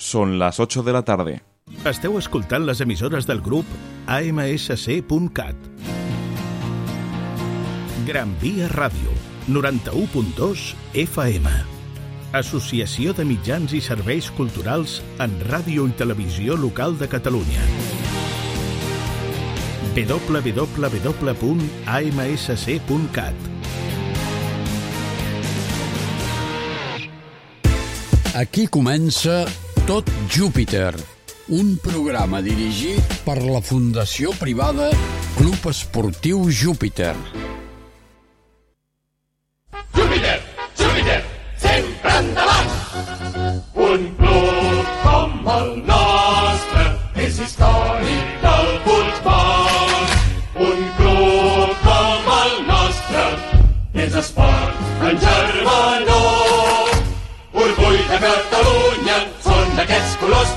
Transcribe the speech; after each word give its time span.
Son 0.00 0.38
las 0.38 0.58
8 0.58 0.82
de 0.82 0.92
la 0.94 1.02
tarde. 1.04 1.42
Esteu 1.84 2.16
escoltant 2.18 2.64
les 2.64 2.80
emissores 2.80 3.26
del 3.28 3.42
grup 3.44 3.66
AMSC.cat. 4.08 5.54
Gran 8.06 8.32
Via 8.40 8.68
Ràdio, 8.72 9.12
91.2 9.46 10.74
FM. 11.04 11.52
Associació 12.32 13.12
de 13.12 13.26
mitjans 13.28 13.76
i 13.76 13.80
serveis 13.84 14.30
culturals 14.32 15.02
en 15.20 15.36
ràdio 15.52 15.84
i 15.84 15.92
televisió 15.92 16.56
local 16.56 16.96
de 16.98 17.06
Catalunya. 17.12 17.60
www.amsc.cat 20.00 21.30
Aquí 28.32 28.66
comença 28.66 29.44
Tot 29.90 30.06
Júpiter, 30.30 30.94
un 31.50 31.72
programa 31.82 32.38
dirigit 32.46 33.16
per 33.26 33.40
la 33.42 33.58
Fundació 33.58 34.30
Privada 34.38 34.86
Club 35.34 35.66
Esportiu 35.72 36.46
Júpiter. 36.46 37.16
Colors 60.30 60.50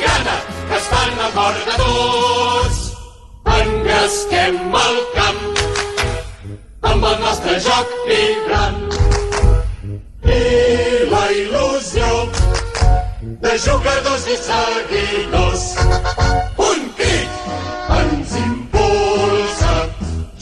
grana 0.00 0.36
que 0.68 0.76
estan 0.76 1.20
al 1.24 1.32
cor 1.32 1.56
de 1.68 1.74
tots. 1.82 2.78
Engresquem 3.60 4.56
el 4.84 4.96
camp 5.16 5.40
amb 6.90 7.04
el 7.10 7.16
nostre 7.24 7.58
joc 7.66 7.92
vibrant. 8.08 8.80
I 10.24 10.40
la 11.12 11.24
il·lusió 11.40 12.08
de 13.44 13.52
jugadors 13.66 14.26
i 14.34 14.38
seguidors. 14.46 15.66
Un 16.70 16.88
crit 16.96 17.52
ens 17.98 18.34
impulsa. 18.44 19.74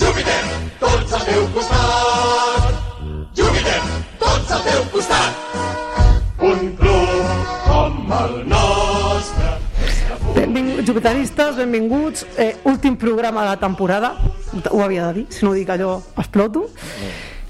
Júpiter, 0.04 0.42
tots 0.84 1.18
al 1.18 1.26
teu 1.32 1.50
costat. 1.58 2.72
Júpiter, 3.42 3.82
tots 4.22 4.56
al 4.58 4.66
teu 4.70 4.88
costat. 4.94 5.77
Benvinguts, 10.88 10.94
jupitanistes, 10.94 11.56
benvinguts. 11.56 12.26
Eh, 12.36 12.56
últim 12.64 12.96
programa 12.96 13.42
de 13.42 13.48
la 13.48 13.56
temporada. 13.56 14.16
Ho 14.70 14.82
havia 14.82 15.08
de 15.08 15.14
dir, 15.14 15.26
si 15.28 15.44
no 15.44 15.50
ho 15.50 15.54
dic 15.54 15.68
allò 15.68 16.00
exploto. 16.16 16.70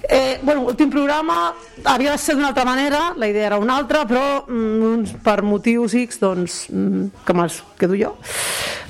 Eh, 0.03 0.41
bueno, 0.43 0.63
últim 0.63 0.91
programa 0.91 1.55
havia 1.85 2.13
de 2.13 2.19
ser 2.19 2.35
d'una 2.35 2.49
altra 2.49 2.65
manera, 2.65 3.13
la 3.17 3.29
idea 3.29 3.47
era 3.47 3.59
una 3.59 3.77
altra, 3.77 4.05
però 4.07 4.45
mm, 4.49 5.21
per 5.23 5.43
motius 5.43 5.95
X, 5.95 6.19
doncs, 6.19 6.67
mm, 6.71 7.23
que 7.25 7.35
me'ls 7.35 7.63
quedo 7.79 7.95
jo. 7.95 8.17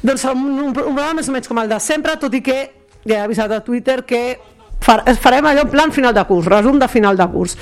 Doncs 0.00 0.24
un, 0.32 0.60
un, 0.68 0.72
programa 0.72 1.18
més 1.18 1.28
o 1.28 1.32
menys 1.32 1.48
com 1.48 1.58
el 1.58 1.68
de 1.68 1.80
sempre, 1.80 2.16
tot 2.16 2.32
i 2.32 2.40
que 2.40 2.58
ja 3.04 3.18
he 3.18 3.20
avisat 3.26 3.52
a 3.52 3.60
Twitter 3.60 4.04
que 4.06 4.38
far, 4.80 5.02
farem 5.20 5.44
allò 5.44 5.66
en 5.66 5.74
plan 5.74 5.92
final 5.92 6.14
de 6.14 6.24
curs, 6.24 6.48
resum 6.48 6.78
de 6.78 6.88
final 6.88 7.16
de 7.18 7.28
curs. 7.28 7.58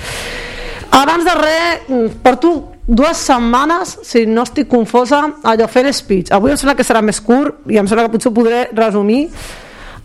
Abans 0.91 1.25
de 1.25 1.35
res, 1.35 1.87
mm, 1.89 2.21
porto 2.23 2.76
dues 2.87 3.17
setmanes, 3.17 3.99
si 4.07 4.25
no 4.25 4.45
estic 4.47 4.69
confosa, 4.71 5.19
allò 5.43 5.67
fent 5.67 5.91
speech. 5.91 6.31
Avui 6.31 6.53
em 6.53 6.57
sembla 6.57 6.75
que 6.79 6.87
serà 6.87 7.03
més 7.03 7.19
curt 7.21 7.67
i 7.67 7.77
em 7.77 7.87
sembla 7.87 8.07
que 8.07 8.15
potser 8.15 8.31
podré 8.33 8.63
resumir 8.71 9.27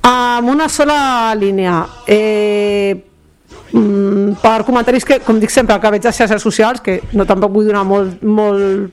amb 0.03 0.51
una 0.51 0.69
sola 0.69 1.33
línia. 1.39 1.87
Eh, 2.07 2.97
mm, 3.73 4.35
per 4.43 4.65
comentaris 4.67 5.07
que, 5.07 5.21
com 5.23 5.39
dic 5.39 5.51
sempre, 5.55 5.79
que 5.79 5.95
veig 5.95 6.07
a 6.07 6.13
xarxes 6.13 6.43
socials, 6.43 6.83
que 6.83 7.01
no 7.13 7.25
tampoc 7.25 7.55
vull 7.55 7.71
donar 7.71 7.85
molt, 7.87 8.23
molt 8.23 8.91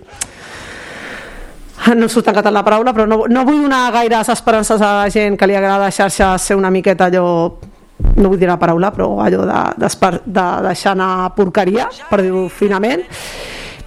no 1.90 2.06
em 2.06 2.10
surt 2.12 2.30
en 2.30 2.38
català 2.38 2.60
la 2.60 2.66
paraula, 2.68 2.94
però 2.94 3.08
no, 3.10 3.24
no 3.26 3.46
vull 3.48 3.64
donar 3.64 3.90
gaires 3.96 4.30
esperances 4.30 4.82
a 4.82 4.94
la 5.02 5.10
gent 5.10 5.38
que 5.40 5.48
li 5.48 5.58
agrada 5.58 5.88
a 5.88 5.92
xarxes 5.92 6.50
ser 6.52 6.60
una 6.60 6.70
miqueta 6.70 7.10
allò 7.10 7.58
no 8.16 8.30
vull 8.30 8.38
dir 8.40 8.48
la 8.48 8.60
paraula, 8.60 8.92
però 8.92 9.20
allò 9.24 9.46
de, 9.48 9.62
de, 9.82 10.20
de 10.26 10.46
deixar 10.68 10.94
anar 10.94 11.32
porqueria, 11.36 11.90
per 12.10 12.22
dir-ho 12.22 12.48
finament. 12.54 13.02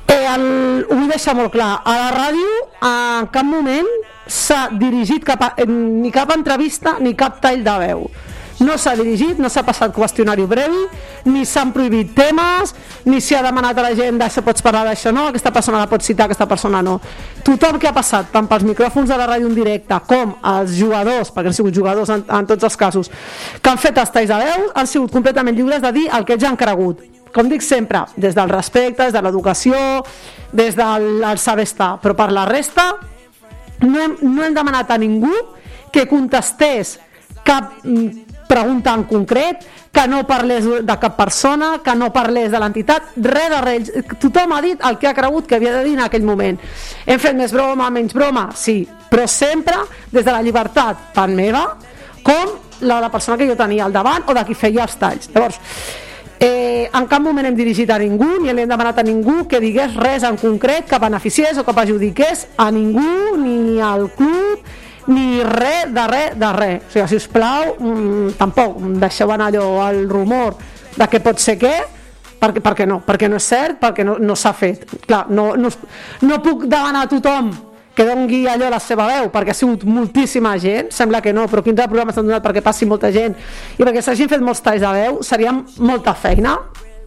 Eh, 0.08 0.26
el, 0.34 0.86
ho 0.88 0.96
vull 0.96 1.10
deixar 1.10 1.36
molt 1.38 1.52
clar. 1.54 1.76
A 1.84 1.94
la 1.98 2.10
ràdio 2.14 2.50
en 2.88 3.30
cap 3.32 3.46
moment 3.46 3.88
s'ha 4.26 4.66
dirigit 4.78 5.24
cap 5.24 5.42
a, 5.46 5.54
ni 5.68 6.12
cap 6.14 6.32
entrevista 6.34 6.98
ni 7.00 7.14
cap 7.18 7.40
tall 7.42 7.64
de 7.64 7.78
veu. 7.86 8.06
No 8.62 8.76
s'ha 8.78 8.92
dirigit, 8.94 9.40
no 9.42 9.48
s'ha 9.50 9.64
passat 9.66 9.90
qüestionari 9.94 10.44
brevi, 10.46 10.84
ni 11.26 11.42
s'han 11.48 11.72
prohibit 11.74 12.12
temes, 12.14 12.74
ni 13.08 13.18
s'hi 13.18 13.34
ha 13.34 13.42
demanat 13.42 13.78
a 13.78 13.86
la 13.88 13.94
gent 13.98 14.20
d'això 14.20 14.44
pots 14.46 14.62
parlar 14.62 14.84
d'això 14.86 15.10
no, 15.14 15.24
aquesta 15.30 15.50
persona 15.54 15.80
la 15.82 15.88
pot 15.90 16.04
citar, 16.04 16.28
aquesta 16.28 16.46
persona 16.46 16.82
no. 16.84 16.98
Tothom 17.42 17.80
que 17.82 17.90
ha 17.90 17.94
passat, 17.96 18.30
tant 18.30 18.46
pels 18.50 18.66
micròfons 18.68 19.10
de 19.10 19.18
la 19.18 19.26
ràdio 19.32 19.50
en 19.50 19.56
directe 19.56 19.98
com 20.06 20.36
els 20.52 20.76
jugadors, 20.78 21.32
perquè 21.34 21.50
han 21.50 21.58
sigut 21.58 21.74
jugadors 21.74 22.12
en, 22.14 22.22
en 22.28 22.50
tots 22.50 22.68
els 22.68 22.78
casos, 22.78 23.10
que 23.58 23.72
han 23.72 23.82
fet 23.82 23.98
els 23.98 24.14
talls 24.14 24.30
de 24.30 24.42
veu, 24.44 24.68
han 24.74 24.90
sigut 24.90 25.16
completament 25.16 25.58
lliures 25.58 25.82
de 25.82 25.96
dir 25.98 26.06
el 26.12 26.28
que 26.28 26.38
ja 26.38 26.52
han 26.52 26.60
cregut 26.60 27.02
com 27.32 27.48
dic 27.48 27.64
sempre, 27.64 28.04
des 28.16 28.36
del 28.36 28.50
respecte, 28.52 29.04
des 29.04 29.14
de 29.14 29.22
l'educació, 29.24 29.76
des 30.52 30.76
del 30.76 31.24
el 31.24 31.38
saber 31.38 31.64
estar, 31.68 31.96
però 32.02 32.16
per 32.16 32.30
la 32.32 32.44
resta 32.48 32.90
no 33.82 34.00
hem, 34.00 34.16
no 34.22 34.44
hem 34.44 34.54
demanat 34.54 34.90
a 34.92 34.98
ningú 35.00 35.32
que 35.92 36.06
contestés 36.08 36.98
cap 37.42 37.82
mm, 37.82 38.46
pregunta 38.48 38.92
en 38.94 39.04
concret, 39.08 39.64
que 39.92 40.06
no 40.08 40.22
parlés 40.26 40.64
de 40.64 40.96
cap 41.00 41.16
persona, 41.16 41.78
que 41.84 41.94
no 41.96 42.10
parlés 42.12 42.50
de 42.52 42.60
l'entitat, 42.60 43.14
res 43.16 43.48
de 43.52 43.60
res. 43.64 43.90
Tothom 44.20 44.52
ha 44.56 44.60
dit 44.64 44.84
el 44.88 44.98
que 45.00 45.08
ha 45.08 45.14
cregut 45.16 45.48
que 45.48 45.56
havia 45.56 45.72
de 45.78 45.84
dir 45.84 45.94
en 45.98 46.04
aquell 46.06 46.24
moment. 46.24 46.60
Hem 47.06 47.20
fet 47.20 47.36
més 47.36 47.52
broma, 47.52 47.90
menys 47.92 48.16
broma, 48.16 48.48
sí, 48.56 48.82
però 49.10 49.26
sempre 49.28 49.76
des 50.10 50.24
de 50.24 50.32
la 50.32 50.40
llibertat, 50.44 51.10
tant 51.16 51.34
meva, 51.36 51.66
com 52.24 52.56
la 52.88 53.00
la 53.00 53.10
persona 53.10 53.36
que 53.38 53.46
jo 53.46 53.56
tenia 53.56 53.84
al 53.84 53.92
davant 53.92 54.24
o 54.26 54.34
de 54.34 54.44
qui 54.48 54.56
feia 54.58 54.86
els 54.86 54.96
talls. 54.98 55.28
Llavors, 55.34 55.60
Eh, 56.42 56.90
en 56.90 57.04
cap 57.06 57.22
moment 57.22 57.46
hem 57.46 57.54
dirigit 57.54 57.90
a 57.94 58.00
ningú 58.02 58.40
ni 58.42 58.50
hem 58.50 58.66
demanat 58.66 58.98
a 58.98 59.04
ningú 59.06 59.44
que 59.46 59.60
digués 59.62 59.94
res 59.94 60.24
en 60.26 60.34
concret 60.34 60.88
que 60.90 60.98
beneficiés 60.98 61.58
o 61.58 61.62
que 61.62 61.74
perjudiqués 61.76 62.48
a 62.58 62.66
ningú, 62.74 63.36
ni 63.38 63.78
al 63.78 64.08
club 64.10 64.58
ni 65.06 65.38
res 65.46 65.94
de 65.94 66.06
res 66.10 66.34
de 66.38 66.52
res 66.56 66.82
o 66.82 66.90
sigui, 66.90 67.06
si 67.12 67.20
us 67.22 67.28
plau, 67.30 67.76
mmm, 67.78 68.34
tampoc 68.40 68.82
deixeu 68.98 69.30
anar 69.30 69.52
allò 69.52 69.68
al 69.86 70.02
rumor 70.10 70.58
de 70.98 71.06
què 71.06 71.22
pot 71.22 71.38
ser 71.38 71.60
què 71.62 71.76
perquè, 72.42 72.58
perquè 72.58 72.90
no, 72.90 72.98
perquè 73.06 73.30
no 73.30 73.38
és 73.38 73.46
cert, 73.46 73.78
perquè 73.78 74.02
no, 74.02 74.18
no 74.18 74.34
s'ha 74.34 74.50
fet. 74.50 74.82
Clar, 75.06 75.28
no, 75.30 75.52
no, 75.54 75.70
no 76.26 76.42
puc 76.42 76.66
demanar 76.66 77.06
a 77.06 77.12
tothom 77.12 77.52
que 77.94 78.06
dongui 78.08 78.46
allò 78.48 78.70
la 78.72 78.80
seva 78.80 79.06
veu, 79.10 79.28
perquè 79.32 79.52
ha 79.52 79.56
sigut 79.56 79.84
moltíssima 79.84 80.54
gent, 80.60 80.92
sembla 80.94 81.20
que 81.20 81.32
no, 81.32 81.44
però 81.50 81.64
quins 81.64 81.80
programes 81.84 82.16
s'han 82.16 82.28
donat 82.28 82.44
perquè 82.44 82.62
passi 82.64 82.88
molta 82.88 83.12
gent 83.12 83.36
i 83.76 83.82
perquè 83.82 84.02
s'hagin 84.04 84.30
fet 84.32 84.44
molts 84.44 84.62
talls 84.64 84.80
de 84.80 84.92
veu, 84.96 85.20
seria 85.26 85.52
molta 85.78 86.14
feina, 86.16 86.56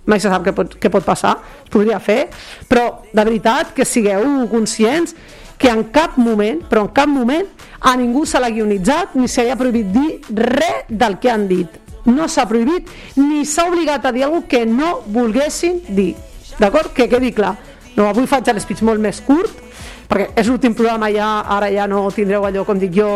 mai 0.06 0.22
se 0.22 0.30
sap 0.30 0.46
què 0.46 0.54
pot, 0.54 0.78
què 0.82 0.92
pot 0.94 1.06
passar, 1.06 1.40
es 1.64 1.72
podria 1.74 1.98
fer, 2.00 2.28
però 2.70 3.02
de 3.12 3.24
veritat 3.24 3.74
que 3.74 3.86
sigueu 3.86 4.46
conscients 4.52 5.16
que 5.58 5.72
en 5.72 5.86
cap 5.96 6.20
moment, 6.20 6.62
però 6.70 6.84
en 6.86 6.92
cap 6.94 7.10
moment, 7.10 7.48
a 7.80 7.96
ningú 7.98 8.26
se 8.28 8.40
l'ha 8.42 8.52
guionitzat 8.52 9.16
ni 9.16 9.30
se 9.32 9.46
li 9.46 9.54
ha 9.54 9.58
prohibit 9.58 9.92
dir 9.94 10.20
res 10.36 10.90
del 10.90 11.18
que 11.22 11.32
han 11.32 11.48
dit. 11.48 11.82
No 12.06 12.28
s'ha 12.30 12.46
prohibit 12.46 12.90
ni 13.18 13.46
s'ha 13.50 13.66
obligat 13.70 14.06
a 14.06 14.12
dir 14.14 14.26
alguna 14.26 14.50
que 14.50 14.66
no 14.66 15.00
volguessin 15.08 15.82
dir. 15.88 16.14
D'acord? 16.60 16.94
Que 16.94 17.08
quedi 17.10 17.32
clar. 17.34 17.56
No, 17.96 18.10
avui 18.10 18.28
faig 18.28 18.52
l'espeech 18.52 18.84
molt 18.84 19.00
més 19.00 19.22
curt, 19.24 19.64
perquè 20.10 20.30
és 20.38 20.48
l'últim 20.48 20.76
programa 20.78 21.10
ja, 21.14 21.30
ara 21.58 21.72
ja 21.74 21.88
no 21.90 22.06
tindreu 22.14 22.46
allò, 22.46 22.66
com 22.66 22.80
dic 22.80 22.94
jo, 22.96 23.10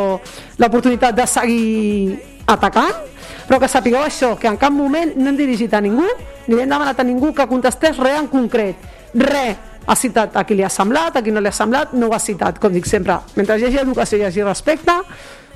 l'oportunitat 0.57 1.15
de 1.17 1.25
seguir 1.29 2.19
atacant, 2.49 3.07
però 3.47 3.59
que 3.61 3.69
sapigueu 3.69 4.03
això, 4.05 4.35
que 4.37 4.49
en 4.49 4.57
cap 4.61 4.73
moment 4.73 5.15
no 5.17 5.31
hem 5.31 5.37
dirigit 5.37 5.73
a 5.73 5.81
ningú, 5.81 6.05
ni 6.47 6.57
hem 6.57 6.69
demanat 6.69 6.99
a 7.01 7.05
ningú 7.05 7.33
que 7.33 7.47
contestés 7.49 7.97
res 7.97 8.19
en 8.19 8.29
concret. 8.29 8.77
Res. 9.13 9.65
Ha 9.89 9.95
citat 9.97 10.35
a 10.37 10.43
qui 10.45 10.53
li 10.53 10.61
ha 10.61 10.69
semblat, 10.69 11.15
a 11.17 11.21
qui 11.25 11.31
no 11.33 11.41
li 11.41 11.49
ha 11.49 11.55
semblat, 11.55 11.95
no 11.97 12.11
ho 12.11 12.13
ha 12.13 12.19
citat, 12.21 12.59
com 12.61 12.73
dic 12.73 12.85
sempre. 12.85 13.15
Mentre 13.33 13.57
hi 13.57 13.65
hagi 13.65 13.79
educació 13.81 14.19
i 14.19 14.21
hi 14.21 14.27
hagi 14.27 14.43
respecte, 14.45 14.93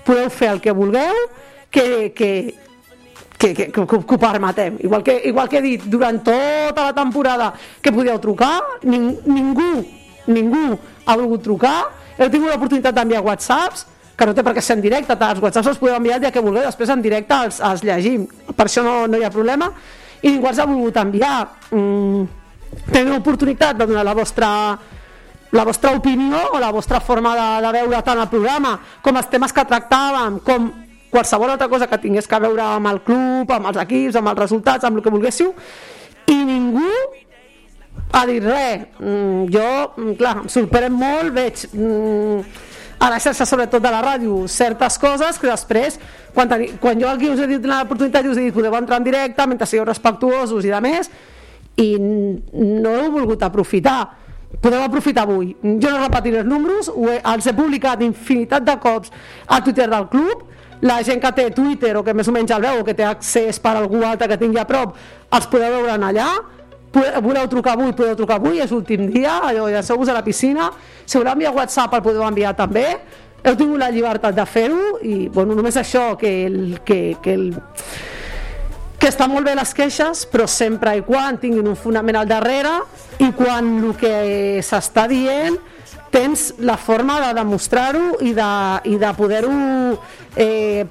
podeu 0.08 0.32
fer 0.34 0.50
el 0.56 0.62
que 0.64 0.74
vulgueu, 0.74 1.20
que, 1.70 2.14
que, 2.18 2.32
que, 3.38 3.54
que, 3.54 3.68
que, 3.70 3.86
que 3.86 4.16
ho 4.16 4.18
permetem. 4.18 4.80
Igual 4.82 5.04
que, 5.04 5.20
igual 5.30 5.50
que 5.50 5.60
he 5.60 5.62
dit 5.62 5.86
durant 5.86 6.24
tota 6.26 6.88
la 6.88 6.96
temporada 6.98 7.52
que 7.82 7.94
podíeu 7.94 8.18
trucar, 8.18 8.56
ning, 8.82 9.20
ningú, 9.28 9.84
ningú 10.26 10.80
ha 11.06 11.18
volgut 11.18 11.44
trucar, 11.44 11.78
heu 12.18 12.30
tingut 12.30 12.52
l'oportunitat 12.52 12.96
d'enviar 12.96 13.24
whatsapps, 13.26 13.88
que 14.18 14.28
no 14.30 14.36
té 14.38 14.44
per 14.46 14.54
què 14.54 14.62
ser 14.62 14.78
en 14.78 14.84
directe, 14.84 15.18
els 15.18 15.42
whatsapps 15.42 15.74
els 15.74 15.82
podeu 15.82 15.98
enviar 15.98 16.20
el 16.20 16.26
dia 16.28 16.32
que 16.32 16.44
vulgueu, 16.44 16.66
després 16.68 16.92
en 16.94 17.02
directe 17.02 17.40
els, 17.48 17.60
els 17.66 17.84
llegim, 17.84 18.28
per 18.54 18.68
això 18.68 18.84
no, 18.86 19.04
no 19.10 19.20
hi 19.20 19.26
ha 19.26 19.34
problema, 19.34 19.72
i 20.22 20.32
ningú 20.32 20.48
els 20.52 20.60
ha 20.62 20.68
volgut 20.70 21.00
enviar. 21.02 21.38
Mm, 21.74 22.28
teniu 22.90 23.14
l'oportunitat 23.14 23.78
de 23.78 23.88
donar 23.90 24.06
la 24.06 24.16
vostra 24.18 24.50
la 25.54 25.64
vostra 25.64 25.92
opinió 25.94 26.40
o 26.54 26.60
la 26.60 26.72
vostra 26.74 27.00
forma 27.00 27.36
de, 27.38 27.50
de 27.62 27.72
veure 27.76 28.00
tant 28.02 28.18
el 28.18 28.30
programa 28.30 28.72
com 29.06 29.20
els 29.20 29.28
temes 29.30 29.54
que 29.54 29.66
tractàvem 29.70 30.40
com 30.42 30.72
qualsevol 31.14 31.54
altra 31.54 31.68
cosa 31.70 31.86
que 31.86 32.00
tingués 32.02 32.26
que 32.28 32.40
veure 32.42 32.64
amb 32.66 32.90
el 32.90 33.04
club, 33.06 33.52
amb 33.54 33.70
els 33.70 33.78
equips, 33.84 34.18
amb 34.18 34.32
els 34.32 34.40
resultats, 34.40 34.88
amb 34.88 34.98
el 34.98 35.06
que 35.06 35.14
volguéssiu 35.14 35.54
i 36.34 36.40
ningú 36.48 36.90
ha 38.14 38.26
dit 38.30 38.46
res. 38.46 38.86
Mm, 39.00 39.50
jo, 39.54 39.70
mm, 39.98 40.14
clar, 40.20 40.38
em 40.44 40.50
sorprèn 40.54 40.94
molt 40.94 41.34
veig 41.34 41.66
mm, 41.74 42.44
a 43.04 43.10
la 43.12 43.20
xarxa 43.20 43.48
sobretot 43.50 43.84
de 43.84 43.92
la 43.92 44.02
ràdio 44.06 44.46
certes 44.48 45.00
coses 45.02 45.40
que 45.42 45.50
després 45.50 45.98
quan, 46.34 46.48
teni, 46.50 46.70
quan 46.80 47.00
jo 47.02 47.10
aquí 47.10 47.28
us 47.34 47.42
he 47.42 47.50
dit 47.50 47.66
l'oportunitat 47.68 48.30
us 48.30 48.40
he 48.40 48.48
dit 48.48 48.56
podeu 48.56 48.76
entrar 48.78 49.02
en 49.02 49.08
directe 49.08 49.48
mentre 49.50 49.68
sigueu 49.68 49.88
respectuosos 49.90 50.64
i 50.64 50.72
de 50.72 50.82
més 50.86 51.10
i 51.82 51.90
no 51.98 52.94
heu 53.00 53.10
volgut 53.18 53.44
aprofitar. 53.44 54.02
Podeu 54.62 54.84
aprofitar 54.86 55.26
avui. 55.26 55.56
Jo 55.64 55.90
no 55.90 56.04
repetiré 56.04 56.44
els 56.44 56.48
números 56.50 56.92
he, 56.94 57.18
els 57.18 57.48
he 57.50 57.54
publicat 57.58 58.04
infinitat 58.06 58.66
de 58.68 58.78
cops 58.80 59.10
a 59.48 59.60
Twitter 59.66 59.90
del 59.90 60.08
club. 60.14 60.46
La 60.86 61.00
gent 61.02 61.22
que 61.24 61.32
té 61.34 61.48
Twitter 61.56 61.96
o 61.98 62.04
que 62.06 62.14
més 62.14 62.28
o 62.30 62.34
menys 62.36 62.52
el 62.54 62.62
veu 62.62 62.82
o 62.82 62.86
que 62.86 62.94
té 62.94 63.08
accés 63.08 63.58
per 63.64 63.74
algú 63.80 64.04
altre 64.06 64.28
que 64.30 64.38
tingui 64.38 64.60
a 64.62 64.68
prop 64.70 64.98
els 65.34 65.48
podeu 65.50 65.80
veure 65.80 65.96
allà 65.96 66.28
voleu 66.94 67.48
trucar 67.50 67.74
avui, 67.74 67.92
podeu 67.98 68.16
trucar 68.16 68.38
avui, 68.38 68.62
és 68.62 68.72
l'últim 68.72 69.08
dia, 69.12 69.40
allò, 69.50 69.68
llanceu-vos 69.72 70.10
a 70.10 70.18
la 70.20 70.24
piscina, 70.26 70.70
si 71.06 71.18
voleu 71.18 71.34
enviar 71.34 71.54
WhatsApp 71.56 71.98
el 71.98 72.04
podeu 72.06 72.26
enviar 72.28 72.54
també, 72.58 72.86
heu 73.44 73.58
tingut 73.60 73.82
la 73.82 73.92
llibertat 73.92 74.36
de 74.36 74.46
fer-ho 74.48 74.98
i 75.04 75.28
bueno, 75.28 75.56
només 75.58 75.76
això, 75.80 76.14
que 76.20 76.32
el, 76.46 76.60
que, 76.86 77.18
que 77.22 77.34
el, 77.34 77.50
que 79.04 79.10
estan 79.12 79.34
molt 79.34 79.50
bé 79.50 79.56
les 79.58 79.74
queixes, 79.76 80.24
però 80.32 80.48
sempre 80.48 80.94
i 80.96 81.04
quan 81.04 81.36
tinguin 81.42 81.68
un 81.68 81.76
fonament 81.76 82.22
al 82.22 82.30
darrere 82.30 82.78
i 83.20 83.34
quan 83.36 83.68
el 83.82 83.98
que 84.00 84.14
s'està 84.64 85.10
dient 85.12 85.58
tens 86.14 86.54
la 86.64 86.78
forma 86.78 87.18
de 87.20 87.34
demostrar-ho 87.36 88.22
i 88.24 88.32
de, 88.38 88.52
i 88.94 88.96
de 89.02 89.12
poder-ho 89.18 89.58
eh, 90.40 90.86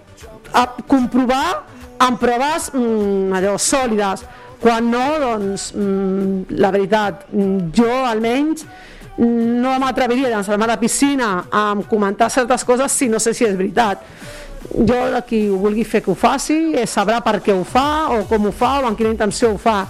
comprovar 0.91 1.63
amb 2.03 2.21
proves 2.21 2.69
mm, 2.75 3.33
allò, 3.39 3.55
sòlides 3.57 4.27
quan 4.63 4.91
no, 4.91 5.05
doncs, 5.19 5.73
mm, 5.75 6.55
la 6.63 6.71
veritat, 6.71 7.27
mm, 7.33 7.73
jo 7.75 7.91
almenys 8.07 8.65
no 9.19 9.75
m'atreviria 9.83 10.29
a 10.29 10.37
llançar-me 10.37 10.65
a 10.65 10.71
la 10.71 10.79
piscina 10.81 11.33
a 11.51 11.75
comentar 11.89 12.31
certes 12.31 12.65
coses 12.65 12.93
si 12.93 13.09
no 13.09 13.19
sé 13.21 13.35
si 13.35 13.45
és 13.45 13.57
veritat. 13.57 14.01
Jo, 14.73 15.01
qui 15.27 15.49
ho 15.51 15.59
vulgui 15.59 15.85
fer 15.85 16.01
que 16.03 16.13
ho 16.13 16.15
faci, 16.15 16.73
eh, 16.79 16.87
sabrà 16.87 17.21
per 17.21 17.41
què 17.43 17.53
ho 17.53 17.65
fa, 17.65 18.09
o 18.15 18.23
com 18.31 18.47
ho 18.47 18.53
fa, 18.53 18.79
o 18.81 18.87
amb 18.87 18.97
quina 18.97 19.11
intenció 19.11 19.53
ho 19.53 19.59
fa. 19.59 19.87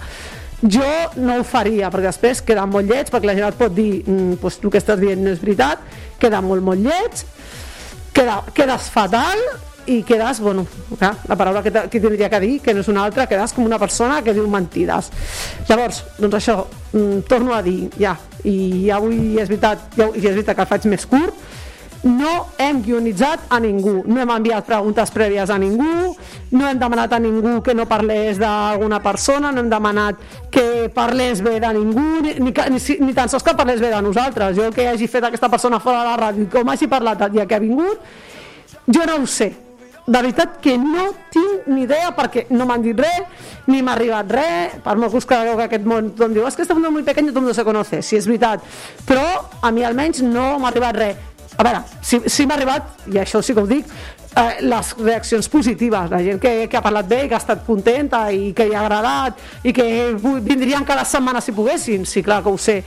Jo 0.63 0.89
no 1.15 1.37
ho 1.39 1.43
faria, 1.43 1.91
perquè 1.91 2.09
després 2.09 2.41
queda 2.41 2.65
molt 2.65 2.89
lleig, 2.89 3.11
perquè 3.11 3.29
la 3.29 3.35
gent 3.35 3.47
et 3.47 3.59
pot 3.59 3.73
dir 3.73 4.03
mm, 4.03 4.39
pues, 4.41 4.59
el 4.63 4.71
que 4.71 4.81
estàs 4.81 4.99
dient 4.99 5.21
no 5.21 5.29
és 5.31 5.39
veritat, 5.39 5.79
queda 6.19 6.41
molt, 6.41 6.63
molt 6.63 6.81
lleig, 6.81 7.23
queda, 8.13 8.41
quedes 8.55 8.89
fatal, 8.89 9.39
i 9.87 10.01
quedes, 10.03 10.39
bueno, 10.39 10.65
clar, 10.97 11.15
la 11.27 11.35
paraula 11.35 11.63
que, 11.63 11.71
que 11.71 11.99
tindria 11.99 12.29
que 12.29 12.39
dir, 12.39 12.59
que 12.61 12.73
no 12.73 12.83
és 12.83 12.91
una 12.91 13.03
altra, 13.05 13.27
quedes 13.27 13.53
com 13.53 13.65
una 13.65 13.79
persona 13.81 14.21
que 14.23 14.35
diu 14.35 14.47
mentides. 14.49 15.11
Llavors, 15.69 16.03
doncs 16.19 16.39
això, 16.39 16.61
mm, 16.93 17.25
torno 17.27 17.55
a 17.55 17.61
dir, 17.65 17.89
ja, 17.99 18.15
i 18.43 18.89
avui 18.91 19.39
és 19.39 19.49
veritat, 19.49 19.89
ja, 19.97 20.09
i 20.13 20.23
és 20.23 20.33
veritat 20.33 20.55
que 20.55 20.65
el 20.65 20.71
faig 20.71 20.89
més 20.91 21.05
curt, 21.09 21.43
no 22.03 22.49
hem 22.59 22.81
guionitzat 22.83 23.47
a 23.49 23.59
ningú, 23.63 24.01
no 24.05 24.19
hem 24.19 24.31
enviat 24.35 24.65
preguntes 24.67 25.11
prèvies 25.15 25.49
a 25.49 25.57
ningú, 25.59 26.11
no 26.51 26.67
hem 26.67 26.79
demanat 26.79 27.15
a 27.15 27.19
ningú 27.23 27.61
que 27.63 27.73
no 27.73 27.87
parlés 27.87 28.37
d'alguna 28.41 28.99
persona, 29.03 29.53
no 29.55 29.63
hem 29.63 29.69
demanat 29.71 30.19
que 30.51 30.89
parlés 30.93 31.41
bé 31.41 31.59
de 31.63 31.71
ningú, 31.79 32.03
ni, 32.21 32.35
ni, 32.43 32.51
ni, 32.51 32.97
ni 33.07 33.15
tan 33.15 33.31
sols 33.31 33.43
que 33.43 33.55
parlés 33.55 33.79
bé 33.79 33.93
de 33.93 34.01
nosaltres. 34.03 34.57
Jo 34.57 34.69
que 34.75 34.89
hagi 34.91 35.07
fet 35.07 35.29
aquesta 35.29 35.49
persona 35.49 35.79
fora 35.79 36.03
de 36.03 36.09
la 36.11 36.19
ràdio, 36.19 36.49
com 36.51 36.75
hagi 36.75 36.91
parlat 36.91 37.23
el 37.23 37.37
dia 37.37 37.47
que 37.47 37.55
ha 37.55 37.63
vingut, 37.63 38.03
jo 38.91 39.07
no 39.07 39.21
ho 39.21 39.27
sé, 39.27 39.53
de 40.05 40.19
veritat 40.19 40.57
que 40.59 40.77
no 40.77 41.05
tinc 41.31 41.67
ni 41.71 41.85
idea 41.85 42.11
perquè 42.15 42.47
no 42.51 42.67
m'han 42.67 42.83
dit 42.83 42.99
res, 42.99 43.51
ni 43.71 43.81
m'ha 43.81 43.93
arribat 43.95 44.31
res, 44.31 44.79
per 44.83 44.97
molt 44.99 45.13
veu 45.13 45.57
que 45.57 45.67
aquest 45.67 45.85
món 45.87 46.11
tothom 46.11 46.33
diu, 46.35 46.47
és 46.47 46.55
que 46.55 46.63
este 46.63 46.73
mundo 46.73 46.91
muy 46.91 47.03
pequeño, 47.03 47.31
todo 47.31 47.41
mundo 47.41 47.53
se 47.53 47.63
conoce, 47.63 48.01
si 48.01 48.17
és 48.17 48.27
veritat, 48.27 48.63
però 49.07 49.23
a 49.61 49.71
mi 49.71 49.83
almenys 49.83 50.21
no 50.21 50.59
m'ha 50.59 50.69
arribat 50.73 50.95
res. 50.95 51.29
A 51.55 51.63
veure, 51.63 51.83
si, 52.01 52.19
si 52.27 52.45
m'ha 52.45 52.57
arribat, 52.57 53.07
i 53.13 53.19
això 53.21 53.41
sí 53.41 53.53
que 53.53 53.61
ho 53.61 53.69
dic, 53.69 53.87
eh, 54.35 54.61
les 54.65 54.93
reaccions 54.97 55.47
positives, 55.49 56.09
la 56.11 56.21
gent 56.23 56.41
que, 56.41 56.67
que 56.67 56.77
ha 56.77 56.83
parlat 56.83 57.07
bé 57.07 57.23
i 57.25 57.29
que 57.29 57.37
ha 57.37 57.41
estat 57.41 57.63
contenta 57.65 58.25
i 58.33 58.51
que 58.57 58.67
li 58.67 58.75
ha 58.75 58.81
agradat 58.81 59.39
i 59.63 59.73
que 59.75 59.85
vindrien 60.17 60.83
cada 60.83 61.05
setmana 61.05 61.41
si 61.41 61.53
poguessin, 61.53 62.07
sí, 62.09 62.23
clar 62.25 62.41
que 62.43 62.49
ho 62.49 62.57
sé. 62.57 62.81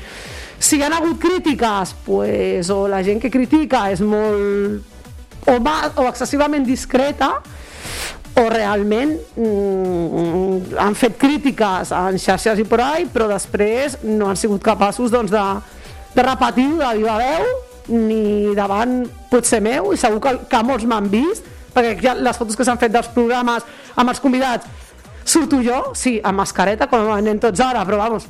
Si 0.59 0.77
hi 0.77 0.83
ha 0.83 0.91
hagut 0.91 1.21
crítiques, 1.21 1.95
pues, 2.05 2.71
o 2.71 2.87
la 2.89 3.03
gent 3.05 3.21
que 3.23 3.31
critica 3.31 3.87
és 3.93 4.03
molt 4.03 4.96
o, 5.47 5.59
va, 5.63 5.77
o 5.97 6.09
excessivament 6.11 6.67
discreta 6.67 7.37
o 8.37 8.45
realment 8.53 9.15
mm, 9.39 10.77
han 10.83 10.97
fet 10.99 11.17
crítiques 11.21 11.93
en 11.97 12.19
xarxes 12.21 12.61
i 12.61 12.67
por 12.69 12.83
ahí, 12.85 13.07
però 13.13 13.31
després 13.31 13.97
no 14.05 14.29
han 14.29 14.37
sigut 14.37 14.65
capaços 14.65 15.15
doncs, 15.15 15.33
de, 15.33 15.45
de 16.15 16.27
repetir 16.27 16.69
de 16.77 16.93
viva 16.99 17.17
veu 17.23 17.55
ni 17.97 18.55
davant 18.57 19.05
potser 19.31 19.63
meu 19.65 19.93
i 19.95 20.01
segur 20.01 20.21
que, 20.21 20.35
que 20.51 20.63
molts 20.67 20.85
m'han 20.89 21.09
vist 21.09 21.47
perquè 21.73 21.97
ja 22.03 22.17
les 22.19 22.37
fotos 22.37 22.57
que 22.59 22.67
s'han 22.67 22.81
fet 22.81 22.93
dels 22.93 23.09
programes 23.15 23.65
amb 23.95 24.11
els 24.13 24.21
convidats 24.21 24.67
surto 25.27 25.61
jo, 25.65 25.93
sí, 25.99 26.19
amb 26.23 26.43
mascareta 26.43 26.87
com 26.91 27.09
anem 27.13 27.41
tots 27.43 27.61
ara, 27.61 27.85
però 27.87 27.99
vamos 28.05 28.27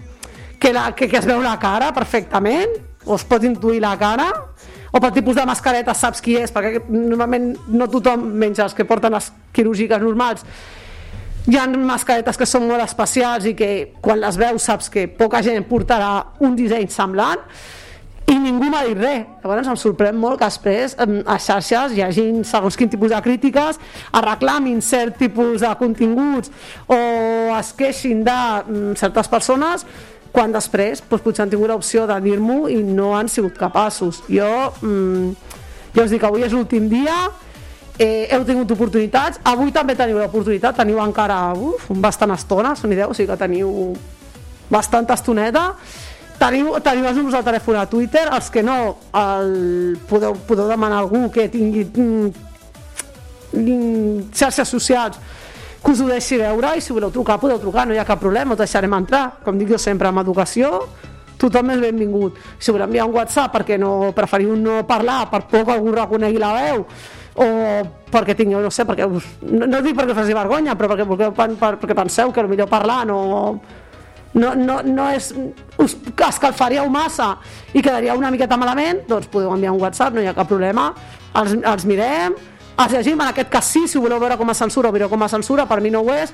que, 0.58 0.72
la, 0.72 0.90
que, 0.96 1.08
que 1.08 1.18
es 1.18 1.26
veu 1.28 1.42
la 1.44 1.56
cara 1.60 1.90
perfectament 1.96 2.72
o 3.06 3.16
es 3.16 3.24
pot 3.28 3.44
intuir 3.44 3.82
la 3.82 3.94
cara 4.00 4.30
o 4.96 5.00
pel 5.00 5.12
tipus 5.12 5.36
de 5.36 5.44
mascareta 5.44 5.92
saps 5.94 6.22
qui 6.24 6.38
és, 6.40 6.52
perquè 6.54 6.80
normalment 6.88 7.50
no 7.68 7.88
tothom, 7.92 8.22
menys 8.40 8.62
els 8.64 8.74
que 8.76 8.86
porten 8.88 9.12
les 9.12 9.28
quirúrgiques 9.52 10.00
normals, 10.00 10.46
hi 11.46 11.58
ha 11.60 11.66
mascaretes 11.68 12.38
que 12.40 12.48
són 12.48 12.64
molt 12.66 12.82
especials 12.82 13.44
i 13.46 13.52
que 13.54 13.70
quan 14.02 14.18
les 14.22 14.38
veus 14.40 14.64
saps 14.66 14.88
que 14.90 15.06
poca 15.06 15.42
gent 15.44 15.68
portarà 15.68 16.14
un 16.42 16.56
disseny 16.58 16.88
semblant 16.90 17.44
i 18.26 18.34
ningú 18.34 18.66
m'ha 18.72 18.82
dit 18.88 18.98
res. 18.98 19.28
Llavors 19.44 19.68
em 19.70 19.76
sorprèn 19.78 20.16
molt 20.18 20.40
que 20.40 20.48
després 20.48 20.96
a 20.98 21.36
xarxes 21.38 21.94
hi 21.94 22.02
hagi 22.02 22.24
segons 22.48 22.80
quin 22.80 22.90
tipus 22.90 23.12
de 23.14 23.20
crítiques, 23.22 23.78
es 23.78 24.24
reclamin 24.26 24.80
cert 24.82 25.20
tipus 25.20 25.62
de 25.62 25.70
continguts 25.78 26.50
o 26.88 26.98
es 27.54 27.70
queixin 27.78 28.24
de 28.26 28.40
mm, 28.64 28.96
certes 28.98 29.30
persones 29.30 29.86
quan 30.36 30.52
després 30.52 31.00
doncs, 31.00 31.22
potser 31.24 31.46
han 31.46 31.52
tingut 31.52 31.70
l'opció 31.72 32.04
de 32.08 32.16
dir-m'ho 32.20 32.66
i 32.68 32.76
no 32.84 33.14
han 33.16 33.28
sigut 33.32 33.56
capaços. 33.56 34.20
Jo, 34.28 34.72
mm, 34.82 35.30
ja 35.96 36.04
us 36.04 36.12
dic, 36.12 36.24
avui 36.28 36.44
és 36.44 36.52
l'últim 36.52 36.90
dia, 36.92 37.14
eh, 37.98 38.28
heu 38.30 38.44
tingut 38.44 38.70
oportunitats, 38.76 39.40
avui 39.44 39.72
també 39.72 39.96
teniu 39.96 40.18
l'oportunitat, 40.20 40.76
teniu 40.76 41.00
encara 41.00 41.54
uf, 41.56 41.88
bastant 41.88 42.34
estona, 42.36 42.74
s'ho 42.76 42.90
ideu, 42.92 43.10
o 43.10 43.14
sigui 43.16 43.30
que 43.30 43.38
teniu 43.40 43.96
bastanta 44.68 45.14
estoneta, 45.14 45.74
teniu, 46.38 46.74
teniu 46.84 47.06
els 47.08 47.16
números 47.16 47.38
del 47.38 47.46
telèfon 47.46 47.80
a 47.80 47.86
Twitter, 47.88 48.28
els 48.28 48.50
que 48.52 48.62
no 48.62 48.96
el, 49.14 49.96
podeu, 50.10 50.36
podeu 50.46 50.68
demanar 50.68 51.00
a 51.00 51.06
algú 51.06 51.30
que 51.32 51.48
tingui 51.48 51.86
mm, 51.88 52.28
xarxes 54.36 54.68
socials 54.68 55.16
que 55.86 55.92
us 55.92 56.00
ho 56.02 56.08
deixi 56.10 56.34
veure 56.40 56.72
i 56.74 56.80
si 56.82 56.90
voleu 56.90 57.12
trucar 57.14 57.36
podeu 57.38 57.60
trucar, 57.62 57.84
no 57.86 57.94
hi 57.94 58.00
ha 58.02 58.04
cap 58.04 58.18
problema, 58.18 58.56
us 58.56 58.58
deixarem 58.58 58.94
entrar. 58.98 59.36
Com 59.44 59.58
dic 59.58 59.70
jo 59.70 59.78
sempre, 59.78 60.10
amb 60.10 60.18
educació 60.24 60.80
tothom 61.38 61.70
és 61.74 61.82
benvingut. 61.84 62.40
Si 62.58 62.72
voleu 62.72 62.88
enviar 62.88 63.06
un 63.06 63.14
WhatsApp 63.14 63.54
perquè 63.54 63.78
no 63.78 64.10
preferiu 64.16 64.56
no 64.58 64.80
parlar 64.88 65.26
per 65.30 65.44
que 65.46 65.62
algú 65.62 65.92
reconegui 65.94 66.42
la 66.42 66.52
veu 66.56 66.86
o 67.36 67.46
perquè 68.10 68.34
tingueu, 68.34 68.62
no 68.64 68.70
sé, 68.72 68.86
perquè 68.88 69.04
us, 69.04 69.26
no, 69.44 69.66
no 69.68 69.82
dic 69.84 69.96
perquè 69.98 70.16
faci 70.16 70.34
vergonya, 70.34 70.74
però 70.74 70.88
perquè, 70.94 71.04
perquè, 71.04 71.50
per, 71.60 71.72
perquè 71.82 71.96
penseu 71.98 72.32
que 72.32 72.46
millor 72.48 72.70
parlar 72.72 73.02
no, 73.06 73.18
no, 74.32 74.54
no, 74.56 74.80
no 74.82 75.08
és, 75.12 75.28
us 75.76 75.96
escalfaríeu 76.16 76.88
massa 76.88 77.34
i 77.74 77.82
quedaria 77.84 78.16
una 78.16 78.32
miqueta 78.32 78.56
malament, 78.56 79.04
doncs 79.06 79.28
podeu 79.28 79.52
enviar 79.52 79.76
un 79.76 79.82
WhatsApp, 79.84 80.16
no 80.16 80.24
hi 80.24 80.30
ha 80.30 80.36
cap 80.36 80.48
problema, 80.48 80.88
els, 81.36 81.58
els 81.60 81.84
mirem, 81.84 82.40
els 82.76 82.92
llegim, 82.92 83.20
en 83.20 83.30
aquest 83.30 83.50
cas 83.52 83.64
sí, 83.72 83.86
si 83.88 83.98
voleu 83.98 84.20
veure 84.20 84.36
com 84.36 84.50
a 84.50 84.54
censura 84.54 84.92
veure 84.92 85.08
com 85.08 85.22
a 85.22 85.28
censura, 85.32 85.66
per 85.66 85.80
mi 85.80 85.90
no 85.90 86.02
ho 86.04 86.14
és, 86.14 86.32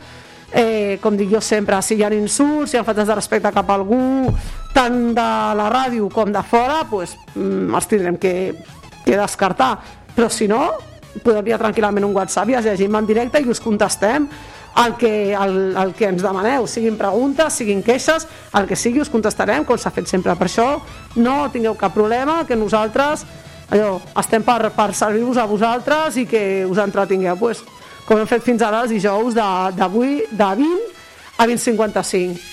eh, 0.53 0.99
com 1.01 1.17
dic 1.17 1.31
jo 1.33 1.41
sempre, 1.41 1.81
si 1.83 1.97
hi 1.97 2.05
ha 2.05 2.13
insults, 2.15 2.71
si 2.71 2.77
hi 2.77 2.81
ha 2.81 2.85
faltes 2.85 3.09
de 3.09 3.15
respecte 3.15 3.53
cap 3.53 3.71
a 3.71 3.75
algú, 3.75 4.33
tant 4.75 5.15
de 5.15 5.29
la 5.59 5.69
ràdio 5.73 6.09
com 6.13 6.33
de 6.33 6.43
fora, 6.43 6.83
pues, 6.91 7.17
mm, 7.35 7.75
els 7.75 7.87
tindrem 7.87 8.17
que, 8.19 8.55
que 9.05 9.17
descartar. 9.17 9.79
Però 10.17 10.29
si 10.29 10.49
no, 10.49 10.73
podeu 11.23 11.41
enviar 11.41 11.61
tranquil·lament 11.61 12.05
un 12.05 12.17
WhatsApp 12.17 12.51
i 12.51 12.59
els 12.59 12.67
llegim 12.67 12.97
en 12.97 13.07
directe 13.07 13.41
i 13.41 13.49
us 13.49 13.61
contestem 13.61 14.29
el 14.83 14.95
que, 14.97 15.35
el, 15.35 15.77
el 15.77 15.93
que 15.93 16.09
ens 16.09 16.23
demaneu, 16.25 16.67
siguin 16.67 16.97
preguntes, 16.97 17.59
siguin 17.61 17.83
queixes, 17.85 18.27
el 18.57 18.67
que 18.69 18.77
sigui 18.77 19.03
us 19.03 19.11
contestarem, 19.13 19.67
com 19.69 19.77
s'ha 19.79 19.93
fet 19.93 20.09
sempre. 20.09 20.35
Per 20.39 20.49
això 20.49 20.69
no 21.21 21.37
tingueu 21.53 21.77
cap 21.81 21.93
problema, 21.93 22.43
que 22.49 22.57
nosaltres 22.57 23.27
allò, 23.73 23.97
estem 24.21 24.45
per, 24.45 24.71
per 24.77 24.93
servir-vos 24.97 25.41
a 25.41 25.49
vosaltres 25.49 26.19
i 26.21 26.27
que 26.29 26.43
us 26.69 26.81
entretingueu. 26.83 27.39
Pues, 27.41 27.65
com 28.07 28.21
hem 28.21 28.29
fet 28.29 28.45
fins 28.45 28.63
ara 28.65 28.85
els 28.85 28.93
dijous 28.93 29.37
d'avui 29.37 30.23
de, 30.31 30.37
de 30.37 30.55
20 30.63 30.91
a 31.39 31.47
20.55 31.49 32.52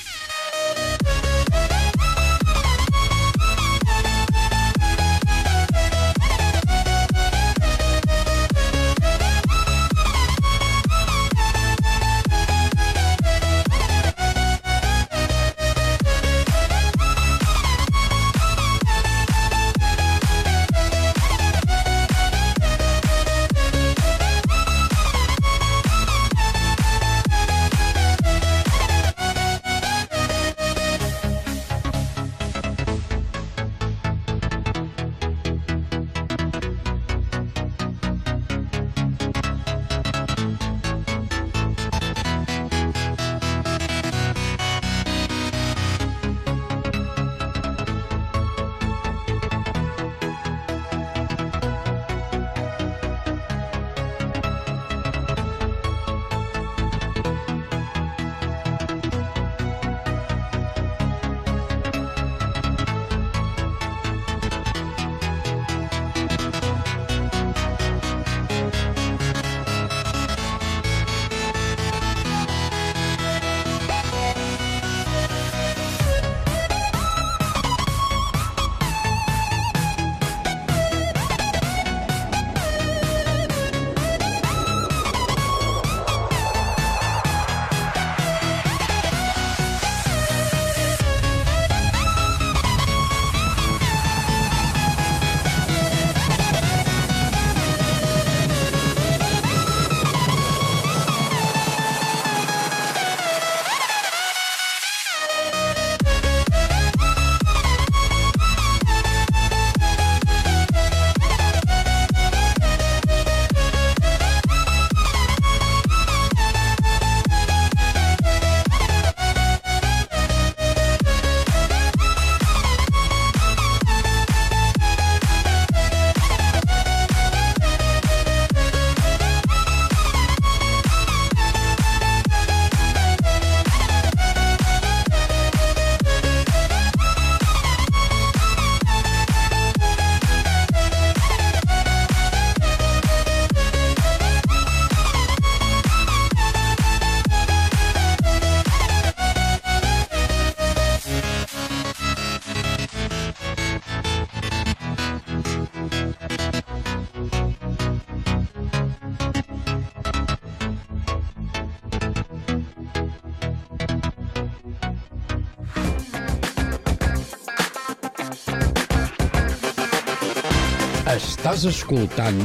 Estàs 171.59 171.75
escoltant 171.75 172.39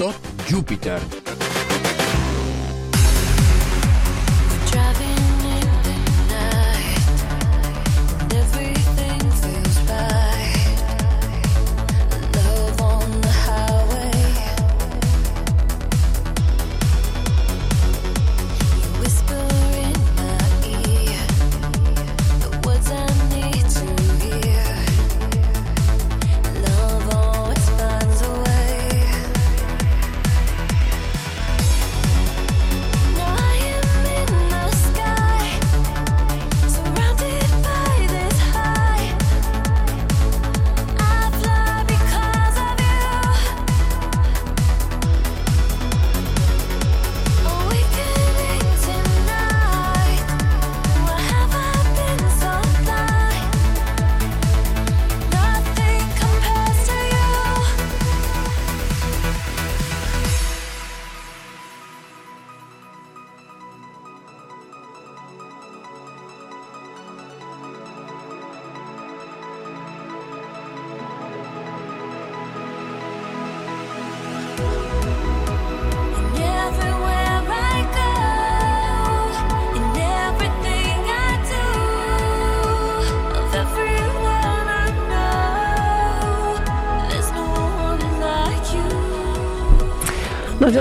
Tot 0.00 0.32
Júpiter. 0.48 1.25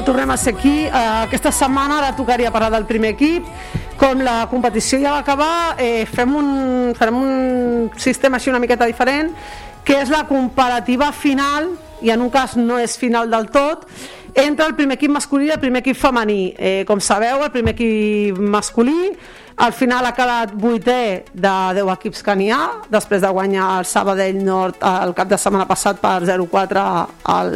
Tornem 0.06 0.30
a 0.30 0.38
ser 0.38 0.54
aquí. 0.54 0.86
Eh, 0.86 0.92
aquesta 1.26 1.52
setmana 1.52 1.98
ara 1.98 2.16
tocaria 2.16 2.52
parlar 2.54 2.72
del 2.72 2.86
primer 2.86 3.16
equip. 3.16 3.48
Com 3.98 4.22
la 4.22 4.46
competició 4.52 5.00
ja 5.02 5.16
va 5.16 5.24
acabar, 5.24 5.76
eh, 5.80 6.06
fem, 6.06 6.36
un, 6.36 6.94
farem 6.96 7.16
un 7.18 7.90
sistema 7.98 8.38
així 8.38 8.52
una 8.52 8.60
miqueta 8.60 8.86
diferent, 8.86 9.32
que 9.84 9.98
és 10.02 10.12
la 10.14 10.26
comparativa 10.28 11.12
final, 11.12 11.72
i 12.02 12.12
en 12.12 12.22
un 12.22 12.30
cas 12.30 12.56
no 12.56 12.78
és 12.78 12.98
final 12.98 13.32
del 13.32 13.50
tot, 13.50 13.88
entre 14.36 14.68
el 14.68 14.76
primer 14.76 15.00
equip 15.00 15.12
masculí 15.16 15.48
i 15.48 15.56
el 15.56 15.60
primer 15.60 15.82
equip 15.82 15.98
femení. 15.98 16.54
Eh, 16.58 16.84
com 16.86 17.00
sabeu, 17.00 17.42
el 17.44 17.52
primer 17.52 17.74
equip 17.74 18.38
masculí 18.38 19.16
al 19.58 19.72
final 19.74 20.06
ha 20.06 20.14
quedat 20.16 20.52
vuitè 20.60 21.26
de 21.32 21.54
10 21.78 21.92
equips 21.94 22.24
que 22.26 22.36
n'hi 22.36 22.50
ha, 22.52 22.64
després 22.92 23.22
de 23.24 23.32
guanyar 23.32 23.70
el 23.80 23.88
Sabadell 23.88 24.42
Nord 24.44 24.82
el 24.84 25.14
cap 25.16 25.30
de 25.32 25.40
setmana 25.40 25.68
passat 25.70 26.02
per 26.02 26.18
0-4 26.28 26.84
al, 27.32 27.54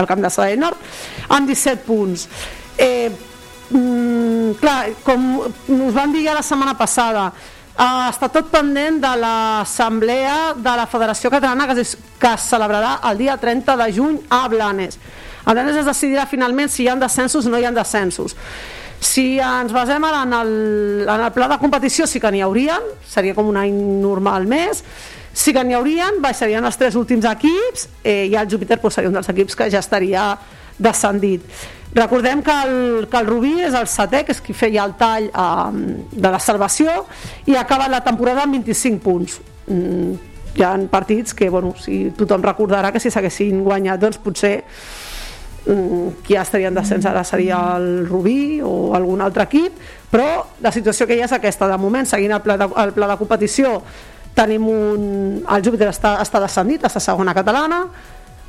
al 0.00 0.08
camp 0.08 0.24
de 0.24 0.30
Sabadell 0.32 0.62
Nord, 0.62 0.80
amb 1.28 1.48
17 1.50 1.84
punts. 1.84 2.26
Eh, 2.80 3.10
mm, 3.68 4.54
clar, 4.62 4.78
com 5.04 5.28
us 5.44 5.92
van 5.94 6.14
dir 6.14 6.24
ja 6.24 6.38
la 6.38 6.46
setmana 6.46 6.72
passada, 6.78 7.28
eh, 7.76 8.08
està 8.08 8.30
tot 8.32 8.48
pendent 8.52 9.02
de 9.02 9.12
l'assemblea 9.20 10.54
de 10.56 10.76
la 10.80 10.86
Federació 10.88 11.30
Catalana 11.30 11.68
que 11.68 11.80
es, 11.84 11.98
que 12.18 12.32
es 12.32 12.48
celebrarà 12.48 12.98
el 13.10 13.20
dia 13.20 13.36
30 13.36 13.76
de 13.76 13.92
juny 13.92 14.22
a 14.30 14.46
Blanes. 14.48 14.98
A 15.44 15.52
Blanes 15.52 15.76
es 15.76 15.88
decidirà 15.88 16.24
finalment 16.30 16.70
si 16.70 16.84
hi 16.84 16.88
ha 16.88 16.96
descensos 16.96 17.44
o 17.44 17.52
no 17.52 17.60
hi 17.60 17.66
ha 17.66 17.74
descensos. 17.76 18.36
Si 19.02 19.40
ens 19.42 19.72
basem 19.74 20.04
ara 20.06 20.22
en 20.22 20.32
el, 20.36 20.52
en 21.08 21.24
el 21.26 21.32
pla 21.34 21.48
de 21.50 21.58
competició 21.58 22.06
sí 22.06 22.20
que 22.22 22.30
n'hi 22.30 22.42
haurien, 22.46 22.86
seria 23.02 23.34
com 23.34 23.48
un 23.50 23.58
any 23.58 23.74
normal 23.98 24.46
més, 24.46 24.84
sí 25.34 25.50
que 25.52 25.64
n'hi 25.66 25.74
haurien, 25.74 26.20
baixarien 26.22 26.64
els 26.64 26.78
tres 26.78 26.96
últims 26.98 27.26
equips 27.26 27.88
eh, 28.04 28.28
i 28.30 28.36
el 28.38 28.50
Júpiter 28.50 28.78
pues, 28.80 28.94
seria 28.94 29.10
un 29.10 29.18
dels 29.18 29.30
equips 29.32 29.58
que 29.58 29.70
ja 29.74 29.82
estaria 29.82 30.30
descendit. 30.78 31.42
Recordem 31.92 32.40
que 32.46 32.54
el, 32.64 33.08
que 33.10 33.18
el 33.20 33.26
Rubí 33.26 33.56
és 33.60 33.74
el 33.76 33.88
setè, 33.90 34.22
que 34.24 34.32
és 34.32 34.40
qui 34.40 34.54
feia 34.56 34.86
el 34.86 34.94
tall 35.00 35.26
eh, 35.28 35.96
de 36.14 36.30
la 36.30 36.40
salvació 36.40 37.02
i 37.50 37.58
acaba 37.58 37.90
la 37.90 38.04
temporada 38.06 38.46
amb 38.46 38.60
25 38.60 39.02
punts. 39.02 39.40
Mm, 39.66 40.14
hi 40.54 40.62
ha 40.62 40.76
partits 40.92 41.34
que, 41.34 41.50
bueno, 41.50 41.74
si 41.80 42.04
tothom 42.16 42.44
recordarà 42.44 42.92
que 42.92 43.00
si 43.00 43.10
s'haguessin 43.10 43.64
guanyat, 43.64 44.00
doncs 44.00 44.22
potser 44.22 44.60
qui 45.64 46.34
ja 46.34 46.42
estaria 46.42 46.68
en 46.68 46.74
descens 46.74 47.06
ara 47.06 47.22
seria 47.24 47.58
el 47.76 48.06
Rubí 48.08 48.60
o 48.64 48.94
algun 48.96 49.20
altre 49.22 49.46
equip, 49.46 49.76
però 50.10 50.42
la 50.60 50.72
situació 50.74 51.06
que 51.06 51.16
hi 51.16 51.22
ha 51.22 51.28
és 51.28 51.36
aquesta, 51.36 51.68
de 51.70 51.78
moment, 51.78 52.08
seguint 52.08 52.34
el 52.34 52.42
pla 52.42 52.56
de, 52.58 52.68
el 52.82 52.94
pla 52.96 53.08
de 53.12 53.18
competició, 53.20 53.76
tenim 54.34 54.66
un... 54.68 55.04
el 55.44 55.64
Júpiter 55.64 55.90
està, 55.92 56.16
està 56.22 56.40
descendit, 56.42 56.84
està 56.88 57.00
segona 57.00 57.34
catalana, 57.36 57.84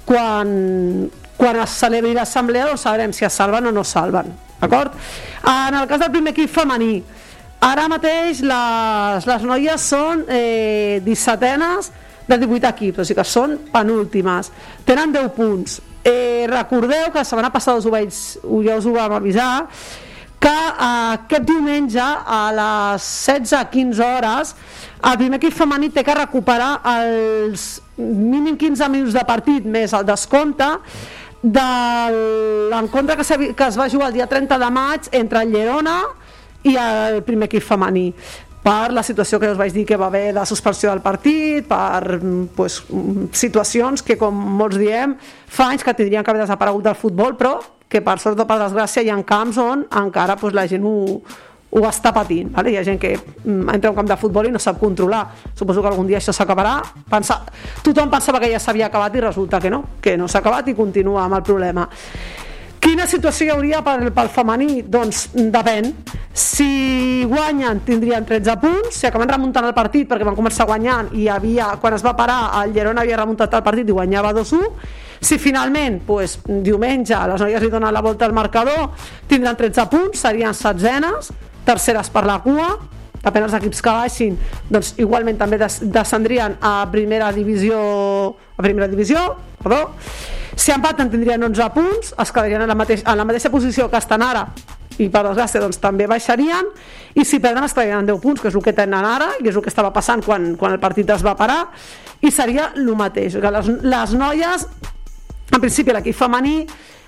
quan, 0.07 1.09
quan 1.37 1.59
es 1.63 1.77
celebri 1.79 2.13
l'assemblea 2.15 2.67
doncs 2.71 2.87
sabrem 2.87 3.13
si 3.15 3.27
es 3.27 3.33
salven 3.33 3.69
o 3.69 3.75
no 3.75 3.85
es 3.85 3.93
salven, 3.93 4.33
d'acord? 4.59 4.95
En 5.43 5.79
el 5.79 5.87
cas 5.87 6.01
del 6.01 6.11
primer 6.11 6.33
equip 6.33 6.51
femení, 6.51 6.97
ara 7.63 7.87
mateix 7.91 8.41
les, 8.43 9.27
les 9.29 9.47
noies 9.47 9.89
són 9.93 10.25
eh, 10.27 10.99
17enes 11.05 11.93
de 12.27 12.37
18 12.39 12.69
equips, 12.69 13.03
o 13.03 13.07
sigui 13.07 13.19
que 13.21 13.27
són 13.27 13.57
penúltimes, 13.71 14.51
tenen 14.87 15.11
10 15.15 15.33
punts. 15.35 15.81
Eh, 16.03 16.45
recordeu 16.51 17.11
que 17.11 17.21
la 17.21 17.23
setmana 17.23 17.51
passada 17.51 17.79
us 17.79 17.85
ho 17.87 17.91
vaig, 17.93 18.11
ja 18.65 18.75
us 18.75 18.85
ho 18.85 18.91
vam 18.91 19.13
avisar, 19.15 19.67
que 20.43 20.51
eh, 20.51 21.13
aquest 21.15 21.45
diumenge 21.47 22.03
a 22.03 22.41
les 22.51 23.05
16-15 23.29 24.03
hores 24.03 24.55
el 25.03 25.17
primer 25.21 25.39
equip 25.39 25.55
femení 25.55 25.89
té 25.95 26.03
que 26.03 26.15
recuperar 26.17 26.73
els 26.91 27.67
mínim 27.97 28.57
15 28.59 28.89
minuts 28.91 29.15
de 29.15 29.23
partit 29.27 29.63
més 29.63 29.95
el 29.95 30.03
descompte 30.07 30.67
de 31.43 31.69
l'encontre 32.71 33.15
que, 33.19 33.53
que 33.55 33.69
es 33.69 33.79
va 33.79 33.89
jugar 33.91 34.11
el 34.11 34.19
dia 34.19 34.27
30 34.27 34.59
de 34.59 34.69
maig 34.71 35.07
entre 35.11 35.43
el 35.43 35.55
Llerona 35.55 35.97
i 36.63 36.75
el 36.79 37.19
primer 37.27 37.49
equip 37.49 37.63
femení 37.67 38.09
per 38.63 38.93
la 38.95 39.03
situació 39.03 39.41
que 39.41 39.51
us 39.51 39.59
vaig 39.59 39.73
dir 39.75 39.83
que 39.85 39.99
va 39.99 40.07
haver 40.07 40.31
de 40.33 40.45
suspensió 40.47 40.89
del 40.89 41.03
partit, 41.03 41.67
per 41.67 42.17
mm, 42.17 42.43
pues, 42.55 42.79
mm, 42.87 43.29
situacions 43.35 44.03
que, 44.07 44.17
com 44.17 44.33
molts 44.33 44.79
diem, 44.79 45.17
fa 45.47 45.67
anys 45.73 45.83
que 45.83 45.93
tindrien 45.93 46.23
que 46.23 46.31
haver 46.31 46.45
desaparegut 46.45 46.85
del 46.87 46.95
futbol, 46.95 47.35
però 47.35 47.57
que 47.89 48.01
per 48.01 48.17
sort 48.23 48.39
o 48.39 48.45
per 48.49 48.57
desgràcia 48.61 49.03
hi 49.03 49.11
ha 49.11 49.19
camps 49.27 49.59
on 49.61 49.83
encara 49.99 50.37
pues, 50.39 50.55
la 50.55 50.63
gent 50.65 50.85
ho, 50.87 51.19
ho 51.73 51.83
està 51.89 52.13
patint. 52.15 52.53
Vale? 52.55 52.71
Hi 52.71 52.79
ha 52.79 52.85
gent 52.87 53.01
que 53.01 53.11
mm, 53.17 53.67
entra 53.75 53.91
un 53.91 53.97
camp 53.99 54.09
de 54.09 54.17
futbol 54.21 54.47
i 54.47 54.53
no 54.53 54.61
sap 54.63 54.79
controlar. 54.79 55.25
Suposo 55.57 55.83
que 55.83 55.91
algun 55.91 56.07
dia 56.07 56.21
això 56.21 56.33
s'acabarà. 56.35 56.77
Pensa... 57.09 57.41
Tothom 57.83 58.09
pensava 58.13 58.39
que 58.39 58.51
ja 58.53 58.63
s'havia 58.63 58.87
acabat 58.87 59.19
i 59.19 59.27
resulta 59.27 59.59
que 59.59 59.73
no, 59.73 59.83
que 60.01 60.15
no 60.17 60.31
s'ha 60.31 60.39
acabat 60.39 60.71
i 60.71 60.77
continua 60.77 61.25
amb 61.25 61.41
el 61.41 61.45
problema. 61.45 61.87
Quina 62.83 63.05
situació 63.07 63.47
hi 63.47 63.51
hauria 63.53 63.79
pel, 63.83 64.09
pel 64.11 64.29
femení? 64.33 64.81
Doncs 64.91 65.29
depèn. 65.33 65.93
Si 66.33 67.23
guanyen 67.29 67.83
tindrien 67.85 68.25
13 68.25 68.57
punts, 68.57 68.95
si 68.97 69.05
acaben 69.05 69.29
remuntant 69.29 69.67
el 69.67 69.75
partit 69.77 70.07
perquè 70.09 70.25
van 70.25 70.37
començar 70.37 70.65
guanyant 70.65 71.11
i 71.13 71.27
havia, 71.29 71.75
quan 71.77 71.93
es 71.93 72.01
va 72.01 72.15
parar 72.17 72.39
el 72.63 72.73
Llerona 72.73 73.03
havia 73.05 73.19
remuntat 73.21 73.53
el 73.53 73.61
partit 73.61 73.91
i 73.91 73.93
guanyava 73.93 74.31
2-1, 74.33 74.71
si 75.21 75.37
finalment 75.37 76.01
pues, 76.07 76.39
diumenge 76.47 77.21
les 77.29 77.45
noies 77.45 77.61
li 77.61 77.69
donen 77.69 77.93
la 77.93 78.01
volta 78.01 78.25
al 78.25 78.33
marcador 78.33 78.89
tindran 79.29 79.61
13 79.61 79.85
punts, 79.93 80.25
serien 80.25 80.57
setzenes, 80.57 81.29
terceres 81.69 82.09
per 82.09 82.25
la 82.25 82.41
cua, 82.41 82.71
depèn 83.21 83.45
dels 83.45 83.57
equips 83.61 83.85
que 83.85 83.97
baixin, 84.01 84.37
doncs 84.73 84.95
igualment 84.97 85.37
també 85.37 85.61
des 85.61 85.83
descendrien 85.85 86.57
a 86.65 86.79
primera 86.91 87.29
divisió 87.31 87.77
a 88.57 88.61
primera 88.65 88.89
divisió, 88.89 89.35
perdó. 89.61 89.85
Si 90.55 90.73
empaten 90.73 91.09
tindrien 91.09 91.41
11 91.45 91.73
punts, 91.73 92.13
es 92.19 92.31
quedarien 92.33 92.65
en 92.65 92.69
la, 92.69 92.75
mateix, 92.77 93.05
en 93.05 93.17
la 93.17 93.25
mateixa 93.25 93.49
posició 93.53 93.87
que 93.89 94.01
estan 94.01 94.21
ara 94.21 94.47
i 94.99 95.09
per 95.09 95.23
desgràcia 95.27 95.61
doncs, 95.63 95.79
també 95.81 96.07
baixarien 96.09 96.69
i 97.15 97.25
si 97.25 97.39
perden 97.39 97.63
es 97.63 97.77
en 97.77 98.05
10 98.05 98.21
punts 98.21 98.41
que 98.41 98.47
és 98.47 98.55
el 98.55 98.63
que 98.63 98.73
tenen 98.73 99.05
ara 99.05 99.33
i 99.39 99.47
és 99.47 99.55
el 99.55 99.61
que 99.61 99.69
estava 99.69 99.91
passant 99.93 100.21
quan, 100.23 100.55
quan 100.55 100.73
el 100.73 100.79
partit 100.79 101.09
es 101.09 101.23
va 101.25 101.35
parar 101.35 101.67
i 102.21 102.31
seria 102.31 102.71
el 102.75 102.95
mateix. 102.95 103.35
Que 103.35 103.51
les, 103.51 103.67
les 103.67 104.13
noies 104.13 104.67
en 105.51 105.61
principi 105.61 105.93
l'equip 105.93 106.15
femení 106.15 106.63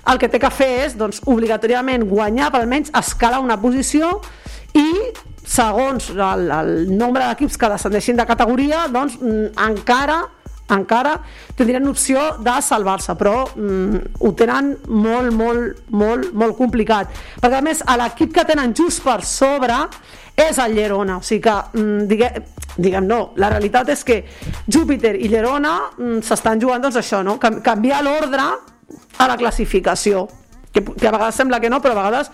el 0.06 0.18
que 0.18 0.28
té 0.30 0.38
que 0.38 0.50
fer 0.54 0.70
és 0.84 0.96
doncs, 0.98 1.22
obligatòriament 1.26 2.06
guanyar 2.06 2.52
per 2.52 2.62
almenys 2.62 2.92
escalar 2.94 3.40
una 3.42 3.58
posició 3.58 4.20
i 4.76 4.86
segons 5.46 6.10
el, 6.10 6.50
el 6.50 6.72
nombre 6.98 7.26
d'equips 7.26 7.58
que 7.58 7.70
descendeixin 7.70 8.18
de 8.18 8.26
categoria 8.26 8.86
doncs 8.92 9.18
mm, 9.20 9.54
encara 9.66 10.22
encara 10.74 11.14
tindrien 11.54 11.86
opció 11.86 12.22
de 12.42 12.56
salvar-se, 12.62 13.14
però 13.18 13.44
mm, 13.54 14.18
ho 14.20 14.32
tenen 14.38 14.72
molt, 14.88 15.32
molt, 15.36 15.82
molt, 15.94 16.30
molt 16.34 16.56
complicat. 16.58 17.12
Perquè 17.42 17.60
a 17.60 17.64
més, 17.64 17.82
a 17.86 17.96
l'equip 18.00 18.34
que 18.34 18.46
tenen 18.48 18.74
just 18.76 19.04
per 19.04 19.20
sobre 19.24 19.78
és 20.36 20.58
el 20.60 20.74
Llerona, 20.76 21.20
o 21.20 21.24
sigui 21.24 21.44
que 21.46 21.54
mm, 21.78 22.08
diguem, 22.10 22.50
diguem 22.76 23.06
no, 23.08 23.20
la 23.40 23.50
realitat 23.54 23.94
és 23.94 24.04
que 24.04 24.18
Júpiter 24.66 25.14
i 25.16 25.30
Llerona 25.32 25.76
mm, 25.94 26.20
s'estan 26.26 26.60
jugant 26.60 26.82
doncs 26.84 26.98
això, 27.00 27.22
no? 27.24 27.38
Canviar 27.40 28.02
l'ordre 28.04 28.50
a 29.16 29.30
la 29.30 29.38
classificació 29.40 30.26
que, 30.72 30.82
que 30.84 31.08
a 31.08 31.14
vegades 31.14 31.38
sembla 31.40 31.60
que 31.62 31.70
no, 31.72 31.80
però 31.80 31.96
a 31.96 32.02
vegades 32.02 32.30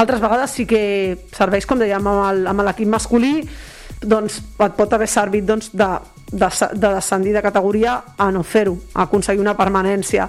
altres 0.00 0.22
vegades 0.22 0.50
sí 0.50 0.64
que 0.66 1.28
serveix, 1.34 1.68
com 1.68 1.78
dèiem, 1.78 2.06
amb 2.06 2.64
l'equip 2.66 2.90
masculí 2.90 3.36
doncs 4.06 4.40
et 4.40 4.76
pot 4.76 4.92
haver 4.92 5.08
servit 5.10 5.44
doncs, 5.48 5.70
de, 5.72 5.90
de, 6.32 6.48
de 6.72 6.94
descendir 6.94 7.34
de 7.34 7.42
categoria 7.42 8.00
a 8.16 8.30
no 8.30 8.42
fer-ho, 8.42 8.76
a 8.94 9.04
aconseguir 9.08 9.42
una 9.42 9.56
permanència. 9.58 10.28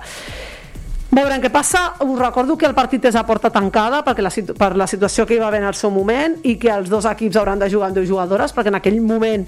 Veurem 1.15 1.39
què 1.39 1.51
passa. 1.53 1.93
Us 2.03 2.17
recordo 2.19 2.57
que 2.57 2.67
el 2.67 2.73
partit 2.75 3.05
és 3.07 3.15
a 3.15 3.23
porta 3.23 3.51
tancada 3.53 4.01
perquè 4.03 4.25
la, 4.25 4.31
per 4.57 4.73
la 4.75 4.87
situació 4.89 5.25
que 5.25 5.37
hi 5.37 5.39
va 5.39 5.47
haver 5.47 5.61
en 5.61 5.69
el 5.69 5.77
seu 5.77 5.93
moment 5.93 6.39
i 6.43 6.57
que 6.59 6.71
els 6.73 6.89
dos 6.91 7.05
equips 7.07 7.37
hauran 7.39 7.61
de 7.61 7.69
jugar 7.71 7.91
amb 7.91 7.99
dues 7.99 8.09
jugadores 8.09 8.55
perquè 8.55 8.73
en 8.73 8.79
aquell 8.81 8.99
moment 9.01 9.45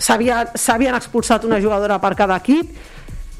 s'havien 0.00 0.96
expulsat 0.96 1.44
una 1.48 1.60
jugadora 1.60 1.98
per 2.00 2.14
cada 2.16 2.36
equip 2.40 2.70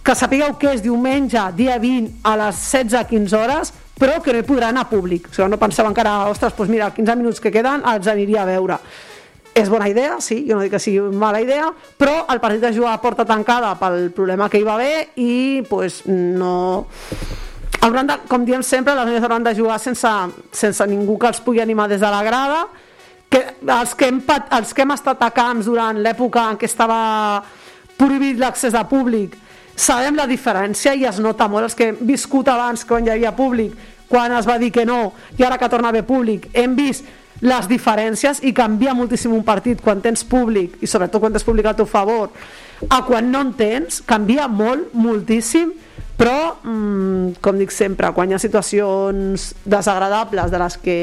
que 0.02 0.16
sapigueu 0.16 0.56
que 0.58 0.72
és 0.74 0.82
diumenge, 0.82 1.40
dia 1.56 1.76
20 1.78 2.24
a 2.24 2.34
les 2.40 2.64
16-15 2.72 3.38
hores 3.38 3.72
però 4.00 4.18
que 4.24 4.32
no 4.32 4.40
hi 4.40 4.48
podrà 4.48 4.72
anar 4.72 4.88
públic 4.88 5.28
o 5.28 5.34
sigui, 5.34 5.48
no 5.52 5.60
penseu 5.60 5.86
encara, 5.86 6.24
ostres, 6.32 6.56
doncs 6.56 6.72
mira, 6.72 6.90
15 6.96 7.16
minuts 7.20 7.40
que 7.44 7.52
queden 7.52 7.84
els 7.86 8.08
aniria 8.08 8.42
a 8.42 8.48
veure 8.48 8.80
és 9.54 9.68
bona 9.68 9.88
idea, 9.90 10.20
sí, 10.20 10.44
jo 10.48 10.56
no 10.56 10.64
dic 10.64 10.74
que 10.76 10.82
sigui 10.82 11.00
mala 11.16 11.40
idea, 11.42 11.70
però 11.98 12.24
el 12.30 12.40
partit 12.42 12.64
es 12.70 12.76
juga 12.76 12.92
a 12.94 13.00
porta 13.02 13.26
tancada 13.26 13.74
pel 13.80 14.10
problema 14.14 14.48
que 14.48 14.60
hi 14.60 14.66
va 14.66 14.76
haver 14.78 15.08
i 15.16 15.62
pues, 15.68 16.02
no... 16.06 16.84
Hauran 17.80 18.10
de, 18.10 18.16
com 18.28 18.44
diem 18.44 18.62
sempre, 18.62 18.92
les 18.94 19.08
noies 19.08 19.24
hauran 19.24 19.44
de 19.44 19.54
jugar 19.56 19.78
sense, 19.80 20.08
sense 20.52 20.86
ningú 20.86 21.16
que 21.18 21.30
els 21.30 21.40
pugui 21.40 21.62
animar 21.62 21.88
des 21.88 22.02
de 22.02 22.10
la 22.12 22.20
grada, 22.22 22.66
que 23.30 23.40
els 23.62 23.94
que 23.96 24.10
hem, 24.10 24.18
els 24.58 24.74
que 24.74 24.84
hem 24.84 24.92
estat 24.92 25.22
a 25.24 25.30
camps 25.32 25.70
durant 25.70 25.96
l'època 26.02 26.44
en 26.50 26.58
què 26.60 26.68
estava 26.68 26.98
prohibit 27.96 28.36
l'accés 28.40 28.76
a 28.76 28.84
públic, 28.88 29.36
sabem 29.80 30.18
la 30.18 30.26
diferència 30.28 30.92
i 30.92 31.06
es 31.08 31.22
nota 31.24 31.48
molt. 31.48 31.70
Els 31.70 31.78
que 31.78 31.88
hem 31.88 32.02
viscut 32.04 32.50
abans 32.52 32.84
quan 32.84 33.06
hi 33.06 33.14
havia 33.14 33.32
públic, 33.36 33.72
quan 34.10 34.34
es 34.36 34.48
va 34.48 34.58
dir 34.58 34.72
que 34.74 34.84
no 34.84 35.12
i 35.38 35.46
ara 35.46 35.56
que 35.56 35.70
torna 35.70 35.88
a 35.88 35.94
haver 35.94 36.04
públic, 36.04 36.50
hem 36.52 36.74
vist 36.76 37.06
les 37.40 37.68
diferències 37.68 38.42
i 38.44 38.52
canvia 38.56 38.94
moltíssim 38.96 39.32
un 39.32 39.44
partit 39.44 39.80
quan 39.80 40.02
tens 40.04 40.24
públic 40.28 40.76
i 40.84 40.88
sobretot 40.90 41.22
quan 41.22 41.32
tens 41.32 41.46
públic 41.46 41.70
a 41.70 41.76
teu 41.76 41.88
favor. 41.88 42.28
A 42.88 43.02
quan 43.04 43.30
no 43.32 43.40
en 43.44 43.54
tens, 43.56 44.02
canvia 44.06 44.48
molt, 44.48 44.92
moltíssim 44.92 45.72
però, 46.20 46.56
mm, 46.62 47.40
com 47.40 47.56
dic 47.56 47.70
sempre, 47.72 48.10
quan 48.12 48.28
hi 48.28 48.34
ha 48.36 48.38
situacions 48.38 49.54
desagradables 49.64 50.50
de 50.52 50.58
les 50.60 50.76
que 50.76 50.98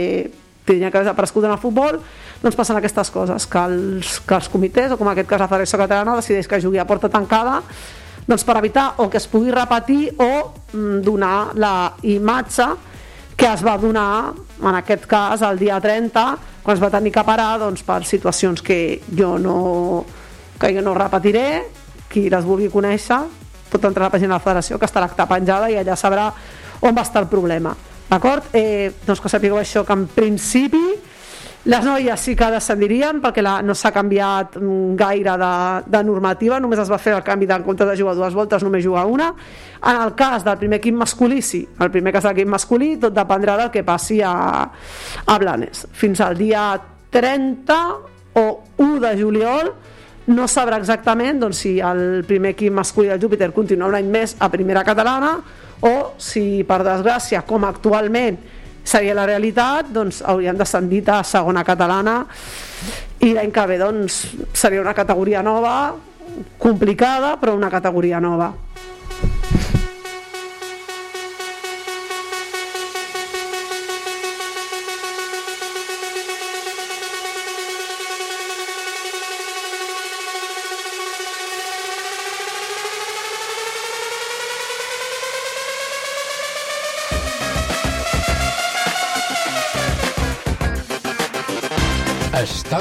tindria 0.64 0.92
que 0.92 0.98
haver 0.98 1.08
desaparegut 1.08 1.48
en 1.48 1.52
el 1.56 1.58
futbol, 1.58 1.98
doncs 2.44 2.56
passen 2.56 2.78
aquestes 2.78 3.10
coses, 3.10 3.48
que 3.48 3.64
els, 3.66 4.20
que 4.20 4.36
els 4.36 4.50
comitès, 4.54 4.92
o 4.92 4.98
com 4.98 5.08
en 5.08 5.16
aquest 5.16 5.30
cas 5.30 5.42
la 5.42 5.48
Federació 5.48 5.80
Catalana, 5.80 6.20
decideix 6.20 6.48
que 6.48 6.62
jugui 6.62 6.78
a 6.78 6.86
porta 6.86 7.10
tancada 7.10 7.64
doncs 8.28 8.44
per 8.44 8.58
evitar 8.60 8.94
o 9.00 9.08
que 9.10 9.18
es 9.18 9.28
pugui 9.32 9.52
repetir 9.56 10.12
o 10.20 10.54
mm, 10.74 11.00
donar 11.02 11.56
la 11.56 11.94
imatge 12.04 12.68
que 13.38 13.48
es 13.54 13.62
va 13.64 13.78
donar, 13.78 14.34
en 14.60 14.76
aquest 14.76 15.06
cas, 15.06 15.44
el 15.46 15.60
dia 15.62 15.78
30, 15.80 16.24
quan 16.64 16.76
es 16.76 16.82
va 16.82 16.90
tenir 16.90 17.14
que 17.14 17.24
parar 17.24 17.60
doncs, 17.62 17.84
per 17.86 18.02
situacions 18.04 18.64
que 18.66 19.00
jo 19.14 19.36
no, 19.38 20.04
que 20.60 20.74
jo 20.74 20.82
no 20.82 20.96
repetiré, 20.98 21.62
qui 22.10 22.28
les 22.34 22.46
vulgui 22.48 22.72
conèixer 22.74 23.22
pot 23.68 23.84
entrar 23.84 24.06
a 24.06 24.08
la 24.08 24.14
pàgina 24.14 24.34
de 24.34 24.38
la 24.38 24.44
federació 24.44 24.80
que 24.80 24.90
l'acta 24.96 25.28
penjada 25.28 25.70
i 25.70 25.78
allà 25.78 25.96
sabrà 26.00 26.32
on 26.82 26.96
va 26.96 27.04
estar 27.04 27.22
el 27.22 27.28
problema 27.28 27.76
d'acord? 28.08 28.48
Eh, 28.56 28.92
doncs 29.06 29.22
que 29.22 29.30
sapigueu 29.30 29.60
això 29.60 29.84
que 29.86 29.94
en 29.94 30.08
principi 30.08 30.84
les 31.68 31.84
noies 31.84 32.22
sí 32.24 32.32
que 32.40 32.48
descendirien 32.48 33.18
perquè 33.20 33.44
la, 33.44 33.58
no 33.60 33.74
s'ha 33.76 33.92
canviat 33.92 34.56
gaire 35.00 35.34
de, 35.42 35.54
de 35.92 36.00
normativa, 36.08 36.62
només 36.64 36.80
es 36.80 36.92
va 36.92 37.00
fer 37.02 37.18
el 37.18 37.26
canvi 37.28 37.46
de 37.50 37.58
en 37.60 37.76
de 37.82 37.98
jugar 38.00 38.16
dues 38.16 38.34
voltes 38.34 38.64
només 38.64 38.86
jugar 38.86 39.06
una. 39.06 39.34
En 39.84 40.02
el 40.02 40.16
cas 40.16 40.46
del 40.46 40.58
primer 40.58 40.80
equip 40.80 40.96
masculí 40.96 41.42
sí, 41.42 41.68
el 41.80 41.92
primer 41.92 42.14
cas 42.14 42.24
de 42.24 42.30
l'equip 42.30 42.48
masculí 42.48 42.96
tot 42.98 43.14
dependrà 43.14 43.58
del 43.58 43.72
que 43.72 43.84
passi 43.84 44.22
a, 44.22 44.64
a 45.26 45.38
Blanes. 45.38 45.88
Fins 45.92 46.22
al 46.22 46.38
dia 46.38 46.80
30 47.12 47.78
o 48.40 48.48
1 48.78 49.00
de 49.04 49.14
juliol 49.20 49.74
no 50.28 50.48
sabrà 50.48 50.80
exactament 50.80 51.42
doncs, 51.44 51.66
si 51.66 51.78
el 51.80 52.24
primer 52.28 52.56
equip 52.56 52.72
masculí 52.80 53.12
del 53.12 53.20
Júpiter 53.20 53.52
continua 53.52 53.92
un 53.92 53.96
any 54.00 54.08
més 54.08 54.38
a 54.40 54.48
primera 54.52 54.84
catalana 54.88 55.36
o 55.84 55.94
si 56.18 56.64
per 56.68 56.80
desgràcia 56.84 57.44
com 57.48 57.68
actualment 57.68 58.40
seria 58.88 59.16
la 59.18 59.26
realitat 59.28 59.92
doncs 59.92 60.22
haurien 60.24 60.58
descendit 60.58 61.10
a 61.12 61.22
segona 61.28 61.66
catalana 61.68 62.22
i 63.20 63.34
l'any 63.36 63.52
que 63.52 63.66
ve 63.68 63.80
doncs 63.82 64.22
seria 64.54 64.82
una 64.82 64.96
categoria 64.96 65.44
nova 65.44 65.76
complicada 66.62 67.36
però 67.42 67.58
una 67.58 67.72
categoria 67.74 68.22
nova 68.24 68.54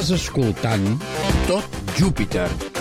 Estàs 0.07 0.21
escoltant 0.23 0.85
Tot 1.49 1.79
Júpiter. 1.99 2.76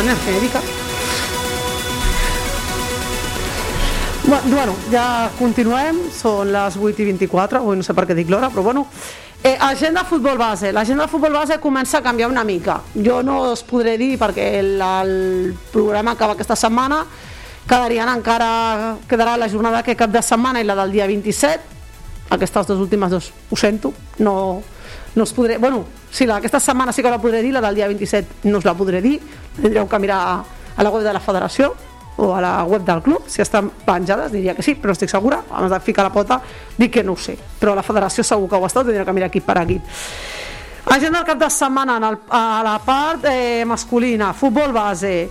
Energética. 0.00 0.60
Bu- 4.24 4.50
Bueno, 4.50 4.74
ja 4.90 5.30
continuem, 5.38 5.98
són 6.14 6.52
les 6.52 6.76
8 6.76 7.02
i 7.02 7.04
24, 7.10 7.58
avui 7.58 7.76
no 7.76 7.82
sé 7.82 7.92
per 7.94 8.06
què 8.06 8.14
dic 8.14 8.30
l'hora, 8.30 8.48
però 8.50 8.62
bueno. 8.62 8.86
Eh, 9.44 9.56
agenda 9.58 10.04
futbol 10.04 10.38
base. 10.38 10.70
L'agenda 10.72 11.08
futbol 11.08 11.32
base 11.32 11.58
comença 11.58 11.98
a 11.98 12.02
canviar 12.02 12.28
una 12.30 12.44
mica. 12.44 12.80
Jo 12.94 13.22
no 13.24 13.50
us 13.50 13.64
podré 13.66 13.96
dir 13.98 14.16
perquè 14.16 14.60
el, 14.60 14.80
el 14.80 15.54
programa 15.72 16.12
acaba 16.12 16.34
aquesta 16.34 16.54
setmana, 16.54 17.04
quedarien 17.66 18.08
encara, 18.08 18.96
quedarà 19.08 19.36
la 19.36 19.48
jornada 19.48 19.82
que 19.82 19.96
cap 19.96 20.10
de 20.10 20.22
setmana 20.22 20.60
i 20.60 20.64
la 20.64 20.76
del 20.76 20.92
dia 20.92 21.06
27, 21.08 21.60
aquestes 22.30 22.66
dues 22.68 22.78
últimes 22.80 23.10
dos, 23.10 23.32
ho 23.50 23.56
sento, 23.56 23.92
no, 24.18 24.62
no 25.14 25.22
us 25.24 25.32
podré... 25.32 25.58
Bueno, 25.58 25.84
sí, 26.10 26.26
la- 26.26 26.36
aquesta 26.36 26.60
setmana 26.60 26.92
sí 26.92 27.02
que 27.02 27.10
la 27.10 27.18
podré 27.20 27.42
dir, 27.42 27.52
la 27.52 27.60
del 27.60 27.74
dia 27.74 27.86
27 27.88 28.48
no 28.48 28.58
us 28.58 28.64
la 28.64 28.74
podré 28.74 29.00
dir, 29.02 29.18
tindreu 29.60 29.88
que 29.88 29.98
mirar 29.98 30.20
a, 30.20 30.44
a 30.76 30.82
la 30.82 30.90
web 30.90 31.02
de 31.04 31.12
la 31.12 31.20
federació 31.20 31.74
o 32.16 32.34
a 32.36 32.40
la 32.44 32.64
web 32.64 32.84
del 32.84 33.00
club, 33.02 33.24
si 33.26 33.40
estan 33.42 33.70
penjades 33.86 34.32
diria 34.32 34.54
que 34.54 34.62
sí, 34.62 34.74
però 34.76 34.92
estic 34.92 35.08
segura, 35.10 35.42
abans 35.50 35.72
de 35.72 35.80
ficar 35.80 36.04
la 36.04 36.12
pota 36.12 36.40
dic 36.76 36.92
que 36.92 37.02
no 37.04 37.12
ho 37.12 37.16
sé, 37.16 37.36
però 37.58 37.74
la 37.74 37.82
federació 37.82 38.24
segur 38.24 38.48
que 38.50 38.56
ho 38.60 38.66
està, 38.68 38.84
tindreu 38.84 39.04
que 39.08 39.14
mirar 39.16 39.30
equip 39.32 39.44
per 39.48 39.56
equip 39.62 39.82
agenda 40.92 41.18
del 41.22 41.26
cap 41.26 41.38
de 41.38 41.48
setmana 41.50 41.96
en 41.96 42.04
el, 42.04 42.18
a 42.28 42.60
la 42.64 42.78
part 42.84 43.24
eh, 43.30 43.64
masculina, 43.64 44.32
futbol 44.34 44.72
base. 44.74 45.28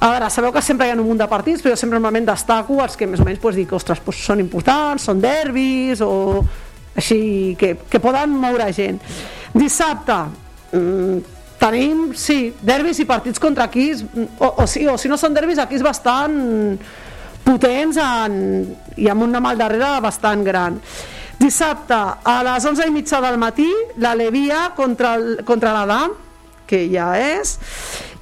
A 0.00 0.10
veure, 0.12 0.28
sabeu 0.30 0.52
que 0.52 0.60
sempre 0.62 0.86
hi 0.86 0.90
ha 0.92 0.96
un 0.98 1.02
munt 1.06 1.18
de 1.18 1.26
partits 1.30 1.62
però 1.62 1.72
jo 1.72 1.78
sempre 1.80 1.96
normalment 1.98 2.26
destaco 2.28 2.76
els 2.84 2.94
que 2.98 3.06
més 3.10 3.18
o 3.22 3.24
menys 3.26 3.40
pues, 3.42 3.56
dic, 3.58 3.72
ostres, 3.74 3.98
pues, 4.04 4.20
són 4.26 4.38
importants, 4.42 5.06
són 5.08 5.18
derbis 5.22 6.02
o 6.04 6.42
així 6.98 7.56
que, 7.58 7.74
que 7.88 8.00
poden 8.02 8.34
moure 8.42 8.68
gent. 8.74 8.98
Dissabte 9.54 10.18
mm, 10.76 11.36
tenim, 11.58 12.08
sí, 12.18 12.52
derbis 12.62 13.02
i 13.02 13.06
partits 13.08 13.42
contra 13.42 13.68
equips 13.70 14.04
o, 14.38 14.48
o, 14.48 14.66
sí, 14.70 14.86
o 14.86 14.96
si 14.98 15.10
no 15.10 15.18
són 15.18 15.36
derbis 15.36 15.60
equips 15.62 15.84
bastant 15.86 16.34
potents 17.46 17.98
en, 18.02 18.34
i 19.00 19.08
amb 19.08 19.24
un 19.24 19.32
nom 19.34 19.46
al 19.48 19.60
darrere 19.60 19.94
bastant 20.04 20.44
gran. 20.46 20.78
Dissabte 21.38 21.96
a 22.26 22.40
les 22.46 22.66
11 22.66 22.88
i 22.88 22.92
mitja 22.92 23.22
del 23.22 23.38
matí 23.38 23.68
la 24.02 24.14
Levia 24.18 24.72
contra, 24.76 25.14
el, 25.18 25.44
contra 25.46 25.72
l'Adam 25.76 26.16
que 26.68 26.82
ja 26.90 27.12
és 27.18 27.56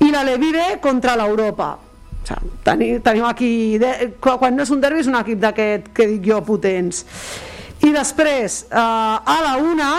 i 0.04 0.12
la 0.12 0.22
Levire 0.24 0.76
contra 0.84 1.16
l'Europa. 1.18 1.72
O 1.76 2.26
sigui, 2.26 2.52
tenim, 2.66 3.00
tenim 3.02 3.24
aquí 3.26 3.50
de, 3.80 3.90
quan 4.20 4.56
no 4.56 4.64
és 4.66 4.72
un 4.74 4.80
derbi 4.82 5.02
és 5.02 5.10
un 5.10 5.18
equip 5.18 5.40
d'aquest 5.42 5.92
que 5.96 6.08
dic 6.10 6.26
jo 6.28 6.40
potents 6.46 7.04
i 7.86 7.94
després 7.94 8.64
eh, 8.66 8.76
a 8.76 9.38
la 9.44 9.56
una 9.62 9.90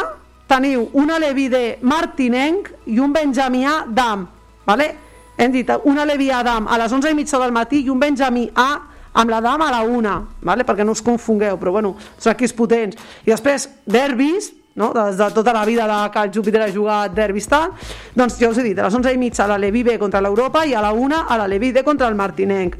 teniu 0.47 0.89
una 0.99 1.17
Levi 1.19 1.47
de 1.51 1.63
Martinenc 1.81 2.71
i 2.91 2.99
un 3.03 3.15
Benjamià 3.15 3.81
d'Am 3.87 4.27
vale? 4.67 4.91
hem 5.37 5.53
dit 5.53 5.69
una 5.85 6.05
Levi 6.05 6.29
Adam 6.33 6.67
a 6.67 6.77
les 6.81 6.91
11 6.91 7.11
i 7.11 7.17
mitja 7.17 7.39
del 7.39 7.55
matí 7.55 7.83
i 7.85 7.89
un 7.93 7.99
Benjamí 7.99 8.47
A 8.55 8.69
amb 9.17 9.31
la 9.31 9.41
dama 9.41 9.67
a 9.67 9.71
la 9.71 9.81
una, 9.81 10.19
vale? 10.45 10.63
perquè 10.63 10.85
no 10.85 10.93
us 10.93 11.01
confongueu, 11.01 11.57
però 11.57 11.73
bueno, 11.73 11.95
són 12.21 12.35
equips 12.35 12.53
potents. 12.53 12.97
I 13.25 13.33
després, 13.33 13.65
derbis, 13.89 14.51
no? 14.77 14.91
des 14.93 15.17
de 15.17 15.29
tota 15.33 15.53
la 15.55 15.63
vida 15.65 15.87
de 15.89 15.99
que 16.13 16.25
el 16.27 16.33
Júpiter 16.33 16.61
ha 16.61 16.71
jugat 16.73 17.15
derbis 17.17 17.49
tal, 17.49 17.73
doncs 18.13 18.37
ja 18.37 18.51
us 18.51 18.59
he 18.61 18.65
dit, 18.67 18.77
a 18.77 18.85
les 18.85 18.97
11 18.99 19.13
i 19.15 19.21
mitja 19.21 19.47
la 19.49 19.57
Levi 19.57 19.81
B 19.83 19.97
contra 19.97 20.21
l'Europa 20.21 20.65
i 20.65 20.75
a 20.77 20.83
la 20.85 20.93
una 20.93 21.25
a 21.25 21.37
la 21.37 21.47
Levi 21.49 21.71
D 21.73 21.83
contra 21.83 22.07
el 22.07 22.19
Martinenc. 22.19 22.77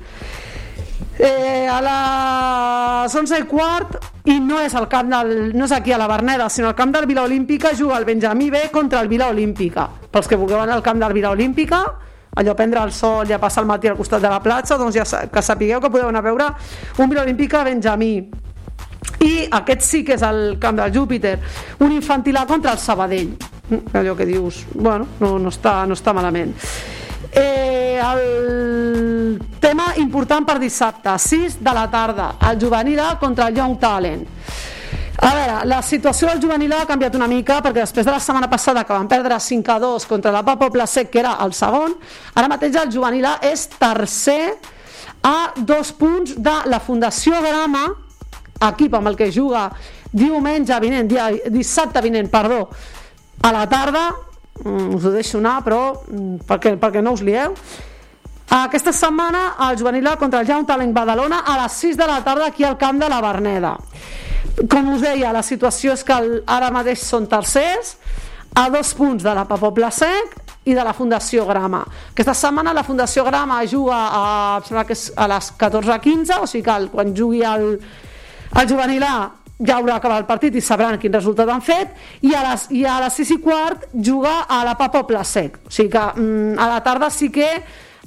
Eh, 1.17 1.65
a 1.65 1.82
les 1.82 3.15
11 3.17 3.41
i 3.41 3.48
quart 3.50 3.98
i 4.28 4.40
no 4.44 4.60
és, 4.60 4.74
el 4.76 4.90
camp 4.92 5.08
del, 5.12 5.30
no 5.56 5.66
és 5.66 5.72
aquí 5.72 5.94
a 5.96 5.98
la 6.00 6.08
Berneda 6.10 6.50
sinó 6.52 6.68
al 6.68 6.76
camp 6.76 6.92
del 6.92 7.06
Vila 7.08 7.24
Olímpica 7.24 7.72
juga 7.78 7.98
el 7.98 8.06
Benjamí 8.06 8.50
B 8.50 8.70
contra 8.74 9.00
el 9.00 9.08
Vila 9.08 9.30
Olímpica. 9.32 9.88
Pels 10.12 10.28
que 10.28 10.36
vulgueu 10.36 10.60
anar 10.60 10.76
al 10.76 10.84
camp 10.84 11.00
del 11.00 11.16
Vila 11.16 11.32
Olímpica 11.32 11.80
allò 12.38 12.54
prendre 12.54 12.84
el 12.84 12.92
sol 12.92 13.30
i 13.30 13.34
a 13.34 13.40
passar 13.40 13.63
el 13.63 13.70
matí 13.70 13.88
al 13.88 13.96
costat 13.98 14.22
de 14.22 14.30
la 14.30 14.42
platja 14.44 14.78
doncs 14.78 15.00
ja 15.00 15.22
que 15.32 15.42
sapigueu 15.42 15.80
que 15.82 15.90
podeu 15.90 16.12
anar 16.12 16.26
a 16.26 16.28
veure 16.28 16.50
un 16.98 17.10
Vila 17.10 17.24
Olímpica 17.24 17.63
Benjamí. 17.63 18.12
I 19.24 19.48
aquest 19.62 19.88
sí 19.88 20.04
que 20.04 20.18
és 20.20 20.28
el 20.28 20.58
camp 20.60 20.78
del 20.82 20.92
Júpiter 20.94 21.40
un 21.80 21.96
infantil 21.96 22.38
contra 22.48 22.76
el 22.76 22.84
Sabadell. 22.84 23.32
Mm, 23.70 23.96
allò 23.96 24.16
que 24.16 24.26
dius 24.26 24.66
bueno, 24.74 25.08
no, 25.22 25.38
no, 25.40 25.50
està, 25.50 25.86
no 25.88 25.96
està 25.96 26.13
malament 26.13 26.54
eh, 27.32 28.00
el 28.00 29.40
tema 29.60 29.94
important 29.98 30.46
per 30.48 30.58
dissabte 30.62 31.18
6 31.20 31.60
de 31.63 31.74
la 31.74 31.88
tarda 31.92 32.36
el 32.50 32.60
juvenil 32.62 33.02
contra 33.20 33.48
el 33.48 33.56
Young 33.56 33.78
Talent. 33.80 34.26
A 35.18 35.34
veure, 35.34 35.66
la 35.66 35.82
situació 35.82 36.28
del 36.30 36.42
juvenil 36.42 36.74
ha 36.78 36.86
canviat 36.86 37.16
una 37.18 37.28
mica 37.28 37.58
perquè 37.66 37.82
després 37.82 38.06
de 38.06 38.13
la 38.13 38.22
setmana 38.22 38.50
passada 38.50 38.84
que 38.86 38.94
van 38.94 39.08
perdre 39.10 39.40
5 39.42 39.72
a 39.74 39.80
2 39.82 40.06
contra 40.06 40.32
la 40.32 40.44
Papa 40.46 40.70
Placet 40.70 41.10
que 41.10 41.20
era 41.24 41.38
el 41.44 41.54
segon, 41.58 41.96
ara 42.36 42.50
mateix 42.52 42.78
el 42.78 42.92
juvenil 42.94 43.26
és 43.42 43.66
tercer 43.80 44.58
a 45.26 45.54
dos 45.58 45.92
punts 45.98 46.36
de 46.38 46.58
la 46.70 46.80
Fundació 46.80 47.42
Grama 47.42 47.88
equip 48.70 48.94
amb 48.94 49.10
el 49.10 49.18
que 49.18 49.32
juga 49.34 49.72
diumenge 50.12 50.78
vinent, 50.82 51.10
dia, 51.10 51.30
dissabte 51.52 52.02
vinent, 52.02 52.30
perdó, 52.32 52.68
a 53.42 53.52
la 53.54 53.66
tarda, 53.70 54.08
us 54.65 55.06
ho 55.06 55.12
deixo 55.13 55.41
anar, 55.41 55.60
però 55.65 55.82
mm, 56.08 56.48
perquè, 56.48 56.76
perquè 56.80 57.04
no 57.04 57.13
us 57.17 57.24
lieu, 57.26 57.54
aquesta 58.48 58.93
setmana 58.96 59.58
el 59.67 59.78
juvenil 59.78 60.08
contra 60.17 60.39
el 60.39 60.48
Young 60.48 60.65
Talent 60.65 60.93
Badalona 60.96 61.41
a 61.46 61.58
les 61.63 61.74
6 61.84 61.98
de 61.98 62.08
la 62.08 62.24
tarda 62.24 62.48
aquí 62.48 62.63
al 62.63 62.78
camp 62.78 63.00
de 63.00 63.10
la 63.10 63.20
Berneda. 63.22 63.76
Com 64.72 64.93
us 64.93 65.02
deia, 65.04 65.34
la 65.36 65.43
situació 65.43 65.93
és 65.93 66.04
que 66.04 66.15
ara 66.48 66.72
mateix 66.72 67.04
són 67.04 67.28
tercers 67.28 67.98
a 68.56 68.70
dos 68.74 68.93
punts 68.96 69.24
de 69.24 69.34
la 69.36 69.43
Papobla 69.46 69.91
Sec 69.91 70.38
i 70.65 70.74
de 70.74 70.84
la 70.84 70.93
Fundació 70.96 71.46
Grama. 71.46 71.84
Aquesta 72.12 72.34
setmana 72.34 72.74
la 72.74 72.84
Fundació 72.88 73.26
Grama 73.28 73.60
juga 73.67 73.98
a, 73.98 74.62
que 74.63 74.96
és 74.96 75.12
a 75.15 75.28
les 75.28 75.52
14.15, 75.60 76.39
o 76.41 76.48
sigui 76.48 76.63
que 76.63 76.78
el, 76.80 76.89
quan 76.89 77.13
jugui 77.15 77.43
el, 77.46 77.76
el 78.56 78.70
juvenil 78.72 79.04
A 79.04 79.17
ja 79.58 79.80
haurà 79.80 79.98
acabat 79.98 80.22
el 80.22 80.30
partit 80.30 80.56
i 80.56 80.62
sabran 80.62 81.00
quin 81.02 81.13
resultat 81.13 81.50
han 81.50 81.63
fet 81.65 81.93
i 82.22 82.34
a 82.38 82.43
les, 82.52 82.67
i 82.78 82.86
a 82.86 83.00
les 83.02 83.20
6 83.24 83.34
i 83.34 83.38
quart 83.41 83.88
juga 83.93 84.43
a 84.46 84.63
la 84.67 84.76
Papa 84.78 85.02
Placec 85.08 85.62
o 85.65 85.74
sigui 85.74 85.89
que 85.96 86.04
mm, 86.13 86.58
a 86.62 86.67
la 86.76 86.82
tarda 86.86 87.10
sí 87.10 87.32
que 87.34 87.50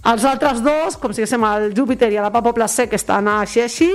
els 0.00 0.24
altres 0.24 0.62
dos, 0.64 0.96
com 0.96 1.12
si 1.12 1.20
diguéssim 1.20 1.42
el 1.44 1.72
Júpiter 1.76 2.08
i 2.12 2.20
la 2.20 2.30
Papa 2.32 2.54
Placec 2.56 2.94
estan 2.96 3.28
així 3.28 3.64
així 3.64 3.90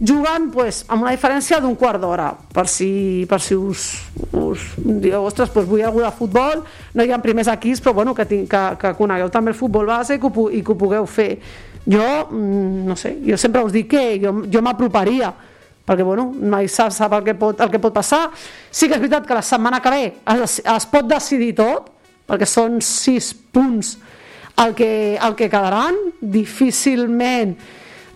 jugant 0.00 0.48
pues, 0.52 0.82
amb 0.88 1.04
una 1.04 1.12
diferència 1.12 1.60
d'un 1.60 1.76
quart 1.76 2.00
d'hora. 2.00 2.30
Per 2.52 2.64
si, 2.68 3.26
per 3.28 3.38
si 3.44 3.56
us, 3.56 3.86
us 4.32 4.66
dieu, 4.76 5.20
ostres, 5.22 5.52
pues 5.52 5.68
vull 5.68 5.84
algú 5.84 6.00
de 6.04 6.12
futbol 6.16 6.64
no 6.96 7.04
hi 7.04 7.12
ha 7.12 7.20
primers 7.20 7.50
equips 7.52 7.84
però 7.84 7.94
bueno, 8.00 8.14
que, 8.16 8.26
tinc, 8.28 8.48
que, 8.50 8.62
que 8.80 8.94
conegueu 8.98 9.30
també 9.32 9.54
el 9.54 9.58
futbol 9.58 9.88
base 9.88 10.16
i 10.16 10.22
que 10.22 10.32
ho, 10.32 10.48
i 10.50 10.64
que 10.64 10.74
ho 10.74 10.80
pugueu 10.80 11.06
fer. 11.06 11.30
Jo, 11.86 12.08
mm, 12.30 12.88
no 12.88 12.96
sé, 12.96 13.14
jo 13.24 13.38
sempre 13.40 13.64
us 13.64 13.72
dic 13.72 13.92
que 13.92 14.04
jo, 14.20 14.34
jo 14.50 14.64
m'aproparia 14.64 15.32
perquè 15.90 16.06
bueno, 16.06 16.28
mai 16.30 16.68
sap, 16.70 16.92
sap 16.94 17.16
el, 17.18 17.24
que 17.26 17.34
pot, 17.34 17.58
el 17.58 17.70
que 17.72 17.80
pot 17.82 17.94
passar. 17.94 18.28
Sí 18.70 18.86
que 18.86 18.94
és 18.94 19.02
veritat 19.02 19.26
que 19.26 19.34
la 19.34 19.42
setmana 19.42 19.80
que 19.82 19.90
ve 19.90 20.04
es, 20.36 20.60
es 20.62 20.86
pot 20.90 21.08
decidir 21.10 21.50
tot 21.58 21.90
perquè 22.30 22.46
són 22.46 22.78
sis 22.84 23.32
punts 23.34 23.96
el 24.62 24.76
que, 24.78 25.18
el 25.18 25.34
que 25.34 25.50
quedaran. 25.50 25.98
Difícilment 26.20 27.56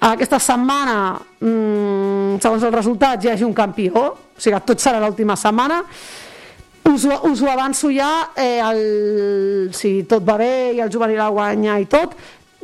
aquesta 0.04 0.38
setmana 0.42 1.16
mmm, 1.40 2.36
segons 2.42 2.66
els 2.68 2.74
resultats 2.74 3.24
hi 3.24 3.32
hagi 3.32 3.46
un 3.46 3.56
campió. 3.56 4.04
O 4.04 4.38
sigui 4.38 4.54
que 4.54 4.62
tot 4.70 4.84
serà 4.84 5.00
l'última 5.02 5.34
setmana. 5.40 5.80
Us, 6.84 7.08
us 7.08 7.42
ho 7.42 7.48
avanço 7.48 7.88
ja 7.90 8.28
eh, 8.36 8.60
el, 8.60 8.80
si 9.74 10.02
tot 10.06 10.22
va 10.22 10.36
bé 10.36 10.74
i 10.76 10.82
el 10.84 10.92
juvenil 10.92 11.22
guanya 11.32 11.78
i 11.80 11.88
tot 11.90 12.12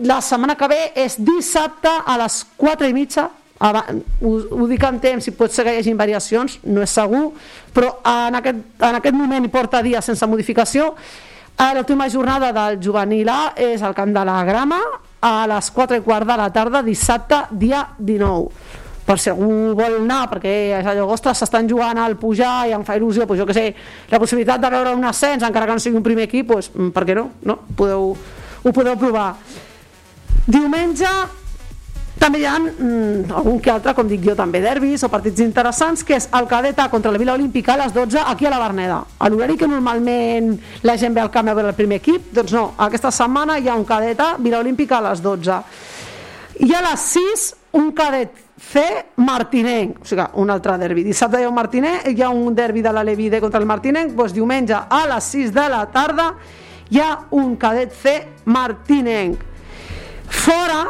la 0.05 0.21
setmana 0.25 0.57
que 0.61 0.69
ve 0.69 0.81
és 1.01 1.17
dissabte 1.25 1.89
a 1.89 2.19
les 2.21 2.43
4 2.61 2.89
i 2.89 2.97
mitja 2.97 3.27
ho, 3.61 4.31
ho 4.57 4.69
dic 4.71 4.85
en 4.89 5.01
temps, 5.03 5.25
si 5.25 5.35
pot 5.37 5.53
ser 5.53 5.67
que 5.67 5.75
hi 5.75 5.83
hagi 5.83 5.95
variacions, 5.99 6.59
no 6.65 6.85
és 6.85 6.95
segur, 6.97 7.31
però 7.77 7.93
en 8.09 8.39
aquest, 8.41 8.63
en 8.81 9.01
aquest 9.01 9.17
moment 9.17 9.45
hi 9.45 9.53
porta 9.53 9.83
dies 9.85 10.05
sense 10.05 10.27
modificació. 10.27 10.95
L'última 11.77 12.09
jornada 12.09 12.55
del 12.57 12.79
juvenil 12.81 13.29
A 13.29 13.53
és 13.61 13.83
al 13.85 13.95
Camp 13.95 14.15
de 14.17 14.23
la 14.25 14.39
Grama 14.49 14.81
a 15.21 15.45
les 15.51 15.69
4 15.77 15.99
i 16.01 16.05
quart 16.05 16.25
de 16.25 16.37
la 16.41 16.49
tarda, 16.55 16.81
dissabte, 16.81 17.43
dia 17.51 17.85
19 17.99 18.79
per 19.11 19.19
si 19.19 19.31
algú 19.33 19.75
vol 19.75 19.97
anar, 20.05 20.29
perquè 20.31 20.53
és 20.79 20.87
allò, 20.87 21.09
ostres, 21.11 21.41
s'estan 21.41 21.67
jugant 21.69 21.99
al 21.99 22.15
pujar 22.21 22.69
i 22.71 22.75
em 22.77 22.85
fa 22.87 22.95
il·lusió, 22.95 23.27
doncs 23.27 23.41
jo 23.41 23.47
que 23.49 23.57
sé, 23.57 23.65
la 24.13 24.21
possibilitat 24.23 24.63
de 24.63 24.71
veure 24.71 24.93
un 24.95 25.09
ascens, 25.09 25.43
encara 25.43 25.67
que 25.67 25.75
no 25.75 25.83
sigui 25.83 25.99
un 25.99 26.07
primer 26.07 26.29
equip, 26.29 26.53
doncs, 26.53 26.71
per 26.95 27.03
què 27.09 27.17
no? 27.19 27.27
no? 27.43 27.59
Podeu, 27.77 28.13
ho 28.63 28.73
podeu 28.77 28.95
provar. 29.01 29.33
Diumenge 30.47 31.11
també 32.21 32.43
hi 32.43 32.45
ha 32.45 32.59
mm, 32.61 33.31
algun 33.33 33.61
que 33.65 33.73
altre, 33.73 33.95
com 33.97 34.09
dic 34.09 34.21
jo, 34.27 34.35
també 34.37 34.61
derbis 34.61 35.03
o 35.07 35.09
partits 35.13 35.41
interessants, 35.41 36.05
que 36.05 36.19
és 36.19 36.29
el 36.37 36.49
cadeta 36.51 36.89
contra 36.93 37.13
la 37.13 37.21
Vila 37.21 37.35
Olímpica 37.39 37.75
a 37.75 37.81
les 37.81 37.95
12 37.97 38.21
aquí 38.29 38.47
a 38.47 38.53
la 38.53 38.61
Berneda. 38.61 39.01
A 39.19 39.31
l'horari 39.33 39.57
que 39.57 39.69
normalment 39.71 40.53
la 40.85 40.99
gent 41.01 41.17
ve 41.17 41.25
al 41.25 41.33
camp 41.33 41.49
a 41.49 41.57
veure 41.57 41.73
el 41.73 41.79
primer 41.79 42.01
equip, 42.03 42.29
doncs 42.37 42.53
no, 42.53 42.67
aquesta 42.77 43.11
setmana 43.11 43.59
hi 43.59 43.71
ha 43.71 43.79
un 43.81 43.89
cadeta 43.89 44.35
Vila 44.39 44.61
Olímpica 44.61 45.01
a 45.01 45.09
les 45.09 45.25
12. 45.25 45.59
I 46.61 46.73
a 46.77 46.85
les 46.91 47.11
6 47.17 47.49
un 47.81 47.93
cadet 47.97 48.47
C 48.61 48.83
Martinenc, 49.17 50.03
o 50.03 50.07
sigui, 50.07 50.27
un 50.43 50.51
altre 50.53 50.77
derbi. 50.79 51.03
Dissabte 51.07 51.41
hi 51.41 51.47
ha 51.47 51.49
un 51.49 51.57
Martinenc, 51.57 52.11
hi 52.13 52.23
ha 52.23 52.29
un 52.29 52.55
derbi 52.55 52.83
de 52.85 52.93
la 52.93 53.03
Levide 53.03 53.41
contra 53.41 53.61
el 53.61 53.67
Martinenc, 53.67 54.13
doncs 54.13 54.37
diumenge 54.37 54.77
a 54.77 55.07
les 55.09 55.33
6 55.33 55.55
de 55.57 55.69
la 55.73 55.87
tarda 55.89 56.35
hi 56.91 56.99
ha 56.99 57.11
un 57.31 57.55
cadet 57.57 57.93
C 57.95 58.13
martinenc 58.45 59.39
fora 60.27 60.83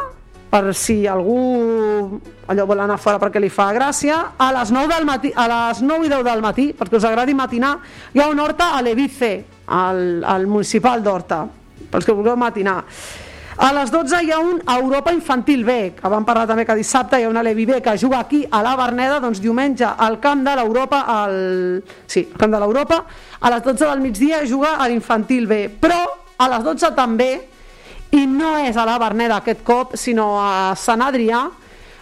per 0.51 0.75
si 0.75 1.05
algú 1.07 2.19
allò 2.51 2.65
vol 2.67 2.83
anar 2.83 2.99
fora 2.99 3.21
perquè 3.21 3.39
li 3.39 3.49
fa 3.49 3.69
gràcia 3.71 4.17
a 4.35 4.51
les 4.57 4.73
9, 4.75 4.91
del 4.91 5.07
matí, 5.07 5.31
a 5.31 5.47
les 5.47 5.79
9 5.79 6.05
i 6.05 6.11
10 6.11 6.27
del 6.27 6.43
matí 6.43 6.67
perquè 6.75 6.99
us 6.99 7.07
agradi 7.07 7.33
matinar 7.33 7.77
hi 8.11 8.19
ha 8.19 8.27
un 8.27 8.43
horta 8.43 8.73
a 8.75 8.81
l'Evice 8.83 9.31
al, 9.71 10.21
al 10.27 10.47
municipal 10.51 11.01
d'Horta 11.01 11.45
pels 11.91 12.07
que 12.07 12.15
vulgueu 12.15 12.37
matinar. 12.39 12.79
A 13.61 13.69
les 13.75 13.91
12 13.91 14.21
hi 14.23 14.31
ha 14.31 14.39
un 14.39 14.61
Europa 14.63 15.11
Infantil 15.13 15.65
B, 15.67 15.73
que 15.97 16.09
vam 16.09 16.23
parlar 16.25 16.47
també 16.49 16.63
que 16.65 16.75
dissabte 16.79 17.19
hi 17.19 17.27
ha 17.27 17.29
una 17.29 17.43
Levi 17.43 17.65
B 17.67 17.81
que 17.83 17.97
juga 17.99 18.21
aquí 18.23 18.39
a 18.49 18.61
la 18.63 18.77
Berneda, 18.79 19.19
doncs 19.19 19.41
diumenge 19.43 19.85
al 19.85 20.19
camp 20.23 20.45
de 20.47 20.55
l'Europa, 20.55 21.03
al... 21.05 21.83
sí, 22.07 22.23
al 22.31 22.39
camp 22.39 22.55
de 22.55 22.61
l'Europa, 22.63 23.03
a 23.39 23.51
les 23.53 23.61
12 23.67 23.85
del 23.85 24.01
migdia 24.01 24.39
juga 24.47 24.77
a 24.77 24.87
l'Infantil 24.87 25.45
B, 25.51 25.67
però 25.83 25.99
a 26.37 26.47
les 26.55 26.63
12 26.63 26.93
també, 26.97 27.29
i 28.11 28.25
no 28.27 28.57
és 28.59 28.77
a 28.77 28.85
la 28.87 28.97
Berneda 28.99 29.39
aquest 29.39 29.63
cop, 29.63 29.95
sinó 29.95 30.33
a 30.41 30.73
Sant 30.75 31.03
Adrià, 31.05 31.45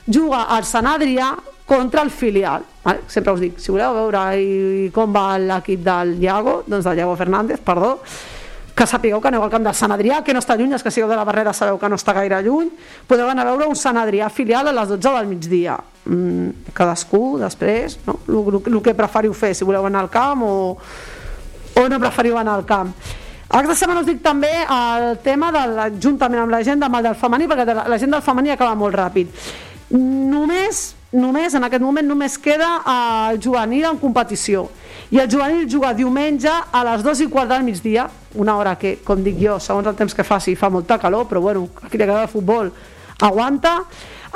juga 0.10 0.48
al 0.56 0.66
Sant 0.66 0.90
Adrià 0.90 1.36
contra 1.70 2.02
el 2.02 2.10
filial. 2.10 2.66
Vale? 2.84 3.06
Sempre 3.08 3.36
us 3.36 3.44
dic, 3.44 3.60
si 3.62 3.70
voleu 3.70 3.94
veure 3.94 4.24
i 4.42 4.90
com 4.96 5.14
va 5.14 5.38
l'equip 5.38 5.84
del 5.86 6.16
Iago, 6.24 6.64
doncs 6.66 6.88
del 6.90 7.04
Iago 7.04 7.16
Fernández, 7.20 7.62
perdó, 7.62 8.00
que 8.80 8.88
sapigueu 8.88 9.20
que 9.20 9.28
aneu 9.28 9.44
al 9.44 9.52
camp 9.52 9.66
del 9.68 9.76
Sant 9.76 9.92
Adrià, 9.92 10.22
que 10.24 10.34
no 10.34 10.40
està 10.40 10.56
lluny, 10.56 10.72
els 10.72 10.86
que 10.86 10.92
sigueu 10.96 11.10
de 11.12 11.18
la 11.20 11.26
Barrera 11.28 11.52
sabeu 11.54 11.78
que 11.78 11.90
no 11.92 11.98
està 12.00 12.14
gaire 12.16 12.40
lluny, 12.46 12.70
podeu 13.06 13.28
anar 13.28 13.44
a 13.44 13.52
veure 13.52 13.68
un 13.68 13.76
Sant 13.76 14.00
Adrià 14.00 14.30
filial 14.32 14.72
a 14.72 14.74
les 14.74 14.94
12 14.94 15.12
del 15.18 15.28
migdia. 15.28 15.76
Mm, 16.08 16.72
cadascú, 16.74 17.38
després, 17.42 18.00
no? 18.08 18.22
el 18.32 18.80
que 18.82 18.96
preferiu 18.96 19.36
fer, 19.36 19.52
si 19.54 19.68
voleu 19.68 19.86
anar 19.86 20.06
al 20.06 20.14
camp 20.14 20.46
o, 20.48 20.54
o 21.76 21.84
no 21.92 22.00
preferiu 22.00 22.40
anar 22.40 22.56
al 22.56 22.66
camp. 22.66 22.96
Aquesta 23.50 23.80
setmana 23.80 24.04
us 24.04 24.06
dic 24.06 24.20
també 24.22 24.52
el 24.62 25.16
tema 25.26 25.50
de 25.50 25.62
la, 25.72 25.88
juntament 25.90 26.44
amb 26.44 26.54
la 26.54 26.62
gent 26.62 26.84
del 26.84 27.02
del 27.02 27.16
femení, 27.18 27.48
perquè 27.50 27.66
la, 27.66 27.88
la 27.90 27.98
gent 27.98 28.12
del 28.14 28.22
femení 28.22 28.52
acaba 28.54 28.76
molt 28.78 28.94
ràpid. 28.94 29.32
Només, 29.90 30.82
només, 31.12 31.56
en 31.58 31.66
aquest 31.66 31.82
moment, 31.82 32.06
només 32.06 32.38
queda 32.38 32.68
el 32.86 33.40
juvenil 33.42 33.88
en 33.90 33.98
competició. 33.98 34.68
I 35.10 35.24
el 35.24 35.32
juvenil 35.32 35.66
juga 35.66 35.96
diumenge 35.98 36.52
a 36.52 36.84
les 36.92 37.02
2 37.02 37.24
i 37.26 37.28
quart 37.34 37.50
del 37.50 37.66
migdia, 37.66 38.06
una 38.38 38.54
hora 38.60 38.76
que, 38.78 39.00
com 39.02 39.24
dic 39.26 39.40
jo, 39.42 39.56
segons 39.58 39.90
el 39.90 39.98
temps 39.98 40.14
que 40.14 40.24
faci, 40.28 40.54
fa 40.54 40.70
molta 40.70 41.00
calor, 41.02 41.26
però 41.26 41.42
bueno, 41.42 41.66
aquí 41.82 41.98
li 41.98 42.06
agrada 42.06 42.28
el 42.28 42.30
futbol, 42.30 42.70
aguanta. 43.18 43.80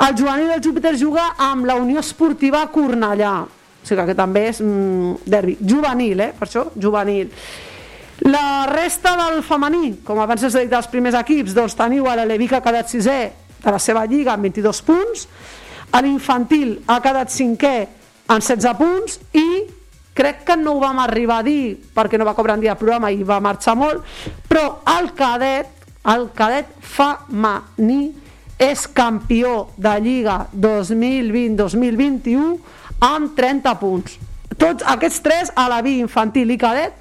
El 0.08 0.16
juvenil 0.18 0.50
del 0.50 0.64
Júpiter 0.64 0.96
juga 0.98 1.28
amb 1.38 1.70
la 1.70 1.76
Unió 1.78 2.02
Esportiva 2.02 2.64
Cornellà, 2.66 3.36
o 3.44 3.86
sigui 3.86 4.08
que 4.08 4.18
també 4.18 4.48
és 4.50 4.58
mm, 4.58 5.22
derbi. 5.30 5.54
Juvenil, 5.62 6.24
eh? 6.26 6.32
Per 6.34 6.48
això, 6.48 6.66
juvenil. 6.74 7.30
La 8.22 8.66
resta 8.70 9.16
del 9.18 9.42
femení, 9.42 9.96
com 10.06 10.20
abans 10.22 10.44
he 10.46 10.50
dit 10.54 10.70
dels 10.70 10.86
primers 10.90 11.16
equips, 11.18 11.54
doncs 11.54 11.74
teniu 11.74 12.06
a 12.06 12.14
l'Aleví 12.14 12.46
que 12.48 12.56
ha 12.60 12.62
quedat 12.62 12.88
sisè 12.90 13.32
de 13.58 13.70
la 13.72 13.78
seva 13.82 14.04
lliga 14.06 14.32
amb 14.34 14.42
22 14.46 14.82
punts, 14.86 15.26
a 15.90 16.00
l'infantil 16.02 16.78
ha 16.86 17.00
quedat 17.02 17.30
cinquè 17.34 17.88
amb 18.30 18.42
16 18.42 18.74
punts 18.78 19.18
i 19.34 19.64
crec 20.14 20.44
que 20.46 20.56
no 20.56 20.72
ho 20.76 20.80
vam 20.82 20.98
arribar 21.02 21.38
a 21.42 21.46
dir 21.46 21.76
perquè 21.94 22.18
no 22.18 22.26
va 22.26 22.34
cobrar 22.38 22.54
un 22.54 22.62
dia 22.62 22.72
el 22.74 22.78
programa 22.78 23.10
i 23.10 23.22
va 23.26 23.40
marxar 23.42 23.74
molt, 23.78 24.04
però 24.48 24.82
el 24.94 25.10
cadet, 25.18 25.66
el 26.06 26.28
cadet 26.36 26.66
femení 26.78 28.14
és 28.62 28.86
campió 28.94 29.74
de 29.76 30.00
Lliga 30.00 30.46
2020-2021 30.54 32.58
amb 33.02 33.34
30 33.34 33.74
punts. 33.80 34.18
Tots 34.54 34.84
aquests 34.86 35.20
tres, 35.20 35.50
a 35.58 35.68
la 35.68 35.82
vi 35.82 35.98
infantil 35.98 36.50
i 36.54 36.58
cadet, 36.58 36.92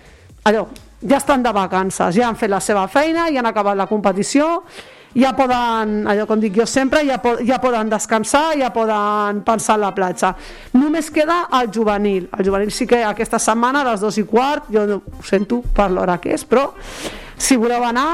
allò, 0.43 0.67
ja 1.03 1.17
estan 1.17 1.43
de 1.43 1.53
vacances, 1.53 2.15
ja 2.15 2.27
han 2.27 2.39
fet 2.39 2.51
la 2.51 2.61
seva 2.63 2.87
feina, 2.87 3.29
ja 3.31 3.41
han 3.41 3.49
acabat 3.49 3.77
la 3.77 3.87
competició, 3.87 4.63
ja 5.13 5.33
poden, 5.37 6.03
allò 6.09 6.25
com 6.29 6.41
dic 6.41 6.55
jo 6.57 6.65
sempre, 6.69 7.03
ja, 7.05 7.19
po 7.21 7.35
ja 7.45 7.59
poden 7.61 7.91
descansar, 7.91 8.57
ja 8.57 8.71
poden 8.73 9.43
pensar 9.45 9.77
en 9.77 9.85
la 9.85 9.91
platja. 9.95 10.33
Només 10.73 11.11
queda 11.13 11.43
el 11.59 11.69
juvenil. 11.73 12.29
El 12.37 12.47
juvenil 12.47 12.71
sí 12.73 12.87
que 12.89 13.03
aquesta 13.05 13.39
setmana 13.39 13.83
a 13.83 13.91
les 13.91 14.01
dos 14.01 14.17
i 14.17 14.25
quart, 14.25 14.71
jo 14.73 14.87
no, 14.89 15.01
ho 15.19 15.25
sento 15.27 15.61
per 15.75 15.91
l'hora 15.91 16.17
que 16.21 16.33
és, 16.33 16.45
però 16.45 16.71
si 17.37 17.57
voleu 17.57 17.83
anar, 17.83 18.07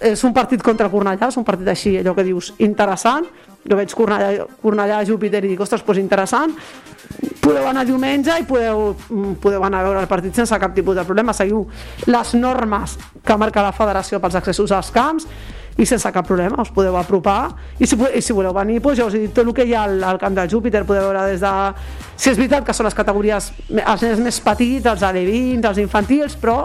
és 0.00 0.22
un 0.24 0.34
partit 0.36 0.62
contra 0.62 0.90
Cornellà, 0.92 1.28
és 1.28 1.36
un 1.40 1.46
partit 1.46 1.68
així, 1.68 1.96
allò 1.98 2.14
que 2.14 2.26
dius, 2.26 2.52
interessant, 2.58 3.26
jo 3.68 3.76
veig 3.76 3.92
Cornellà, 3.94 4.46
Cornellà 4.62 5.02
Júpiter 5.08 5.42
i 5.44 5.52
dic, 5.52 5.60
ostres, 5.64 5.84
doncs 5.86 6.00
interessant, 6.00 6.54
podeu 7.40 7.66
anar 7.68 7.84
diumenge 7.88 8.34
i 8.40 8.44
podeu, 8.46 8.94
mm, 9.08 9.38
podeu 9.42 9.64
anar 9.64 9.80
a 9.80 9.86
veure 9.88 10.00
el 10.00 10.08
partit 10.10 10.34
sense 10.34 10.58
cap 10.60 10.74
tipus 10.74 10.96
de 10.96 11.04
problema, 11.04 11.32
seguiu 11.32 11.66
les 12.06 12.34
normes 12.34 12.98
que 13.24 13.36
marca 13.36 13.62
la 13.62 13.72
federació 13.72 14.20
pels 14.20 14.36
accessos 14.36 14.72
als 14.72 14.90
camps 14.90 15.26
i 15.78 15.86
sense 15.86 16.10
cap 16.12 16.26
problema 16.26 16.60
us 16.60 16.72
podeu 16.74 16.96
apropar. 16.98 17.54
I 17.78 17.86
si, 17.86 17.96
i 17.96 18.20
si 18.22 18.34
voleu 18.34 18.52
venir, 18.52 18.80
doncs 18.82 18.98
ja 18.98 19.06
us 19.06 19.14
he 19.14 19.22
dit 19.26 19.34
tot 19.34 19.46
el 19.46 19.54
que 19.54 19.64
hi 19.64 19.74
ha 19.74 19.84
al, 19.86 20.02
al 20.04 20.18
camp 20.18 20.34
del 20.34 20.50
Júpiter, 20.50 20.84
podeu 20.84 21.06
veure 21.06 21.24
des 21.30 21.40
de 21.40 21.52
si 22.16 22.32
és 22.32 22.36
veritat 22.36 22.66
que 22.66 22.74
són 22.74 22.88
les 22.88 22.98
categories 22.98 23.52
els 23.78 24.02
nens 24.02 24.20
més 24.20 24.40
petits, 24.42 24.86
els 24.90 25.06
alevins, 25.06 25.64
els 25.64 25.78
infantils 25.78 26.36
però 26.36 26.58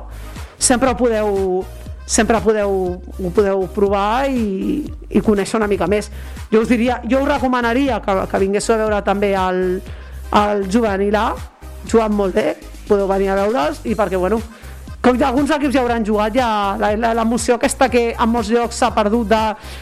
sempre 0.57 0.95
podeu 0.97 1.63
sempre 2.05 2.39
podeu, 2.43 2.73
ho 2.99 3.31
podeu 3.35 3.67
provar 3.73 4.29
i, 4.29 4.83
i 5.09 5.21
conèixer 5.23 5.59
una 5.59 5.69
mica 5.71 5.87
més. 5.87 6.09
Jo 6.51 6.63
us 6.63 6.71
diria, 6.71 7.01
jo 7.09 7.23
us 7.23 7.29
recomanaria 7.29 8.01
que, 8.03 8.17
que 8.29 8.41
vinguéssiu 8.43 8.75
a 8.75 8.81
veure 8.83 9.01
també 9.05 9.33
el, 9.39 9.63
el 10.43 10.67
juvenil 10.71 11.15
A. 11.15 11.29
Jugant 11.89 12.13
molt 12.15 12.35
bé, 12.35 12.53
podeu 12.87 13.07
venir 13.09 13.31
a 13.31 13.39
veure'ls 13.41 13.83
i 13.87 13.95
perquè 13.95 14.19
bueno, 14.19 14.39
com 15.03 15.17
ja 15.19 15.27
alguns 15.27 15.51
equips 15.51 15.73
ja 15.75 15.81
hauran 15.81 16.05
jugat 16.07 16.35
ja 16.37 16.47
l'emoció 16.79 17.57
aquesta 17.57 17.89
que 17.91 18.13
en 18.13 18.29
molts 18.31 18.47
llocs 18.53 18.77
s'ha 18.79 18.93
perdut 18.95 19.27
de 19.33 19.41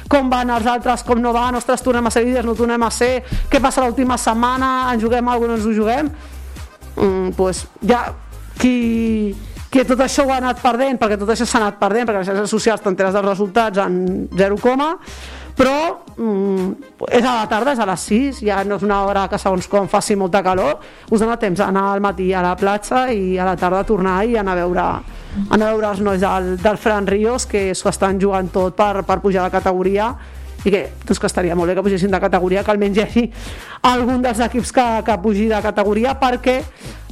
com 0.09 0.31
van 0.31 0.49
els 0.49 0.65
altres, 0.65 1.03
com 1.05 1.21
no 1.21 1.33
van 1.35 1.59
ostres, 1.59 1.83
tornem 1.85 2.09
a 2.09 2.13
ser 2.13 2.25
líders, 2.25 2.47
no 2.47 2.57
tornem 2.57 2.81
a 2.81 2.89
ser 2.89 3.11
què 3.49 3.61
passa 3.61 3.85
l'última 3.85 4.17
setmana, 4.17 4.89
en 4.89 5.01
juguem 5.03 5.29
alguna 5.29 5.53
no 5.53 5.59
ens 5.59 5.69
ho 5.69 5.75
juguem? 5.77 6.09
Mm, 6.95 7.35
pues 7.37 7.67
ja 7.85 8.07
qui, 8.57 9.35
que 9.71 9.85
tot 9.87 10.01
això 10.03 10.25
ho 10.27 10.33
ha 10.33 10.41
anat 10.41 10.59
perdent, 10.59 10.99
perquè 10.99 11.17
tot 11.19 11.29
això 11.31 11.47
s'ha 11.47 11.61
anat 11.61 11.77
perdent, 11.79 12.07
perquè 12.07 12.21
les 12.21 12.27
xarxes 12.27 12.51
socials 12.51 12.81
t'enteres 12.83 13.15
dels 13.15 13.29
resultats 13.29 13.79
en 13.79 14.27
0, 14.35 14.57
però 15.55 16.03
mm, 16.17 16.71
és 17.11 17.23
a 17.23 17.35
la 17.37 17.47
tarda, 17.47 17.73
és 17.75 17.79
a 17.79 17.87
les 17.87 18.03
6, 18.09 18.41
ja 18.47 18.61
no 18.67 18.77
és 18.79 18.83
una 18.83 19.01
hora 19.07 19.27
que 19.31 19.39
segons 19.39 19.67
com 19.71 19.87
faci 19.91 20.17
molta 20.19 20.41
calor, 20.43 20.79
us 21.09 21.23
dona 21.23 21.37
temps 21.39 21.59
d'anar 21.59 21.85
al 21.93 22.03
matí 22.03 22.31
a 22.33 22.43
la 22.43 22.55
platja 22.59 23.05
i 23.13 23.37
a 23.37 23.47
la 23.47 23.55
tarda 23.59 23.83
tornar 23.87 24.21
i 24.27 24.37
anar 24.39 24.57
a 24.57 24.61
veure, 24.61 24.85
anar 25.49 25.67
a 25.67 25.71
veure 25.71 25.89
els 25.93 26.03
nois 26.03 26.21
del, 26.21 26.55
del 26.61 26.77
Fran 26.81 27.07
Ríos 27.07 27.47
que 27.47 27.71
s'ho 27.75 27.91
estan 27.91 28.19
jugant 28.19 28.51
tot 28.51 28.75
per, 28.75 29.05
per 29.07 29.19
pujar 29.23 29.47
de 29.47 29.55
categoria 29.55 30.11
i 30.63 30.69
que, 30.69 30.81
doncs 31.07 31.19
que 31.19 31.29
estaria 31.29 31.55
molt 31.57 31.71
bé 31.71 31.75
que 31.77 31.83
pugessin 31.85 32.11
de 32.13 32.19
categoria, 32.21 32.63
que 32.63 32.71
almenys 32.73 32.99
hi 32.99 33.03
hagi 33.05 33.23
algun 33.89 34.21
dels 34.21 34.41
equips 34.45 34.71
que, 34.75 34.87
que 35.07 35.17
pugi 35.23 35.47
de 35.49 35.61
categoria 35.63 36.13
perquè 36.21 36.59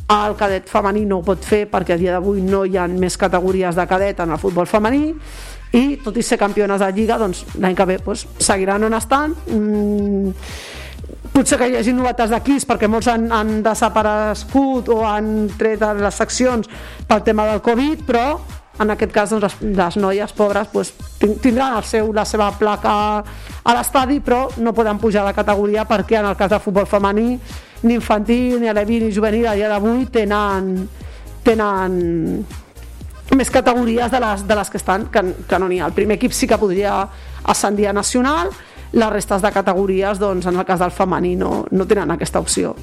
el 0.09 0.35
cadet 0.35 0.69
femení 0.69 1.05
no 1.05 1.19
ho 1.19 1.25
pot 1.25 1.43
fer 1.45 1.65
perquè 1.69 1.93
a 1.93 1.99
dia 1.99 2.15
d'avui 2.17 2.41
no 2.41 2.63
hi 2.65 2.77
ha 2.77 2.87
més 2.89 3.17
categories 3.17 3.77
de 3.77 3.85
cadet 3.87 4.19
en 4.23 4.33
el 4.33 4.41
futbol 4.41 4.65
femení 4.69 5.13
i 5.77 5.99
tot 6.01 6.17
i 6.17 6.23
ser 6.25 6.39
campiones 6.41 6.81
de 6.81 6.89
Lliga 6.95 7.19
doncs 7.21 7.43
l'any 7.59 7.77
que 7.77 7.85
ve 7.85 7.99
doncs, 8.01 8.25
seguiran 8.41 8.83
on 8.87 8.97
estan. 8.97 9.35
Mm, 9.53 10.31
potser 11.33 11.59
que 11.61 11.67
hi 11.69 11.77
hagi 11.77 11.93
novetats 11.93 12.33
d'equips 12.33 12.65
perquè 12.69 12.89
molts 12.89 13.09
han, 13.11 13.29
han 13.31 13.59
desaparegut 13.65 14.89
o 14.89 15.03
han 15.05 15.49
tret 15.59 15.85
les 16.01 16.17
seccions 16.17 16.69
pel 17.07 17.21
tema 17.23 17.45
del 17.51 17.61
Covid 17.61 18.01
però 18.07 18.25
en 18.79 18.95
aquest 18.95 19.13
cas 19.13 19.29
doncs, 19.29 19.45
les, 19.45 19.77
les 19.77 20.01
noies 20.01 20.33
pobres 20.33 20.73
doncs, 20.73 20.93
tindran 21.43 21.77
el 21.77 21.85
seu, 21.85 22.09
la 22.15 22.25
seva 22.25 22.49
placa 22.57 22.93
a 23.21 23.77
l'estadi 23.77 24.19
però 24.25 24.47
no 24.57 24.73
poden 24.73 24.97
pujar 24.97 25.27
de 25.27 25.37
categoria 25.37 25.85
perquè 25.85 26.17
en 26.19 26.31
el 26.31 26.37
cas 26.39 26.49
de 26.55 26.61
futbol 26.63 26.89
femení 26.89 27.35
ni 27.83 27.95
infantil, 27.95 28.59
ni 28.61 28.67
aleví, 28.67 28.99
ni 28.99 29.11
juvenil 29.11 29.47
a 29.47 29.55
dia 29.55 29.69
d'avui 29.71 30.05
tenen, 30.11 30.73
tenen 31.43 31.99
més 33.35 33.51
categories 33.53 34.11
de 34.11 34.19
les, 34.19 34.45
de 34.47 34.57
les 34.57 34.69
que 34.69 34.79
estan 34.81 35.07
que, 35.13 35.23
que 35.47 35.59
no 35.59 35.69
n'hi 35.69 35.79
ha. 35.79 35.87
El 35.87 35.97
primer 35.97 36.17
equip 36.17 36.33
sí 36.35 36.47
que 36.49 36.57
podria 36.57 37.01
ascendir 37.43 37.87
a 37.89 37.93
nacional, 37.93 38.49
les 38.91 39.11
restes 39.13 39.41
de 39.41 39.51
categories, 39.53 40.19
doncs, 40.19 40.47
en 40.49 40.57
el 40.57 40.65
cas 40.65 40.81
del 40.81 40.91
femení 40.91 41.35
no, 41.37 41.65
no 41.71 41.85
tenen 41.87 42.11
aquesta 42.11 42.41
opció. 42.41 42.75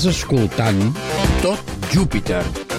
Estàs 0.00 0.16
escoltant 0.16 0.78
Tot 1.42 1.76
Júpiter. 1.92 2.69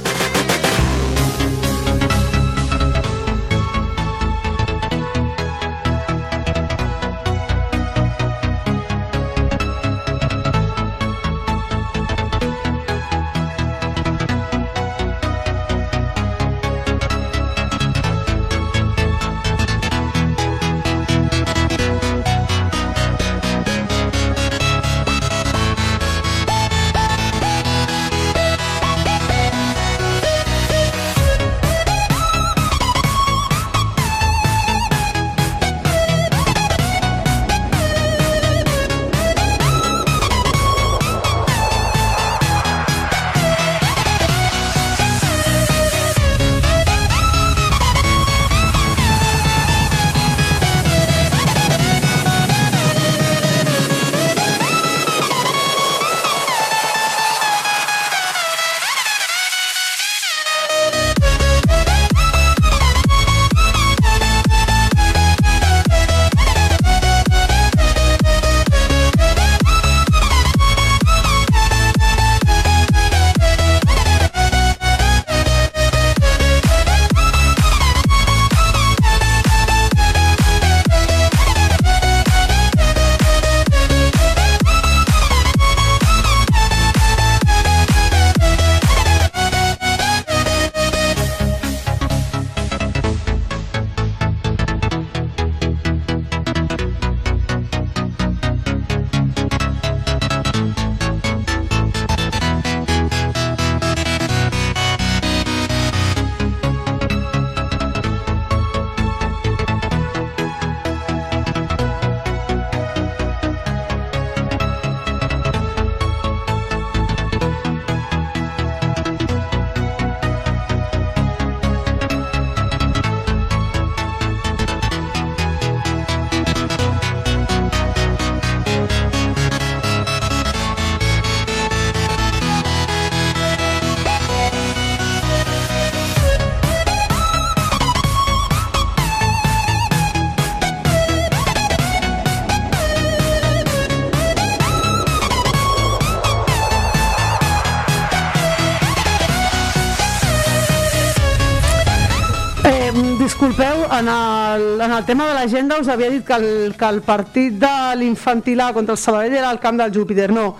En 154.82 154.92
el 154.92 155.06
tema 155.06 155.27
de 155.27 155.34
l'agenda 155.36 155.77
us 155.77 155.88
havia 155.88 156.10
dit 156.10 156.23
que 156.25 156.34
el, 156.34 156.75
que 156.77 156.88
el 156.90 157.02
partit 157.06 157.58
de 157.62 157.96
l'infantil 158.00 158.62
A 158.62 158.71
contra 158.73 158.96
el 158.96 158.98
Sabadell 158.98 159.36
era 159.36 159.50
al 159.50 159.60
camp 159.60 159.77
del 159.77 159.94
Júpiter, 159.94 160.32
no. 160.32 160.56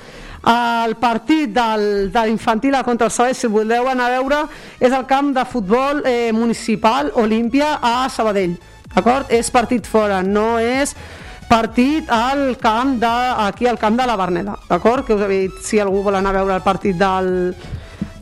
El 0.46 0.96
partit 1.02 1.50
del, 1.54 2.12
de 2.14 2.26
l'infantil 2.28 2.76
A 2.76 2.84
contra 2.84 3.08
el 3.08 3.12
Sabadell, 3.12 3.36
si 3.36 3.50
voleu 3.50 3.90
anar 3.90 4.12
a 4.12 4.20
veure, 4.20 4.44
és 4.80 4.94
el 4.94 5.08
camp 5.10 5.34
de 5.34 5.46
futbol 5.46 6.04
eh, 6.06 6.32
municipal 6.34 7.12
Olímpia 7.16 7.80
a 7.82 8.10
Sabadell, 8.14 8.60
d'acord? 8.94 9.34
És 9.34 9.50
partit 9.50 9.90
fora, 9.90 10.22
no 10.22 10.60
és 10.60 10.94
partit 11.50 12.10
al 12.14 12.56
camp 12.62 13.00
de, 13.02 13.16
aquí 13.50 13.68
al 13.68 13.82
camp 13.82 13.98
de 13.98 14.06
la 14.06 14.20
Berneda, 14.22 14.58
d'acord? 14.70 15.06
Que 15.06 15.18
us 15.18 15.26
havia 15.26 15.48
dit, 15.48 15.62
si 15.66 15.82
algú 15.82 16.06
vol 16.06 16.22
anar 16.22 16.36
a 16.36 16.40
veure 16.44 16.60
el 16.62 16.66
partit 16.66 17.00
del, 17.00 17.56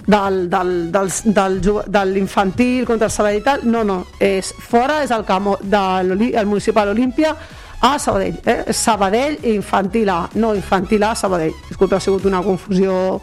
del, 0.09 0.49
del, 0.49 0.71
del, 0.91 1.09
del, 1.37 1.59
de 1.85 2.03
l'infantil 2.09 2.85
contra 2.89 3.05
el 3.07 3.13
Sabadell 3.13 3.41
i 3.41 3.43
tal, 3.45 3.59
no, 3.69 3.83
no, 3.85 3.99
és 4.19 4.49
fora, 4.57 5.03
és 5.05 5.11
el 5.13 5.23
camp 5.27 5.51
de 5.61 5.81
l'Oli- 6.07 6.33
el 6.33 6.47
municipal 6.49 6.89
Olímpia 6.89 7.35
a 7.81 7.93
Sabadell, 8.01 8.39
eh? 8.43 8.73
Sabadell 8.73 9.37
i 9.45 9.53
infantil 9.53 10.09
A, 10.09 10.23
no 10.41 10.55
infantil 10.57 11.03
A, 11.05 11.13
Sabadell. 11.15 11.53
Disculpa, 11.69 11.95
ha 11.97 12.03
sigut 12.03 12.25
una 12.25 12.41
confusió 12.43 13.21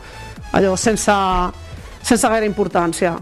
allò 0.52 0.76
sense, 0.76 1.12
sense 2.02 2.28
gaire 2.30 2.46
importància. 2.46 3.16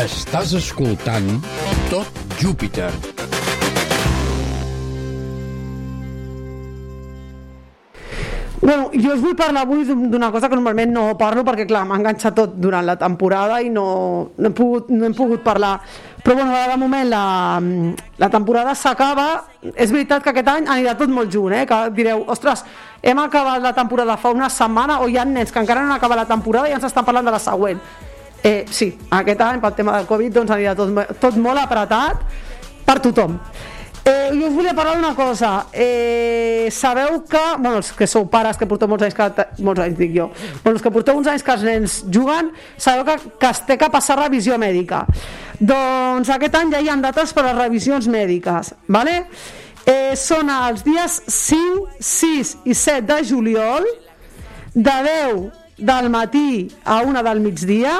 Estàs 0.00 0.52
escoltant 0.58 1.28
Tot 1.90 2.22
Júpiter. 2.40 2.90
Bueno, 8.60 8.90
jo 8.92 9.14
us 9.14 9.20
vull 9.24 9.34
parlar 9.34 9.62
avui 9.64 9.84
d'un- 9.88 10.10
d'una 10.10 10.30
cosa 10.30 10.48
que 10.48 10.54
normalment 10.54 10.92
no 10.92 11.16
parlo 11.16 11.42
perquè, 11.42 11.66
clar, 11.66 11.86
m'ha 11.86 11.96
enganxat 11.96 12.34
tot 12.34 12.52
durant 12.60 12.84
la 12.84 12.96
temporada 12.96 13.60
i 13.62 13.70
no, 13.70 14.30
no, 14.36 14.46
hem, 14.46 14.52
pogut, 14.52 14.90
no 14.90 15.06
hem 15.06 15.14
pogut 15.14 15.40
parlar. 15.42 15.80
Però, 16.22 16.34
bueno, 16.36 16.52
de 16.52 16.76
moment 16.76 17.08
la, 17.08 17.60
la 18.18 18.28
temporada 18.28 18.74
s'acaba. 18.74 19.44
És 19.74 19.90
veritat 19.90 20.22
que 20.22 20.30
aquest 20.30 20.48
any 20.48 20.66
anirà 20.68 20.94
tot 20.96 21.08
molt 21.08 21.32
junt, 21.32 21.54
eh? 21.56 21.64
Que 21.66 21.88
direu, 21.96 22.24
ostres, 22.28 22.62
hem 23.02 23.18
acabat 23.18 23.62
la 23.62 23.72
temporada 23.72 24.18
fa 24.18 24.28
una 24.30 24.50
setmana 24.50 25.00
o 25.00 25.08
hi 25.08 25.16
ha 25.16 25.24
nens 25.24 25.50
que 25.50 25.58
encara 25.58 25.80
no 25.80 25.86
han 25.94 25.96
acabat 25.98 26.18
la 26.18 26.28
temporada 26.28 26.68
i 26.68 26.72
ens 26.76 26.84
estan 26.84 27.04
parlant 27.04 27.24
de 27.24 27.30
la 27.32 27.38
següent. 27.40 27.80
Eh, 28.42 28.64
sí, 28.72 28.94
aquest 29.12 29.40
any, 29.44 29.60
pel 29.60 29.74
tema 29.76 29.98
del 29.98 30.08
Covid, 30.08 30.32
doncs 30.38 30.54
anirà 30.54 30.72
tot, 30.78 30.96
tot 31.20 31.36
molt 31.36 31.60
apretat 31.60 32.22
per 32.86 32.96
tothom. 33.04 33.36
Eh, 34.00 34.30
jo 34.32 34.48
us 34.48 34.54
volia 34.54 34.72
parlar 34.74 34.96
d'una 34.96 35.14
cosa. 35.14 35.66
Eh, 35.72 36.68
sabeu 36.72 37.20
que, 37.28 37.42
bueno, 37.58 37.76
els 37.76 37.92
que 37.92 38.08
sou 38.08 38.26
pares 38.32 38.56
que 38.56 38.66
porteu 38.66 38.88
molts 38.88 39.04
anys, 39.04 39.14
que, 39.14 39.46
molts 39.60 39.82
anys 39.84 39.98
dic 39.98 40.14
jo, 40.16 40.30
bueno, 40.64 40.78
els 40.78 40.82
que 40.82 40.92
porteu 40.94 41.18
uns 41.20 41.28
anys 41.28 41.44
que 41.44 41.52
els 41.52 41.64
nens 41.68 41.96
juguen, 42.08 42.48
sabeu 42.80 43.04
que, 43.04 43.16
que 43.38 43.50
es 43.50 43.60
té 43.68 43.76
que 43.78 43.90
passar 43.92 44.16
revisió 44.22 44.56
mèdica. 44.58 45.04
Doncs 45.60 46.32
aquest 46.32 46.56
any 46.56 46.72
ja 46.72 46.80
hi 46.80 46.88
ha 46.88 46.96
dates 47.02 47.34
per 47.36 47.44
a 47.44 47.56
revisions 47.58 48.08
mèdiques, 48.08 48.72
¿vale? 48.88 49.18
Eh, 49.84 50.16
són 50.16 50.48
els 50.48 50.80
dies 50.86 51.20
5, 51.28 52.00
6 52.00 52.54
i 52.64 52.74
7 52.76 53.04
de 53.12 53.20
juliol, 53.28 53.84
de 54.72 54.96
10 55.04 55.44
del 55.76 56.08
matí 56.12 56.70
a 56.84 57.02
1 57.04 57.22
del 57.26 57.40
migdia 57.44 57.98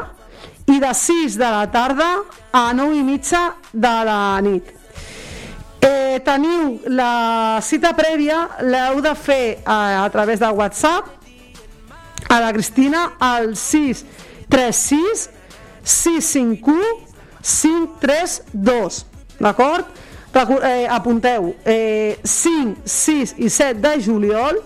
i 0.70 0.78
de 0.80 0.92
6 0.94 1.36
de 1.38 1.48
la 1.50 1.66
tarda 1.70 2.08
a 2.52 2.72
9 2.72 2.98
i 2.98 3.02
mitja 3.02 3.54
de 3.72 3.94
la 4.06 4.40
nit. 4.44 4.70
Eh, 5.80 6.20
teniu 6.24 6.78
la 6.92 7.58
cita 7.64 7.94
prèvia, 7.96 8.44
l'heu 8.62 9.00
de 9.02 9.14
fer 9.16 9.60
a, 9.64 10.04
a 10.04 10.08
través 10.12 10.40
de 10.40 10.50
WhatsApp 10.52 11.08
a 12.28 12.40
la 12.40 12.52
Cristina 12.52 13.12
al 13.18 13.54
636 13.56 15.28
651 15.82 17.08
532 17.42 19.06
d'acord? 19.40 19.86
Eh, 20.30 20.86
apunteu 20.86 21.56
eh, 21.64 22.18
5, 22.22 22.84
6 22.84 23.34
i 23.42 23.48
7 23.50 23.80
de 23.80 23.96
juliol 24.04 24.60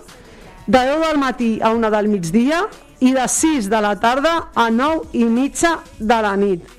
de 0.67 0.77
10 0.77 0.99
del 1.07 1.17
matí 1.17 1.59
a 1.61 1.71
1 1.73 1.89
del 1.89 2.07
migdia 2.11 2.67
i 3.01 3.11
de 3.13 3.27
6 3.27 3.69
de 3.71 3.81
la 3.81 3.95
tarda 3.99 4.35
a 4.55 4.69
9 4.71 5.13
i 5.19 5.25
mitja 5.25 5.77
de 5.99 6.21
la 6.21 6.35
nit 6.39 6.75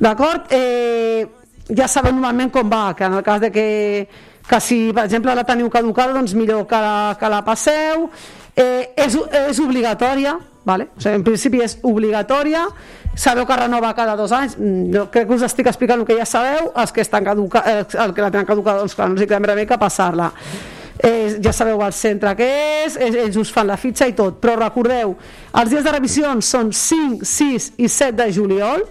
D'acord? 0.00 0.50
Eh, 0.52 1.26
ja 1.72 1.88
sabeu 1.88 2.12
normalment 2.12 2.50
com 2.52 2.70
va, 2.70 2.92
que 2.96 3.06
en 3.06 3.14
el 3.14 3.22
cas 3.22 3.40
de 3.40 3.50
que, 3.52 4.08
que 4.48 4.60
si, 4.60 4.92
per 4.92 5.06
exemple, 5.06 5.34
la 5.34 5.46
teniu 5.46 5.70
caducada, 5.70 6.12
doncs 6.16 6.34
millor 6.36 6.66
que 6.68 6.80
la, 6.80 7.14
que 7.20 7.30
la 7.30 7.44
passeu. 7.46 8.08
Eh, 8.54 8.92
és, 9.06 9.16
és 9.48 9.58
obligatòria, 9.62 10.36
vale? 10.66 10.90
o 10.94 11.00
sigui, 11.00 11.16
en 11.18 11.24
principi 11.26 11.62
és 11.64 11.78
obligatòria, 11.82 12.66
sabeu 13.18 13.46
que 13.46 13.56
renova 13.58 13.94
cada 13.94 14.14
dos 14.18 14.30
anys, 14.32 14.54
Mm, 14.58 14.92
jo 14.94 15.08
crec 15.10 15.26
que 15.26 15.34
us 15.34 15.42
estic 15.42 15.66
explicant 15.66 16.00
el 16.00 16.06
que 16.06 16.18
ja 16.18 16.26
sabeu, 16.26 16.70
els 16.76 16.92
que, 16.92 17.02
estan 17.02 17.24
caduca, 17.24 17.64
eh, 17.66 17.84
el 18.04 18.14
que 18.14 18.22
la 18.22 18.30
tenen 18.30 18.46
caducada, 18.46 18.78
doncs 18.78 18.94
clar, 18.94 19.08
no 19.10 19.18
més 19.18 19.48
remei 19.48 19.66
que 19.66 19.78
passar-la. 19.78 20.30
Eh, 21.04 21.36
ja 21.44 21.52
sabeu 21.52 21.82
el 21.84 21.92
centre 21.92 22.30
que 22.38 22.46
és, 22.86 22.94
ells, 22.96 23.36
us 23.36 23.50
fan 23.52 23.68
la 23.68 23.76
fitxa 23.76 24.06
i 24.08 24.14
tot, 24.16 24.38
però 24.40 24.54
recordeu, 24.56 25.12
els 25.60 25.72
dies 25.72 25.84
de 25.84 25.92
revisions 25.92 26.48
són 26.48 26.70
5, 26.72 27.26
6 27.28 27.66
i 27.76 27.88
7 27.92 28.16
de 28.22 28.28
juliol, 28.32 28.86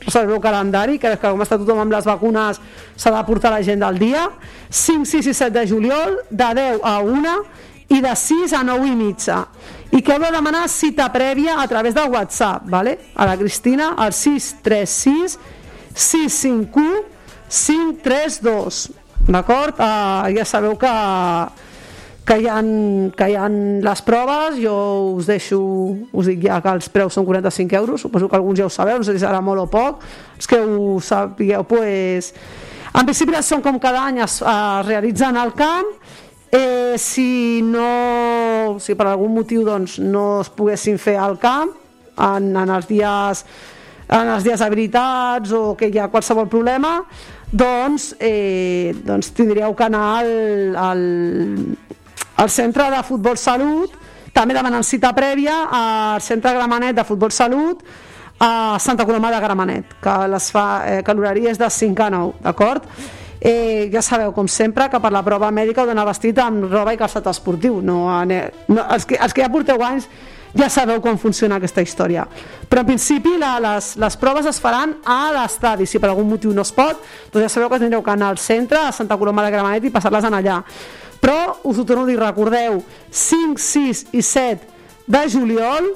reserveu 0.00 0.40
calendari, 0.40 0.96
que, 0.96 1.10
que 1.18 1.28
com 1.28 1.42
està 1.44 1.58
tothom 1.60 1.82
amb 1.82 1.92
les 1.92 2.06
vacunes 2.08 2.60
s'ha 2.96 3.12
de 3.12 3.22
portar 3.28 3.52
la 3.52 3.60
gent 3.66 3.82
del 3.84 3.98
dia. 4.00 4.28
5, 4.70 5.04
6 5.10 5.28
i 5.28 5.34
7 5.36 5.52
de 5.58 5.64
juliol 5.68 6.16
de 6.30 6.48
10 6.56 6.80
a 6.88 6.94
1 7.04 7.34
i 7.98 8.00
de 8.04 8.14
6 8.22 8.54
a 8.56 8.62
9 8.64 8.88
i 8.88 8.96
mitja. 8.96 9.42
I 9.92 10.00
que 10.04 10.14
heu 10.14 10.24
de 10.24 10.30
demanar 10.32 10.66
cita 10.72 11.08
prèvia 11.12 11.58
a 11.60 11.66
través 11.68 11.96
del 11.96 12.08
WhatsApp 12.12 12.64
vale? 12.68 12.98
a 13.14 13.26
la 13.28 13.36
Cristina 13.36 13.94
al 13.96 14.12
636 14.12 15.38
651 15.92 17.04
532 17.48 19.07
d'acord? 19.32 19.78
Uh, 19.78 20.28
ja 20.34 20.44
sabeu 20.48 20.76
que 20.80 20.92
que 22.28 22.36
hi, 22.42 22.46
ha, 22.46 22.58
que 23.16 23.26
hi 23.30 23.36
ha 23.40 23.46
les 23.48 24.02
proves, 24.04 24.58
jo 24.60 24.74
us 25.16 25.28
deixo, 25.30 25.58
us 26.12 26.28
dic 26.28 26.42
ja 26.44 26.58
que 26.60 26.74
els 26.76 26.90
preus 26.92 27.16
són 27.16 27.24
45 27.24 27.78
euros, 27.78 28.02
suposo 28.04 28.28
que 28.28 28.36
alguns 28.36 28.60
ja 28.60 28.66
ho 28.66 28.72
sabeu, 28.72 28.98
no 29.00 29.06
sé 29.06 29.14
si 29.16 29.22
serà 29.22 29.40
molt 29.40 29.62
o 29.62 29.66
poc, 29.72 30.04
els 30.36 30.50
que 30.50 30.58
ho 30.60 30.98
sapigueu, 31.00 31.64
pues, 31.64 32.34
en 32.92 33.08
principi 33.08 33.40
són 33.40 33.64
com 33.64 33.80
cada 33.80 34.04
any 34.10 34.20
es, 34.26 34.42
es 34.42 34.84
realitzen 34.84 35.40
al 35.40 35.54
camp, 35.56 35.88
eh, 36.52 37.00
si 37.00 37.62
no, 37.64 38.76
si 38.76 38.92
per 38.92 39.08
algun 39.08 39.32
motiu 39.40 39.64
doncs, 39.64 39.96
no 39.96 40.42
es 40.42 40.52
poguessin 40.52 41.00
fer 41.00 41.16
al 41.16 41.40
camp, 41.40 41.72
en, 42.18 42.52
en 42.52 42.76
els 42.76 42.92
dies 42.92 43.44
en 44.08 44.30
els 44.32 44.44
dies 44.44 44.60
habilitats 44.64 45.52
o 45.52 45.74
que 45.76 45.90
hi 45.92 45.98
ha 46.00 46.08
qualsevol 46.08 46.48
problema, 46.48 46.94
doncs, 47.52 48.14
eh, 48.20 48.94
doncs 49.04 49.32
tindríeu 49.32 49.74
que 49.76 49.84
anar 49.84 50.18
al, 50.20 50.76
al, 50.76 51.02
al 52.36 52.50
centre 52.50 52.90
de 52.90 53.02
futbol 53.02 53.36
salut, 53.40 53.94
també 54.32 54.54
demanant 54.54 54.84
cita 54.86 55.10
prèvia 55.16 55.64
al 55.72 56.20
centre 56.22 56.52
Gramenet 56.54 56.94
de 56.96 57.04
futbol 57.04 57.32
salut 57.34 57.80
a 58.38 58.76
Santa 58.78 59.04
Coloma 59.06 59.32
de 59.34 59.40
Gramenet, 59.42 59.96
que, 60.02 60.16
les 60.30 60.50
fa, 60.54 60.66
eh, 60.86 61.00
que 61.02 61.14
l'horari 61.14 61.48
és 61.50 61.58
de 61.58 61.66
5 61.70 62.04
a 62.04 62.10
9, 62.14 62.34
d'acord? 62.44 62.84
Eh, 63.40 63.88
ja 63.92 64.02
sabeu, 64.02 64.32
com 64.34 64.46
sempre, 64.50 64.88
que 64.90 64.98
per 65.00 65.10
la 65.14 65.22
prova 65.26 65.50
mèdica 65.54 65.82
heu 65.82 65.90
d'anar 65.90 66.06
vestit 66.06 66.38
amb 66.42 66.66
roba 66.70 66.94
i 66.94 66.98
calçat 66.98 67.26
esportiu. 67.30 67.80
No, 67.82 68.08
ane- 68.10 68.50
no, 68.68 68.82
els, 68.94 69.06
que, 69.06 69.18
els 69.18 69.34
que 69.34 69.42
ja 69.42 69.50
porteu 69.50 69.82
anys 69.82 70.08
ja 70.58 70.68
sabeu 70.72 71.00
com 71.04 71.18
funciona 71.20 71.56
aquesta 71.58 71.82
història. 71.84 72.24
Però 72.68 72.82
en 72.82 72.90
principi 72.90 73.36
la, 73.38 73.56
les, 73.62 73.92
les 74.00 74.16
proves 74.18 74.48
es 74.50 74.58
faran 74.60 74.96
a 75.06 75.30
l'estadi. 75.36 75.86
Si 75.86 76.00
per 76.02 76.10
algun 76.10 76.28
motiu 76.28 76.54
no 76.54 76.64
es 76.66 76.72
pot, 76.74 77.04
doncs 77.32 77.46
ja 77.46 77.52
sabeu 77.52 77.70
que 77.70 77.80
tindreu 77.82 78.02
que 78.02 78.14
anar 78.14 78.32
al 78.32 78.40
centre, 78.42 78.80
a 78.82 78.94
Santa 78.94 79.18
Coloma 79.20 79.46
de 79.46 79.54
Gramenet 79.54 79.86
i 79.86 79.94
passar-les 79.94 80.26
en 80.26 80.38
allà. 80.40 80.58
Però 81.22 81.38
us 81.66 81.78
ho 81.78 81.84
torno 81.86 82.04
a 82.04 82.10
dir, 82.10 82.18
recordeu, 82.18 82.82
5, 83.10 83.58
6 83.58 84.04
i 84.18 84.22
7 84.22 84.76
de 85.08 85.24
juliol 85.30 85.88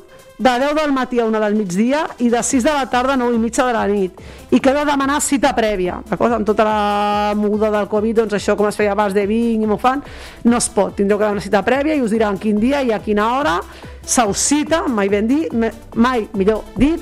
de 0.43 0.59
10 0.59 0.75
del 0.75 0.93
matí 0.93 1.21
a 1.21 1.25
1 1.25 1.41
del 1.41 1.55
migdia 1.55 2.03
i 2.19 2.29
de 2.31 2.43
6 2.43 2.65
de 2.65 2.73
la 2.75 2.89
tarda 2.91 3.15
a 3.15 3.17
9 3.17 3.37
i 3.37 3.39
mitja 3.39 3.67
de 3.69 3.73
la 3.77 3.87
nit. 3.87 4.19
I 4.51 4.59
que 4.61 4.73
de 4.75 4.85
demanar 4.85 5.21
cita 5.23 5.53
prèvia. 5.55 6.01
D'acord? 6.09 6.33
amb 6.33 6.47
tota 6.47 6.65
la 6.67 7.35
moguda 7.39 7.71
del 7.71 7.87
Covid 7.89 8.23
doncs 8.23 8.35
això 8.35 8.57
com 8.59 8.67
es 8.67 8.77
feia 8.77 8.97
abans 8.97 9.15
de 9.15 9.27
vinc 9.27 9.63
i 9.63 9.69
m'ho 9.69 9.79
fan 9.79 10.03
no 10.45 10.59
es 10.59 10.69
pot, 10.73 10.97
tindreu 10.97 11.21
que 11.21 11.29
demanar 11.29 11.45
cita 11.45 11.63
prèvia 11.63 11.95
i 11.95 12.03
us 12.03 12.11
diran 12.11 12.39
quin 12.43 12.59
dia 12.59 12.83
i 12.83 12.91
a 12.91 12.99
quina 12.99 13.29
hora 13.37 13.61
se 14.03 14.25
us 14.27 14.39
cita, 14.39 14.83
mai 14.89 15.09
ben 15.09 15.29
dit 15.31 15.53
mai 15.95 16.27
millor 16.35 16.65
dit 16.75 16.99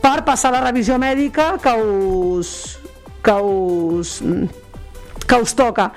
per 0.00 0.20
passar 0.22 0.52
la 0.54 0.62
revisió 0.62 0.98
mèdica 0.98 1.56
que 1.58 1.74
us 1.74 2.78
que 3.24 3.34
us 3.40 4.20
que 5.26 5.40
us 5.40 5.54
toca. 5.56 5.90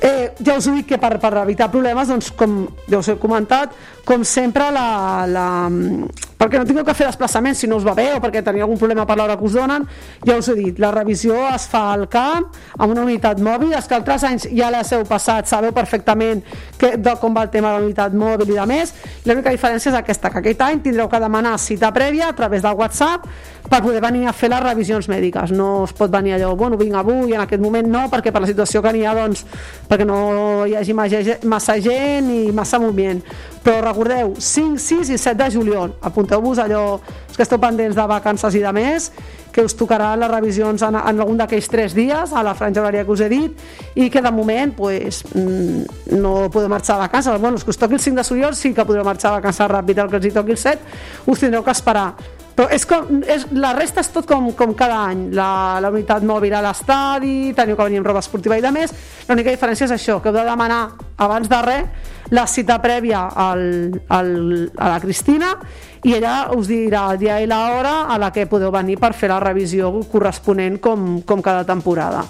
Eh, 0.00 0.34
ja 0.44 0.56
us 0.58 0.66
dic 0.68 0.90
que 0.90 0.98
per, 1.00 1.16
per 1.20 1.32
evitar 1.40 1.70
problemes, 1.72 2.10
doncs, 2.10 2.30
com 2.36 2.66
ja 2.90 3.00
us 3.00 3.08
he 3.08 3.16
comentat, 3.20 3.72
com 4.06 4.22
sempre, 4.22 4.68
la, 4.70 5.26
la, 5.26 5.46
perquè 6.38 6.60
no 6.60 6.66
tingueu 6.68 6.84
que 6.86 6.94
fer 6.94 7.08
desplaçaments 7.08 7.58
si 7.58 7.66
no 7.66 7.78
us 7.80 7.86
va 7.86 7.94
bé 7.98 8.04
o 8.14 8.20
perquè 8.22 8.42
teniu 8.46 8.62
algun 8.62 8.78
problema 8.78 9.02
per 9.08 9.16
l'hora 9.18 9.34
que 9.40 9.42
us 9.48 9.56
donen, 9.58 9.82
ja 10.22 10.36
us 10.38 10.46
he 10.52 10.54
dit, 10.54 10.78
la 10.78 10.92
revisió 10.94 11.34
es 11.50 11.64
fa 11.72 11.88
al 11.96 12.04
camp, 12.12 12.46
amb 12.78 12.92
una 12.94 13.02
unitat 13.02 13.40
mòbil, 13.42 13.72
els 13.74 13.88
que 13.90 13.96
altres 13.98 14.22
anys 14.28 14.46
ja 14.54 14.68
les 14.70 14.92
heu 14.94 15.02
passat, 15.08 15.48
sabeu 15.50 15.74
perfectament 15.74 16.44
que, 16.78 16.92
de 17.02 17.16
com 17.18 17.34
va 17.34 17.42
el 17.48 17.50
tema 17.50 17.72
de 17.74 17.80
la 17.80 17.88
unitat 17.88 18.14
mòbil 18.14 18.54
i 18.54 18.60
de 18.60 18.68
més, 18.70 18.94
l'única 19.26 19.50
diferència 19.50 19.90
és 19.90 19.98
aquesta, 19.98 20.30
que 20.30 20.44
aquest 20.44 20.62
any 20.68 20.84
tindreu 20.86 21.10
que 21.10 21.22
demanar 21.26 21.56
cita 21.58 21.90
prèvia 21.90 22.30
a 22.30 22.36
través 22.38 22.62
del 22.62 22.78
WhatsApp 22.78 23.26
per 23.66 23.80
poder 23.82 23.98
venir 24.04 24.28
a 24.30 24.32
fer 24.36 24.52
les 24.52 24.62
revisions 24.62 25.08
mèdiques, 25.10 25.50
no 25.50 25.82
es 25.88 25.96
pot 25.98 26.12
venir 26.14 26.36
allò, 26.36 26.52
bueno, 26.54 26.78
vinc 26.78 26.94
avui, 26.94 27.34
en 27.34 27.42
aquest 27.42 27.58
moment 27.64 27.90
no, 27.90 28.04
perquè 28.12 28.30
per 28.30 28.44
la 28.44 28.52
situació 28.52 28.78
que 28.84 28.92
n'hi 28.94 29.02
ha, 29.02 29.16
doncs, 29.18 29.42
perquè 29.90 30.06
no 30.06 30.20
hi 30.70 30.76
hagi 30.78 30.94
massa 30.94 31.24
ge- 31.26 31.40
massa 31.42 31.74
gent 31.82 32.30
i 32.30 32.52
massa 32.54 32.78
moviment. 32.78 33.24
Però 33.66 33.80
recordeu, 33.82 34.36
5, 34.38 34.78
6 34.78 35.08
i 35.10 35.16
7 35.18 35.40
de 35.40 35.46
juliol, 35.50 35.96
apunteu-vos 36.06 36.60
allò, 36.62 37.00
els 37.26 37.34
que 37.34 37.42
esteu 37.42 37.58
pendents 37.58 37.96
de 37.98 38.04
vacances 38.06 38.54
i 38.54 38.60
de 38.62 38.70
més, 38.70 39.08
que 39.50 39.64
us 39.66 39.74
tocaran 39.74 40.20
les 40.20 40.30
revisions 40.30 40.84
en, 40.86 40.94
en 40.94 41.22
algun 41.24 41.40
d'aquells 41.40 41.66
tres 41.72 41.96
dies, 41.96 42.30
a 42.30 42.44
la 42.46 42.54
franja 42.54 42.84
horària 42.84 43.02
que 43.02 43.10
us 43.10 43.24
he 43.26 43.28
dit, 43.32 43.66
i 43.98 44.06
que 44.12 44.22
de 44.22 44.30
moment 44.30 44.76
pues, 44.76 45.24
mm, 45.32 46.14
no 46.22 46.36
podeu 46.54 46.70
marxar 46.70 47.00
a 47.00 47.08
vacances. 47.08 47.40
Bueno, 47.40 47.58
els 47.58 47.66
que 47.66 47.74
us 47.74 47.82
toqui 47.82 47.98
el 47.98 48.04
5 48.06 48.20
de 48.20 48.28
juliol 48.30 48.54
sí 48.54 48.70
que 48.76 48.86
podreu 48.86 49.02
marxar 49.02 49.32
a 49.32 49.40
vacances 49.40 49.72
ràpid, 49.74 49.98
el 49.98 50.14
que 50.14 50.20
els 50.20 50.30
hi 50.30 50.34
toqui 50.38 50.54
el 50.54 50.62
7 50.62 51.26
us 51.26 51.42
tindreu 51.42 51.66
que 51.66 51.74
esperar. 51.74 52.12
Però 52.56 52.70
és 52.72 52.86
com, 52.88 53.20
és, 53.28 53.44
la 53.52 53.74
resta 53.76 54.00
és 54.00 54.08
tot 54.14 54.24
com, 54.28 54.48
com 54.56 54.72
cada 54.74 55.02
any. 55.10 55.26
La, 55.36 55.76
la 55.84 55.92
unitat 55.92 56.24
mòbil 56.24 56.54
a 56.56 56.62
l'estadi, 56.64 57.52
teniu 57.56 57.76
que 57.76 57.88
venir 57.88 58.00
amb 58.00 58.08
roba 58.08 58.22
esportiva 58.24 58.56
i 58.56 58.64
de 58.64 58.72
més. 58.72 58.94
L'única 59.28 59.52
diferència 59.52 59.84
és 59.84 59.92
això, 59.92 60.22
que 60.24 60.32
heu 60.32 60.38
de 60.38 60.46
demanar 60.48 60.86
abans 61.20 61.50
de 61.52 61.60
res 61.66 62.14
la 62.30 62.46
cita 62.50 62.80
prèvia 62.82 63.28
al, 63.30 63.92
al, 64.08 64.32
a 64.74 64.88
la 64.90 64.98
Cristina 65.00 65.52
i 66.02 66.16
ella 66.16 66.48
us 66.56 66.66
dirà 66.70 67.04
el 67.12 67.20
dia 67.20 67.38
i 67.42 67.46
l'hora 67.46 68.06
a 68.10 68.18
la 68.18 68.32
que 68.34 68.48
podeu 68.50 68.72
venir 68.74 68.98
per 68.98 69.12
fer 69.14 69.30
la 69.30 69.38
revisió 69.42 69.92
corresponent 70.10 70.80
com, 70.82 71.20
com 71.26 71.42
cada 71.42 71.64
temporada. 71.66 72.24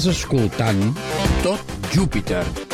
Estàs 0.00 0.16
escoltant 0.16 0.80
Tot 1.44 1.76
Júpiter. 1.92 2.69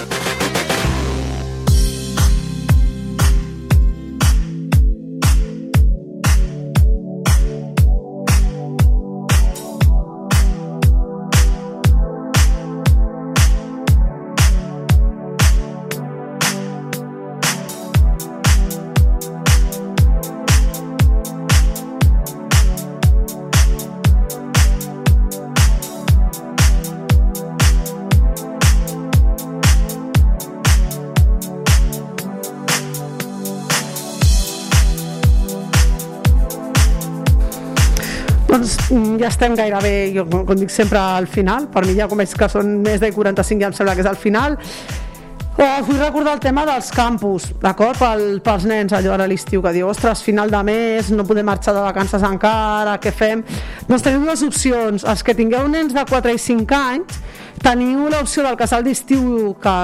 Estem 39.36 39.56
gairebé, 39.56 39.96
jo 40.16 40.24
com 40.28 40.56
dic 40.56 40.72
sempre, 40.72 40.98
al 40.98 41.26
final. 41.28 41.68
Per 41.72 41.84
mi 41.84 41.96
ja 41.98 42.08
com 42.08 42.18
veig 42.18 42.32
que 42.32 42.48
són 42.48 42.78
més 42.84 43.02
de 43.02 43.12
45, 43.12 43.60
ja 43.60 43.68
em 43.68 43.76
sembla 43.76 43.96
que 43.96 44.04
és 44.04 44.08
al 44.08 44.16
final. 44.16 44.56
Us 45.56 45.86
vull 45.86 45.96
recordar 45.96 46.34
el 46.36 46.40
tema 46.40 46.66
dels 46.68 46.90
campus, 46.92 47.46
d'acord? 47.62 47.96
Pel, 47.96 48.24
pels 48.44 48.66
nens, 48.68 48.92
allò 48.92 49.14
ara 49.14 49.24
l'estiu, 49.28 49.62
que 49.64 49.72
diu, 49.72 49.86
ostres, 49.88 50.20
final 50.24 50.52
de 50.52 50.60
mes, 50.68 51.08
no 51.16 51.24
podem 51.24 51.48
marxar 51.48 51.72
de 51.72 51.84
vacances 51.84 52.24
encara, 52.28 52.98
què 53.00 53.12
fem? 53.12 53.40
Doncs 53.88 54.04
teniu 54.04 54.26
dues 54.26 54.44
opcions. 54.44 55.06
Els 55.08 55.24
que 55.24 55.36
tingueu 55.36 55.64
nens 55.72 55.96
de 55.96 56.04
4 56.08 56.36
i 56.36 56.42
5 56.44 56.76
anys, 56.76 57.16
teniu 57.64 58.04
l'opció 58.12 58.44
del 58.44 58.60
casal 58.60 58.84
d'estiu 58.84 59.54
que 59.62 59.76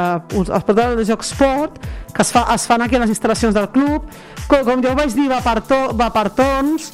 es 0.42 0.52
pot 0.52 0.76
veure 0.76 0.96
de 1.00 1.08
Joc 1.08 1.24
que 1.24 2.20
es, 2.20 2.30
fa, 2.32 2.44
es 2.52 2.68
fan 2.68 2.84
aquí 2.84 2.96
a 2.96 3.04
les 3.06 3.16
instal·lacions 3.16 3.56
del 3.56 3.70
club. 3.72 4.04
Com, 4.48 4.64
com 4.68 4.84
ho 4.84 4.96
vaig 4.96 5.16
dir, 5.16 5.28
va 5.32 5.40
per, 5.40 5.62
to, 5.64 5.80
va 5.96 6.12
per 6.12 6.28
torns, 6.36 6.92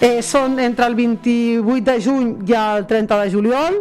eh, 0.00 0.20
són 0.22 0.58
entre 0.58 0.88
el 0.88 0.96
28 0.98 1.84
de 1.86 1.96
juny 2.00 2.34
i 2.48 2.56
el 2.56 2.86
30 2.88 3.22
de 3.22 3.30
juliol 3.30 3.80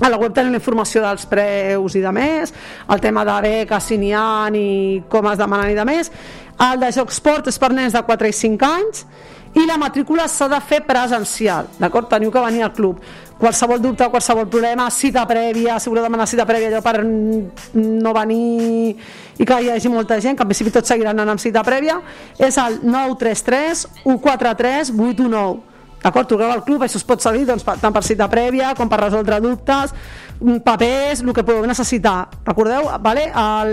a 0.00 0.08
la 0.08 0.16
web 0.16 0.32
tenim 0.32 0.54
la 0.54 0.60
informació 0.60 1.02
dels 1.04 1.26
preus 1.28 1.94
i 1.98 2.00
de 2.00 2.12
més, 2.16 2.54
el 2.88 3.02
tema 3.04 3.24
de 3.28 3.34
beques, 3.44 3.84
si 3.84 3.98
n'hi 4.00 4.14
ha, 4.16 4.48
ni 4.52 5.02
com 5.12 5.28
es 5.28 5.40
demanen 5.40 5.74
i 5.74 5.76
de 5.76 5.84
més. 5.84 6.08
El 6.60 6.80
de 6.80 6.88
Joc 6.96 7.12
Sport 7.12 7.50
és 7.52 7.60
per 7.60 7.68
nens 7.76 7.92
de 7.92 8.00
4 8.06 8.30
i 8.30 8.36
5 8.36 8.64
anys 8.70 9.04
i 9.60 9.66
la 9.68 9.76
matrícula 9.80 10.24
s'ha 10.28 10.48
de 10.48 10.60
fer 10.64 10.80
presencial, 10.88 11.68
d'acord? 11.80 12.08
Teniu 12.08 12.32
que 12.32 12.44
venir 12.46 12.64
al 12.64 12.72
club. 12.72 13.00
Qualsevol 13.40 13.80
dubte, 13.80 14.04
qualsevol 14.12 14.50
problema, 14.52 14.90
cita 14.92 15.24
prèvia, 15.24 15.78
si 15.80 15.88
voleu 15.88 16.04
demanar 16.04 16.26
cita 16.28 16.44
prèvia 16.44 16.68
allò 16.68 16.82
per 16.84 17.00
no 17.06 18.12
venir 18.12 18.92
i 19.40 19.46
que 19.48 19.60
hi 19.64 19.70
hagi 19.72 19.88
molta 19.88 20.20
gent, 20.20 20.36
que 20.36 20.44
en 20.44 20.50
principi 20.50 20.74
tots 20.74 20.92
seguiran 20.92 21.16
anant 21.16 21.38
amb 21.38 21.40
cita 21.40 21.64
prèvia, 21.64 21.96
és 22.36 22.60
el 22.60 22.82
933 22.84 23.86
143 24.04 24.92
819 24.92 25.70
D'acord? 26.00 26.28
Truqueu 26.30 26.48
al 26.48 26.62
club, 26.64 26.80
això 26.84 26.96
es 26.96 27.04
pot 27.04 27.20
servir 27.20 27.44
doncs, 27.48 27.64
tant 27.64 27.92
per 27.92 28.02
cita 28.06 28.28
prèvia 28.32 28.72
com 28.76 28.88
per 28.88 29.02
resoldre 29.02 29.40
dubtes, 29.44 29.92
papers, 30.64 31.20
el 31.20 31.32
que 31.36 31.44
podeu 31.44 31.66
necessitar. 31.68 32.28
Recordeu, 32.46 32.88
vale? 33.04 33.28
el, 33.28 33.72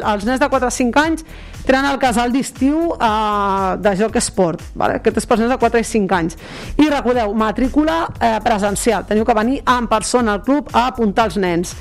els 0.00 0.26
nens 0.26 0.40
de 0.40 0.48
4 0.48 0.68
a 0.68 0.74
5 0.74 1.02
anys 1.02 1.26
tenen 1.66 1.88
el 1.90 1.98
casal 1.98 2.30
d'estiu 2.30 2.92
eh, 2.94 3.72
de 3.82 3.94
joc 3.98 4.18
esport. 4.20 4.62
Vale? 4.78 5.00
Aquest 5.00 5.18
és 5.22 5.26
per 5.26 5.40
nens 5.40 5.50
de 5.50 5.58
4 5.58 5.82
i 5.82 5.88
5 5.88 6.18
anys. 6.18 6.38
I 6.78 6.86
recordeu, 6.92 7.34
matrícula 7.34 8.04
eh, 8.20 8.36
presencial. 8.44 9.08
Teniu 9.08 9.26
que 9.26 9.34
venir 9.34 9.60
en 9.66 9.90
persona 9.90 10.38
al 10.38 10.44
club 10.46 10.70
a 10.72 10.86
apuntar 10.92 11.26
els 11.30 11.40
nens. 11.42 11.74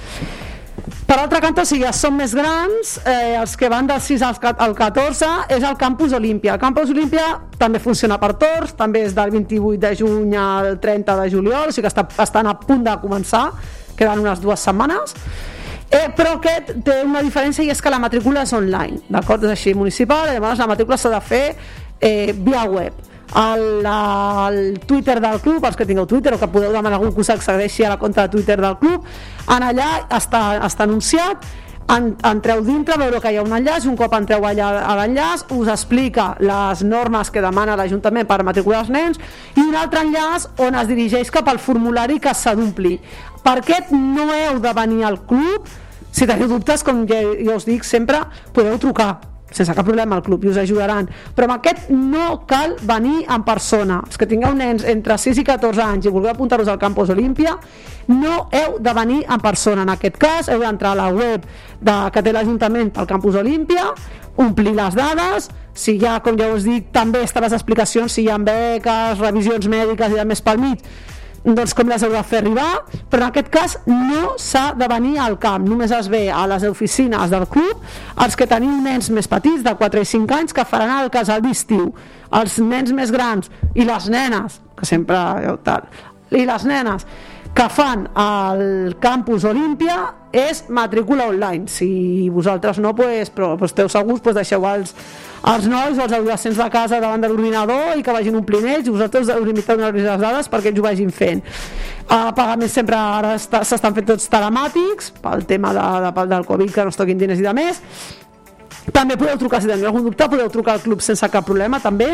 Per 1.05 1.17
altra 1.17 1.39
canta, 1.41 1.63
si 1.65 1.79
ja 1.81 1.91
són 1.93 2.15
més 2.17 2.33
grans, 2.37 2.95
eh, 3.05 3.35
els 3.39 3.55
que 3.57 3.69
van 3.69 3.87
del 3.89 4.01
6 4.01 4.21
al 4.25 4.37
ca- 4.39 4.55
al 4.57 4.75
14 4.77 5.25
és 5.49 5.63
el 5.63 5.77
Campus 5.77 6.13
Olímpia. 6.13 6.53
El 6.53 6.59
Campus 6.59 6.89
Olímpia 6.93 7.39
també 7.57 7.79
funciona 7.79 8.19
per 8.19 8.33
torns, 8.37 8.73
també 8.77 9.03
és 9.05 9.15
del 9.15 9.31
28 9.31 9.79
de 9.81 9.95
juny 9.95 10.35
al 10.37 10.79
30 10.79 11.15
de 11.21 11.29
juliol, 11.31 11.69
o 11.69 11.71
sigui 11.71 11.87
que 11.87 11.93
està, 11.93 12.05
estan 12.23 12.47
a 12.47 12.53
punt 12.59 12.83
de 12.85 12.93
començar, 13.01 13.51
queden 13.97 14.19
unes 14.19 14.41
dues 14.41 14.59
setmanes. 14.59 15.15
Eh, 15.89 16.09
però 16.17 16.35
aquest 16.37 16.73
té 16.83 17.01
una 17.05 17.21
diferència 17.21 17.63
i 17.63 17.69
és 17.69 17.81
que 17.81 17.89
la 17.93 17.99
matrícula 18.01 18.41
és 18.43 18.53
online, 18.53 19.01
d'acord? 19.09 19.43
És 19.45 19.51
així, 19.51 19.73
municipal, 19.73 20.27
llavors 20.33 20.59
la 20.59 20.67
matrícula 20.67 20.97
s'ha 20.97 21.09
de 21.13 21.21
fer 21.21 21.55
eh, 22.01 22.33
via 22.33 22.63
web 22.65 22.93
al, 23.33 23.85
al 23.85 24.79
Twitter 24.85 25.19
del 25.21 25.41
club, 25.41 25.65
els 25.65 25.75
que 25.75 25.85
tingueu 25.85 26.05
Twitter 26.05 26.35
o 26.35 26.39
que 26.39 26.49
podeu 26.51 26.73
demanar 26.73 26.99
algú 26.99 27.13
que 27.15 27.25
us 27.25 27.33
accedeixi 27.33 27.85
a 27.85 27.95
la 27.95 27.99
compte 27.99 28.21
de 28.21 28.29
Twitter 28.29 28.59
del 28.61 28.77
club, 28.77 29.05
en 29.49 29.69
allà 29.69 29.89
està, 30.13 30.61
està 30.65 30.85
anunciat, 30.85 31.45
en, 31.87 32.15
entreu 32.25 32.63
dintre, 32.65 32.97
veureu 32.97 33.21
que 33.21 33.29
hi 33.29 33.37
ha 33.37 33.43
un 33.45 33.53
enllaç, 33.53 33.85
un 33.85 33.97
cop 33.99 34.13
entreu 34.17 34.45
allà 34.47 34.71
a 34.81 34.95
l'enllaç 34.97 35.45
us 35.53 35.69
explica 35.69 36.31
les 36.41 36.81
normes 36.81 37.29
que 37.29 37.43
demana 37.45 37.75
l'Ajuntament 37.77 38.25
per 38.25 38.41
matricular 38.47 38.81
els 38.81 38.89
nens 38.89 39.21
i 39.53 39.61
un 39.61 39.75
altre 39.77 40.01
enllaç 40.01 40.47
on 40.65 40.79
es 40.81 40.89
dirigeix 40.89 41.29
cap 41.33 41.47
al 41.51 41.61
formulari 41.61 42.17
que 42.19 42.33
s'ha 42.33 42.55
d'omplir. 42.57 42.97
Per 43.45 43.59
aquest 43.59 43.93
no 43.93 44.31
heu 44.33 44.57
de 44.63 44.73
venir 44.73 45.05
al 45.05 45.21
club, 45.29 45.69
si 46.09 46.25
teniu 46.25 46.49
dubtes, 46.49 46.81
com 46.81 47.05
ja, 47.05 47.21
ja 47.37 47.59
us 47.59 47.69
dic 47.69 47.85
sempre, 47.85 48.23
podeu 48.55 48.79
trucar 48.81 49.34
sense 49.55 49.73
cap 49.73 49.87
problema 49.87 50.17
al 50.19 50.23
club 50.25 50.43
i 50.43 50.51
us 50.51 50.59
ajudaran. 50.61 51.07
Però 51.35 51.47
amb 51.47 51.57
aquest 51.57 51.89
no 51.89 52.41
cal 52.49 52.75
venir 52.83 53.23
en 53.31 53.45
persona. 53.47 54.01
Els 54.05 54.19
que 54.19 54.27
tingueu 54.29 54.55
nens 54.57 54.85
entre 54.91 55.17
6 55.21 55.41
i 55.41 55.47
14 55.47 55.85
anys 55.85 56.09
i 56.09 56.13
vulgueu 56.13 56.33
apuntar-vos 56.33 56.71
al 56.71 56.81
Campus 56.81 57.13
Olímpia 57.15 57.55
no 58.11 58.45
heu 58.53 58.77
de 58.79 58.93
venir 58.93 59.23
en 59.23 59.41
persona. 59.41 59.85
En 59.85 59.93
aquest 59.95 60.19
cas 60.21 60.51
heu 60.51 60.61
d'entrar 60.61 60.93
a 60.93 61.01
la 61.05 61.09
web 61.13 61.45
de, 61.81 61.97
que 62.11 62.21
té 62.21 62.35
l'Ajuntament 62.35 62.91
pel 62.93 63.09
Campus 63.09 63.39
Olímpia 63.41 63.91
omplir 64.35 64.75
les 64.75 64.95
dades 64.95 65.49
si 65.75 65.97
hi 65.99 66.05
ha, 66.07 66.19
com 66.23 66.37
ja 66.39 66.47
us 66.55 66.63
dic, 66.67 66.87
també 66.95 67.21
estan 67.25 67.43
les 67.43 67.55
explicacions 67.55 68.13
si 68.15 68.23
hi 68.23 68.29
ha 68.31 68.37
beques, 68.39 69.19
revisions 69.19 69.67
mèdiques 69.71 70.15
i 70.15 70.25
més 70.27 70.41
pel 70.43 70.61
mig 70.61 70.83
doncs 71.45 71.75
com 71.77 71.89
les 71.89 72.01
heu 72.01 72.13
de 72.13 72.23
fer 72.25 72.39
arribar, 72.41 72.69
però 73.09 73.27
en 73.27 73.29
aquest 73.29 73.51
cas 73.53 73.77
no 73.85 74.33
s'ha 74.41 74.71
de 74.77 74.87
venir 74.89 75.19
al 75.21 75.37
camp, 75.41 75.67
només 75.69 75.93
es 75.93 76.09
ve 76.09 76.23
a 76.33 76.45
les 76.49 76.65
oficines 76.65 77.29
del 77.29 77.45
club, 77.51 77.83
els 78.25 78.35
que 78.35 78.49
teniu 78.49 78.73
nens 78.81 79.11
més 79.13 79.29
petits, 79.29 79.61
de 79.65 79.75
4 79.77 80.01
i 80.01 80.09
5 80.15 80.39
anys, 80.39 80.57
que 80.57 80.65
faran 80.65 80.95
el 81.03 81.13
casal 81.13 81.45
d'estiu, 81.45 81.91
els 82.41 82.57
nens 82.65 82.91
més 82.97 83.13
grans 83.13 83.51
i 83.75 83.85
les 83.85 84.09
nenes, 84.09 84.59
que 84.75 84.89
sempre 84.89 85.21
eh, 85.45 85.55
tal, 85.63 85.85
i 86.33 86.43
les 86.49 86.65
nenes 86.65 87.05
que 87.55 87.69
fan 87.71 88.09
al 88.19 88.97
campus 88.99 89.45
Olímpia 89.47 89.95
és 90.35 90.65
matrícula 90.67 91.29
online. 91.31 91.69
Si 91.71 92.27
vosaltres 92.27 92.81
no, 92.83 92.91
pues, 92.97 93.31
però 93.31 93.53
esteu 93.63 93.87
segurs, 93.87 94.19
pues, 94.19 94.35
deixeu 94.35 94.65
els, 94.67 94.91
els 95.45 95.67
nois 95.69 95.97
o 95.99 96.05
els 96.05 96.13
adolescents 96.17 96.57
de 96.57 96.67
casa 96.73 96.99
davant 97.01 97.21
de 97.21 97.29
l'ordinador 97.29 97.99
i 97.99 98.03
que 98.05 98.13
vagin 98.15 98.37
omplint 98.39 98.65
ells 98.71 98.89
i 98.89 98.93
vosaltres 98.93 99.29
us 99.29 99.45
limiteu 99.45 99.77
a 99.77 99.91
les 99.93 100.21
dades 100.21 100.49
perquè 100.49 100.71
ells 100.71 100.81
ho 100.81 100.85
vagin 100.87 101.13
fent. 101.13 101.43
A 102.09 102.33
pagament 102.37 102.71
sempre 102.71 102.97
ara 102.97 103.37
s'estan 103.37 103.93
fent 103.93 104.09
tots 104.13 104.29
telemàtics 104.31 105.13
pel 105.21 105.45
tema 105.49 105.73
de, 105.75 105.87
de, 106.07 106.27
del 106.33 106.45
Covid 106.49 106.73
que 106.73 106.85
no 106.85 106.93
es 106.93 107.01
toquin 107.01 107.21
diners 107.21 107.41
i 107.41 107.45
de 107.45 107.53
més. 107.57 107.81
També 108.93 109.15
podeu 109.17 109.37
trucar 109.41 109.59
si 109.61 109.69
teniu 109.69 109.89
algun 109.89 110.03
dubte 110.05 110.27
podeu 110.29 110.49
trucar 110.53 110.75
al 110.75 110.83
club 110.83 111.01
sense 111.01 111.25
cap 111.33 111.45
problema 111.45 111.79
també 111.81 112.07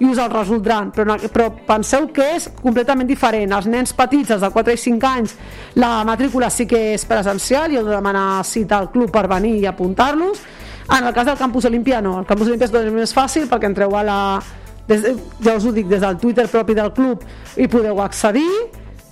i 0.00 0.08
us 0.08 0.20
el 0.20 0.32
resoldran. 0.32 0.90
Però, 0.96 1.16
però 1.32 1.50
penseu 1.68 2.08
que 2.16 2.30
és 2.38 2.48
completament 2.62 3.08
diferent. 3.08 3.52
Els 3.52 3.68
nens 3.68 3.92
petits, 3.96 4.32
els 4.32 4.44
de 4.44 4.50
4 4.52 4.76
i 4.76 4.80
5 4.80 5.10
anys 5.10 5.36
la 5.80 5.94
matrícula 6.08 6.48
sí 6.50 6.68
que 6.68 6.80
és 6.94 7.04
presencial 7.08 7.72
i 7.72 7.80
heu 7.80 7.84
de 7.84 7.96
demanar 7.96 8.44
cita 8.48 8.80
al 8.80 8.90
club 8.92 9.12
per 9.12 9.26
venir 9.30 9.58
i 9.60 9.68
apuntar-los 9.68 10.40
en 10.90 11.06
el 11.06 11.14
cas 11.14 11.26
del 11.26 11.40
campus 11.40 11.64
Olímpia 11.64 12.00
no, 12.04 12.18
el 12.20 12.28
campus 12.28 12.48
Olímpia 12.50 12.68
és 12.68 12.74
tot 12.74 12.92
més 12.92 13.16
fàcil 13.16 13.48
perquè 13.50 13.70
entreu 13.70 13.96
a 13.96 14.04
la 14.04 14.20
des, 14.88 15.04
ja 15.40 15.56
us 15.56 15.64
ho 15.64 15.72
dic, 15.72 15.88
des 15.88 16.02
del 16.02 16.18
Twitter 16.20 16.48
propi 16.52 16.76
del 16.76 16.92
club 16.92 17.24
i 17.56 17.68
podeu 17.68 18.02
accedir 18.04 18.48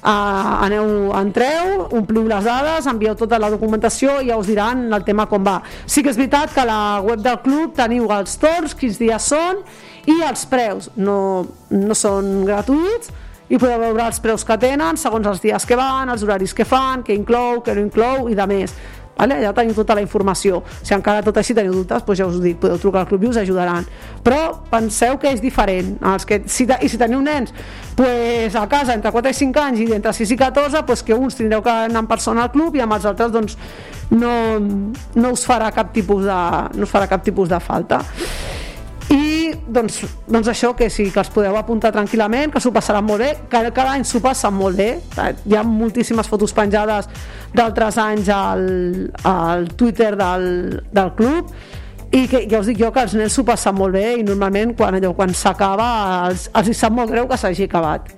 Uh, 0.02 0.64
aneu, 0.66 1.12
entreu, 1.14 1.84
ompliu 1.94 2.24
les 2.26 2.42
dades, 2.42 2.88
envieu 2.90 3.12
tota 3.14 3.38
la 3.38 3.52
documentació 3.52 4.16
i 4.18 4.32
ja 4.32 4.38
us 4.40 4.48
diran 4.50 4.88
el 4.90 5.04
tema 5.06 5.28
com 5.30 5.44
va. 5.46 5.60
Sí 5.86 6.02
que 6.02 6.10
és 6.10 6.18
veritat 6.18 6.50
que 6.50 6.58
a 6.58 6.66
la 6.66 6.78
web 7.06 7.22
del 7.22 7.36
club 7.44 7.76
teniu 7.78 8.10
els 8.10 8.34
torns, 8.42 8.74
quins 8.74 8.98
dies 8.98 9.28
són 9.30 9.60
i 10.10 10.16
els 10.26 10.42
preus. 10.50 10.90
No, 10.98 11.46
no 11.70 11.94
són 11.94 12.40
gratuïts 12.48 13.12
i 13.46 13.60
podeu 13.62 13.78
veure 13.78 14.08
els 14.08 14.18
preus 14.24 14.42
que 14.48 14.58
tenen 14.58 14.98
segons 14.98 15.30
els 15.30 15.44
dies 15.44 15.68
que 15.70 15.78
van, 15.78 16.10
els 16.10 16.26
horaris 16.26 16.50
que 16.50 16.66
fan, 16.66 17.06
què 17.06 17.14
inclou, 17.14 17.62
què 17.62 17.78
no 17.78 17.86
inclou 17.86 18.26
i 18.26 18.34
de 18.34 18.48
més. 18.50 18.74
Vale? 19.16 19.36
Allà 19.38 19.52
teniu 19.54 19.74
tota 19.76 19.94
la 19.94 20.02
informació. 20.02 20.62
Si 20.82 20.94
encara 20.96 21.22
tot 21.22 21.36
així 21.38 21.54
teniu 21.54 21.74
dubtes, 21.76 22.02
doncs 22.06 22.18
ja 22.18 22.26
us 22.26 22.40
dic, 22.42 22.58
podeu 22.62 22.80
trucar 22.82 23.04
al 23.04 23.10
club 23.10 23.22
i 23.22 23.30
us 23.30 23.38
ajudaran. 23.42 23.86
Però 24.24 24.40
penseu 24.70 25.18
que 25.22 25.30
és 25.30 25.42
diferent. 25.42 25.94
Els 26.12 26.26
que, 26.26 26.40
si, 26.46 26.66
I 26.66 26.90
si 26.90 26.98
teniu 26.98 27.20
nens 27.22 27.52
pues, 27.96 28.56
a 28.56 28.66
casa 28.70 28.96
entre 28.96 29.12
4 29.12 29.30
i 29.30 29.38
5 29.42 29.62
anys 29.62 29.84
i 29.84 29.90
entre 29.94 30.14
6 30.16 30.34
i 30.34 30.38
14, 30.40 30.82
pues, 30.88 31.04
que 31.06 31.14
uns 31.14 31.38
tindreu 31.38 31.62
que 31.62 31.70
anar 31.70 32.02
en 32.02 32.10
persona 32.10 32.46
al 32.46 32.52
club 32.54 32.76
i 32.76 32.82
amb 32.82 32.96
els 32.96 33.06
altres 33.06 33.30
doncs, 33.34 33.58
no, 34.10 34.32
no 35.14 35.32
us 35.32 35.46
farà 35.48 35.70
cap 35.72 35.92
tipus 35.94 36.26
de, 36.26 36.40
no 36.76 36.88
us 36.88 36.92
farà 36.92 37.08
cap 37.08 37.22
tipus 37.24 37.48
de 37.52 37.60
falta 37.62 38.02
doncs, 39.68 40.00
doncs 40.26 40.48
això, 40.52 40.72
que 40.76 40.88
sí, 40.90 41.10
que 41.12 41.20
els 41.22 41.30
podeu 41.32 41.56
apuntar 41.58 41.92
tranquil·lament, 41.94 42.52
que 42.52 42.62
s'ho 42.62 42.72
passaran 42.74 43.04
molt 43.06 43.22
bé, 43.22 43.30
que 43.50 43.62
cada 43.74 43.92
any 43.96 44.06
s'ho 44.08 44.20
passen 44.24 44.54
molt 44.56 44.78
bé. 44.78 44.88
Hi 45.46 45.56
ha 45.56 45.62
moltíssimes 45.66 46.28
fotos 46.30 46.54
penjades 46.56 47.08
d'altres 47.54 47.98
anys 48.00 48.32
al, 48.32 48.66
al 49.28 49.68
Twitter 49.76 50.14
del, 50.18 50.48
del 50.92 51.14
club 51.18 51.52
i 52.12 52.26
que 52.28 52.42
ja 52.48 52.60
us 52.60 52.68
dic 52.68 52.80
jo 52.82 52.90
que 52.92 53.06
els 53.06 53.14
nens 53.16 53.32
s'ho 53.32 53.44
passen 53.48 53.76
molt 53.76 53.96
bé 53.96 54.18
i 54.20 54.24
normalment 54.26 54.74
quan 54.76 54.98
allò 54.98 55.14
quan 55.16 55.32
s'acaba 55.32 55.86
els, 56.28 56.50
els 56.52 56.68
hi 56.68 56.74
sap 56.76 56.92
molt 56.92 57.12
greu 57.12 57.28
que 57.28 57.38
s'hagi 57.40 57.68
acabat 57.70 58.10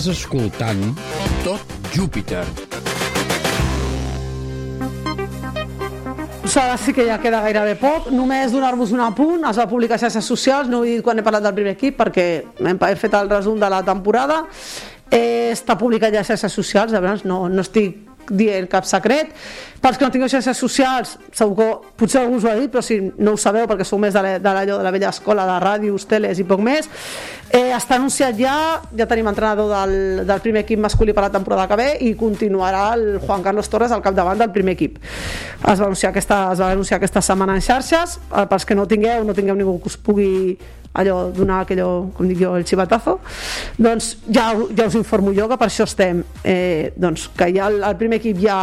Estàs 0.00 0.16
escoltant 0.16 0.78
Tot 1.44 1.72
Júpiter. 1.92 2.40
Doncs 6.40 6.56
ara 6.56 6.78
sí 6.80 6.94
que 6.96 7.04
ja 7.04 7.18
queda 7.20 7.42
gairebé 7.44 7.74
poc. 7.76 8.08
Només 8.08 8.54
donar-vos 8.54 8.94
un 8.96 9.02
apunt. 9.04 9.44
Es 9.50 9.60
va 9.60 9.66
publicar 9.68 9.98
a 9.98 10.00
xarxes 10.00 10.24
socials, 10.24 10.72
no 10.72 10.80
ho 10.80 10.86
he 10.88 10.94
dit 10.94 11.04
quan 11.04 11.20
he 11.20 11.26
parlat 11.26 11.44
del 11.44 11.58
primer 11.58 11.74
equip 11.76 12.00
perquè 12.00 12.24
hem 12.64 12.80
he 12.88 12.96
fet 12.96 13.18
el 13.18 13.28
resum 13.28 13.60
de 13.60 13.68
la 13.68 13.82
temporada. 13.84 14.46
Eh, 15.10 15.52
està 15.52 15.76
publicat 15.76 16.16
ja 16.16 16.24
a 16.24 16.30
xarxes 16.30 16.56
socials, 16.56 16.96
llavors 16.96 17.28
no, 17.28 17.42
no 17.52 17.60
estic 17.60 18.08
dient 18.30 18.70
cap 18.70 18.86
secret. 18.88 19.34
Pels 19.80 19.98
que 19.98 20.06
no 20.06 20.12
tingueu 20.14 20.30
xarxes 20.30 20.58
socials, 20.60 21.16
segur 21.36 21.56
que 21.58 21.68
potser 22.00 22.22
algú 22.22 22.38
us 22.38 22.46
ho 22.46 22.50
ha 22.52 22.56
dit, 22.58 22.70
però 22.72 22.82
si 22.84 23.00
no 23.18 23.34
ho 23.34 23.40
sabeu 23.40 23.68
perquè 23.68 23.84
sou 23.84 24.00
més 24.00 24.14
de 24.16 24.22
la, 24.24 24.34
de 24.38 24.54
la, 24.56 24.64
de 24.68 24.80
la 24.84 24.92
vella 24.94 25.12
escola 25.12 25.46
de 25.48 25.56
ràdios, 25.62 26.06
teles 26.08 26.40
i 26.40 26.46
poc 26.46 26.62
més, 26.64 26.88
eh, 27.50 27.70
està 27.74 27.96
anunciat 27.98 28.38
ja, 28.38 28.54
ja 28.96 29.06
tenim 29.10 29.28
entrenador 29.30 29.70
del, 29.72 30.24
del 30.26 30.42
primer 30.42 30.64
equip 30.64 30.80
masculí 30.82 31.14
per 31.16 31.26
la 31.26 31.32
temporada 31.34 31.66
que 31.70 31.78
ve 31.80 31.88
i 32.06 32.12
continuarà 32.18 32.90
el 32.94 33.18
Juan 33.24 33.42
Carlos 33.42 33.68
Torres 33.70 33.92
al 33.92 34.02
capdavant 34.02 34.38
del 34.38 34.52
primer 34.54 34.76
equip. 34.78 34.98
Es 35.02 35.80
va 35.80 35.88
anunciar 35.88 36.12
aquesta, 36.14 36.42
es 36.54 36.62
va 36.62 36.70
anunciar 36.72 37.00
aquesta 37.00 37.22
setmana 37.24 37.56
en 37.58 37.64
xarxes, 37.64 38.20
eh, 38.30 38.46
pels 38.50 38.66
que 38.66 38.78
no 38.78 38.86
tingueu, 38.90 39.24
no 39.26 39.34
tingueu 39.34 39.58
ningú 39.58 39.78
que 39.82 39.90
us 39.90 39.98
pugui 39.98 40.30
allò, 40.92 41.30
donar 41.34 41.60
aquello, 41.64 42.10
com 42.16 42.26
dic 42.26 42.40
jo, 42.42 42.56
el 42.58 42.66
xivatazo, 42.66 43.18
doncs 43.78 44.16
ja, 44.26 44.50
ja 44.74 44.88
us 44.88 44.98
informo 44.98 45.34
jo 45.36 45.46
que 45.50 45.58
per 45.58 45.68
això 45.70 45.86
estem, 45.86 46.24
eh, 46.42 46.90
doncs 46.98 47.28
que 47.36 47.50
ja 47.54 47.68
el, 47.70 47.82
el 47.86 47.98
primer 47.98 48.18
equip 48.18 48.40
ja, 48.42 48.58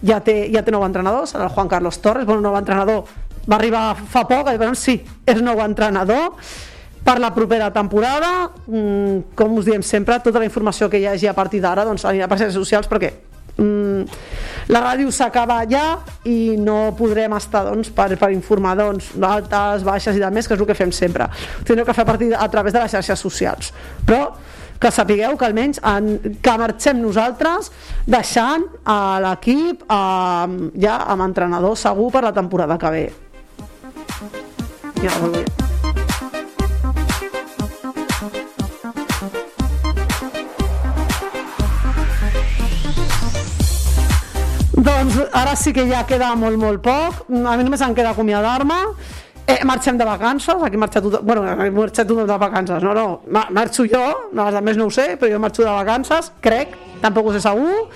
ja, 0.00 0.20
té, 0.24 0.46
ja 0.54 0.64
té 0.64 0.72
nou 0.72 0.86
entrenador, 0.86 1.28
serà 1.28 1.48
el 1.48 1.54
Juan 1.56 1.68
Carlos 1.68 2.00
Torres, 2.00 2.24
bueno, 2.24 2.40
nou 2.48 2.56
entrenador, 2.56 3.04
va 3.44 3.58
arribar 3.58 3.84
fa 4.08 4.24
poc, 4.28 4.48
llavors 4.48 4.88
sí, 4.88 5.00
és 5.28 5.44
nou 5.44 5.60
entrenador, 5.64 6.32
per 7.04 7.18
la 7.18 7.32
propera 7.34 7.70
temporada, 7.72 8.50
mm, 8.66 9.32
com 9.34 9.58
us 9.58 9.64
diem 9.64 9.82
sempre, 9.82 10.20
tota 10.20 10.38
la 10.38 10.48
informació 10.48 10.90
que 10.90 11.00
hi 11.00 11.06
hagi 11.06 11.26
a 11.26 11.34
partir 11.34 11.60
d'ara 11.60 11.84
doncs, 11.84 12.04
anirà 12.04 12.28
per 12.28 12.38
xarxes 12.38 12.54
socials 12.54 12.88
perquè 12.90 13.12
mm, 13.56 14.04
la 14.70 14.82
ràdio 14.84 15.10
s'acaba 15.10 15.62
ja 15.70 15.98
i 16.28 16.56
no 16.60 16.94
podrem 16.98 17.32
estar 17.38 17.64
doncs, 17.66 17.90
per, 17.90 18.12
per 18.20 18.30
informar 18.34 18.76
doncs, 18.78 19.12
d'altes, 19.16 19.84
baixes 19.86 20.16
i 20.16 20.22
de 20.22 20.30
més, 20.30 20.46
que 20.46 20.54
és 20.54 20.60
el 20.60 20.68
que 20.68 20.78
fem 20.78 20.92
sempre. 20.92 21.26
Tindreu 21.64 21.88
que 21.88 21.96
fer 21.96 22.04
a, 22.04 22.08
partir, 22.08 22.32
a 22.36 22.48
través 22.52 22.76
de 22.76 22.84
les 22.84 22.92
xarxes 22.92 23.26
socials. 23.26 23.72
Però 24.06 24.30
que 24.80 24.90
sapigueu 24.90 25.36
que 25.36 25.44
almenys 25.44 25.80
en, 25.84 26.36
que 26.40 26.54
marxem 26.56 27.02
nosaltres 27.02 27.68
deixant 28.08 28.64
a 28.88 29.20
l'equip 29.26 29.84
ja 29.90 31.00
amb 31.04 31.26
entrenador 31.28 31.76
segur 31.76 32.08
per 32.14 32.24
la 32.30 32.32
temporada 32.36 32.78
que 32.80 32.94
ve. 32.96 33.08
Ja, 35.00 35.12
molt 35.20 35.36
bé. 35.36 35.69
Doncs 44.80 45.16
ara 45.36 45.54
sí 45.56 45.72
que 45.76 45.84
ja 45.90 46.04
queda 46.08 46.32
molt, 46.38 46.56
molt 46.60 46.80
poc. 46.84 47.24
A 47.28 47.56
mi 47.58 47.64
només 47.66 47.82
em 47.84 47.94
queda 47.96 48.14
acomiadar-me. 48.14 48.78
Eh, 49.50 49.64
marxem 49.66 49.96
de 49.98 50.04
vacances, 50.06 50.54
aquí 50.62 50.76
marxa 50.78 51.00
tothom, 51.02 51.24
bueno, 51.26 51.42
he 51.64 51.70
marxat 51.74 52.06
tothom 52.06 52.26
de 52.28 52.36
vacances, 52.38 52.82
no, 52.84 52.92
no, 52.94 53.06
ma- 53.34 53.48
marxo 53.50 53.82
jo, 53.88 54.02
no, 54.32 54.44
els 54.46 54.54
altres 54.60 54.76
no 54.78 54.84
ho 54.86 54.90
sé, 54.94 55.16
però 55.18 55.32
jo 55.32 55.40
marxo 55.42 55.64
de 55.64 55.72
vacances, 55.74 56.28
crec, 56.44 56.76
tampoc 57.02 57.26
ho 57.26 57.32
sé 57.34 57.40
segur. 57.42 57.88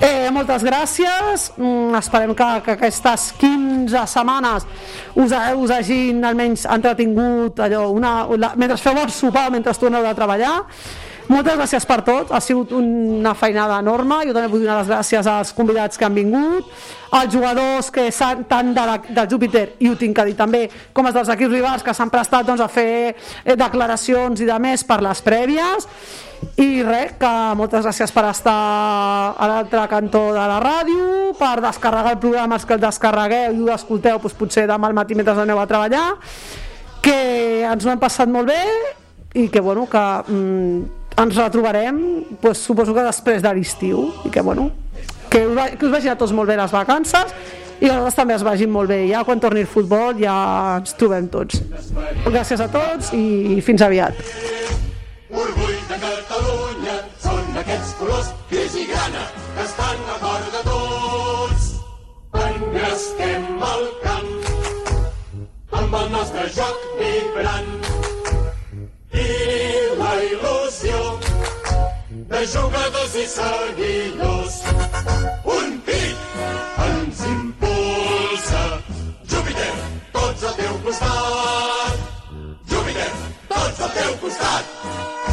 Eh, 0.00 0.30
moltes 0.32 0.62
gràcies, 0.64 1.50
mm, 1.58 1.98
esperem 1.98 2.32
que, 2.38 2.46
que 2.64 2.76
aquestes 2.78 3.34
15 3.36 4.06
setmanes 4.06 4.64
us, 5.18 5.34
us 5.58 5.70
hagin 5.76 6.24
almenys 6.24 6.64
entretingut 6.70 7.60
allò, 7.66 7.90
una, 7.92 8.14
la, 8.38 8.54
mentre 8.56 8.78
feu 8.80 8.96
el 9.02 9.10
sopar, 9.12 9.50
mentre 9.52 9.74
torneu 9.74 10.06
de 10.06 10.14
treballar. 10.14 10.54
Moltes 11.28 11.58
gràcies 11.58 11.84
per 11.84 11.98
tot, 12.06 12.30
ha 12.32 12.38
sigut 12.40 12.70
una 12.72 13.34
feinada 13.36 13.76
enorme, 13.82 14.22
jo 14.24 14.32
també 14.32 14.48
vull 14.48 14.62
donar 14.62 14.78
les 14.78 14.88
gràcies 14.88 15.26
als 15.28 15.50
convidats 15.52 16.00
que 16.00 16.06
han 16.06 16.14
vingut, 16.16 16.70
als 17.12 17.34
jugadors 17.34 17.90
que 17.92 18.06
s'han 18.12 18.46
tant 18.48 18.70
de, 18.72 18.84
la, 18.88 18.94
de 18.96 19.24
Júpiter, 19.28 19.64
i 19.84 19.90
ho 19.90 19.96
tinc 20.00 20.16
que 20.16 20.24
dir 20.30 20.36
també, 20.38 20.62
com 20.96 21.04
els 21.04 21.18
dels 21.18 21.28
equips 21.34 21.52
rivals 21.52 21.84
que 21.84 21.92
s'han 21.92 22.08
prestat 22.08 22.48
doncs, 22.48 22.62
a 22.64 22.70
fer 22.72 23.12
eh, 23.12 23.56
declaracions 23.60 24.40
i 24.40 24.48
de 24.48 24.56
més 24.64 24.86
per 24.88 25.02
les 25.04 25.20
prèvies, 25.26 25.84
i 26.64 26.82
res, 26.86 27.12
que 27.20 27.32
moltes 27.60 27.84
gràcies 27.84 28.14
per 28.14 28.24
estar 28.30 28.56
a 29.36 29.48
l'altre 29.52 29.84
cantó 29.90 30.30
de 30.32 30.48
la 30.48 30.60
ràdio, 30.64 31.34
per 31.36 31.58
descarregar 31.60 32.14
el 32.16 32.22
programa, 32.22 32.56
els 32.56 32.64
que 32.64 32.78
el 32.78 32.86
descarregueu 32.86 33.52
i 33.52 33.66
ho 33.66 33.74
escolteu 33.74 34.16
doncs, 34.16 34.38
potser 34.38 34.64
demà 34.70 34.88
al 34.88 34.96
matí 34.96 35.18
mentre 35.18 35.36
aneu 35.44 35.60
a 35.60 35.68
treballar, 35.68 36.06
que 37.04 37.18
ens 37.68 37.84
ho 37.84 37.92
hem 37.92 38.00
passat 38.00 38.32
molt 38.32 38.48
bé 38.48 38.62
i 39.36 39.50
que, 39.52 39.60
bueno, 39.60 39.84
que 39.90 40.06
mm, 40.24 40.97
ens 41.18 41.38
retrobarem 41.38 41.96
doncs, 42.42 42.60
suposo 42.62 42.94
que 42.94 43.06
després 43.06 43.42
de 43.42 43.54
l'estiu 43.56 44.04
i 44.24 44.30
que, 44.30 44.42
bueno, 44.44 44.70
que 45.28 45.44
us, 45.46 45.54
va, 45.56 45.68
que 45.74 45.86
us 45.86 45.92
vagin 45.92 46.14
a 46.14 46.18
tots 46.20 46.34
molt 46.36 46.50
bé 46.50 46.56
les 46.58 46.74
vacances 46.74 47.34
i 47.78 47.86
que 47.86 47.92
nosaltres 47.92 48.18
també 48.18 48.34
es 48.34 48.44
vagin 48.46 48.70
molt 48.74 48.90
bé. 48.90 49.00
Ja 49.10 49.24
quan 49.26 49.42
torni 49.42 49.62
el 49.64 49.70
futbol 49.70 50.16
ja 50.18 50.36
ens 50.78 50.94
trobem 50.98 51.28
tots. 51.30 51.60
Gràcies 52.26 52.62
a 52.62 52.68
tots 52.72 53.12
i 53.14 53.58
fins 53.64 53.84
aviat. 53.86 54.18
Orgull 55.28 55.78
de 55.90 55.98
Catalunya 56.04 56.96
són 57.22 57.60
aquests 57.62 57.94
colors 58.00 58.32
gris 58.50 58.78
i 58.78 58.86
grana 58.90 59.26
que 59.54 59.66
estan 59.66 60.10
a 60.14 60.18
cor 60.24 60.50
de 60.56 60.64
tots. 60.70 61.68
Engresquem 62.48 63.48
el 63.72 63.88
camp 64.02 64.32
amb 65.82 65.98
el 66.02 66.12
nostre 66.16 66.48
joc 66.56 66.86
vibrant. 66.98 67.74
I 69.14 69.67
il·lusió 70.38 71.18
de 72.30 72.46
jugadors 72.46 73.14
i 73.14 73.26
seguidors. 73.26 74.58
Un 75.44 75.80
crit 75.86 76.18
ens 76.86 77.24
impulsa. 77.30 78.62
Júpiter, 79.32 79.72
tots 80.12 80.44
al 80.50 80.54
teu 80.60 80.78
costat. 80.84 81.98
Júpiter, 82.70 83.10
teu 83.98 84.14
costat. 84.22 85.27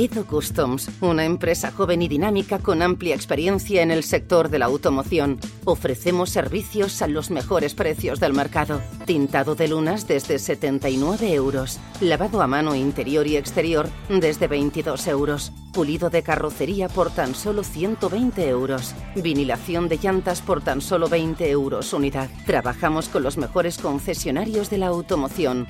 Edo 0.00 0.24
Customs, 0.24 0.90
una 1.02 1.26
empresa 1.26 1.72
joven 1.72 2.00
y 2.00 2.08
dinámica 2.08 2.58
con 2.58 2.80
amplia 2.80 3.14
experiencia 3.14 3.82
en 3.82 3.90
el 3.90 4.02
sector 4.02 4.48
de 4.48 4.58
la 4.58 4.64
automoción. 4.64 5.38
Ofrecemos 5.66 6.30
servicios 6.30 7.02
a 7.02 7.06
los 7.06 7.30
mejores 7.30 7.74
precios 7.74 8.18
del 8.18 8.32
mercado. 8.32 8.80
Tintado 9.04 9.54
de 9.56 9.68
lunas 9.68 10.08
desde 10.08 10.38
79 10.38 11.34
euros. 11.34 11.78
Lavado 12.00 12.40
a 12.40 12.46
mano 12.46 12.74
interior 12.74 13.26
y 13.26 13.36
exterior 13.36 13.90
desde 14.08 14.46
22 14.46 15.06
euros. 15.06 15.52
Pulido 15.74 16.08
de 16.08 16.22
carrocería 16.22 16.88
por 16.88 17.10
tan 17.10 17.34
solo 17.34 17.62
120 17.62 18.48
euros. 18.48 18.94
Vinilación 19.16 19.90
de 19.90 19.98
llantas 19.98 20.40
por 20.40 20.62
tan 20.62 20.80
solo 20.80 21.10
20 21.10 21.50
euros 21.50 21.92
unidad. 21.92 22.30
Trabajamos 22.46 23.10
con 23.10 23.22
los 23.22 23.36
mejores 23.36 23.76
concesionarios 23.76 24.70
de 24.70 24.78
la 24.78 24.86
automoción. 24.86 25.66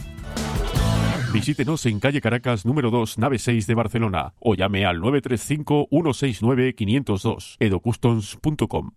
Visítenos 1.33 1.87
en 1.87 2.01
calle 2.01 2.21
Caracas 2.21 2.67
número 2.67 2.91
2, 2.91 3.19
nave 3.19 3.39
6 3.39 3.69
de 3.69 3.75
Barcelona 3.75 4.35
o 4.41 4.57
llame 4.57 4.85
al 4.85 5.01
935-169-502 5.01 7.57
edocustoms.com. 7.61 8.91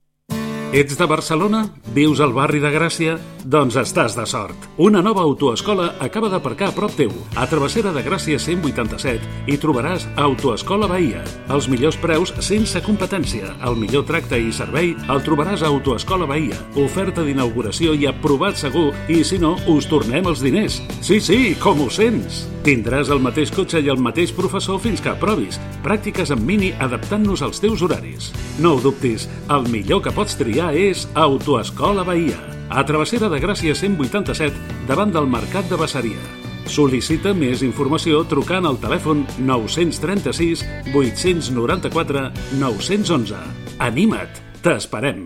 Ets 0.74 0.98
de 0.98 1.06
Barcelona? 1.06 1.70
Vius 1.94 2.20
al 2.20 2.34
barri 2.34 2.60
de 2.60 2.74
Gràcia? 2.74 3.20
Doncs 3.44 3.76
estàs 3.76 4.14
de 4.16 4.24
sort. 4.26 4.56
Una 4.80 5.02
nova 5.04 5.22
autoescola 5.22 5.89
acaba 6.00 6.30
d'aparcar 6.32 6.70
a 6.72 6.76
prop 6.76 6.94
teu. 6.96 7.12
A 7.36 7.44
Travessera 7.52 7.91
de 7.91 8.04
Gràcia 8.06 8.39
187 8.39 9.52
hi 9.52 9.58
trobaràs 9.60 10.06
Autoescola 10.16 10.88
Bahia. 10.88 11.26
Els 11.52 11.68
millors 11.68 11.98
preus 12.00 12.32
sense 12.39 12.80
competència. 12.86 13.52
El 13.68 13.76
millor 13.82 14.06
tracte 14.08 14.39
i 14.39 14.54
servei 14.56 14.94
el 14.96 15.24
trobaràs 15.28 15.64
a 15.64 15.72
Autoescola 15.74 16.28
Bahia. 16.30 16.56
Oferta 16.80 17.26
d'inauguració 17.28 17.98
i 18.00 18.08
aprovat 18.08 18.56
segur 18.60 18.94
i 19.12 19.20
si 19.28 19.41
no, 19.44 19.58
us 19.68 19.89
tornem 19.91 20.32
els 20.32 20.44
diners. 20.44 20.80
Sí, 21.04 21.20
sí, 21.20 21.41
com 21.60 21.84
ho 21.84 21.89
sents? 21.91 22.46
Tindràs 22.64 23.12
el 23.12 23.20
mateix 23.20 23.52
cotxe 23.52 23.84
i 23.84 23.91
el 23.91 24.00
mateix 24.00 24.32
professor 24.32 24.80
fins 24.80 25.04
que 25.04 25.12
aprovis. 25.12 25.60
Pràctiques 25.84 26.32
en 26.32 26.48
mini 26.48 26.72
adaptant-nos 26.80 27.44
als 27.44 27.60
teus 27.60 27.84
horaris. 27.84 28.32
No 28.64 28.78
ho 28.78 28.82
dubtis, 28.88 29.28
el 29.52 29.68
millor 29.68 30.06
que 30.08 30.16
pots 30.16 30.39
triar 30.39 30.72
és 30.80 31.10
Autoescola 31.12 32.08
Bahia. 32.08 32.39
A 32.74 32.82
Travessera 32.90 33.30
de 33.30 33.38
Gràcia 33.38 33.76
187, 33.78 34.56
davant 34.90 35.12
del 35.14 35.28
Mercat 35.30 35.68
de 35.70 35.78
Bassaria. 35.78 36.18
Sol·licita 36.66 37.36
més 37.38 37.62
informació 37.62 38.24
trucant 38.26 38.66
al 38.66 38.80
telèfon 38.82 39.22
936 39.46 40.64
894 40.90 42.24
911. 42.58 43.38
Anima't, 43.78 44.42
t'esperem. 44.66 45.22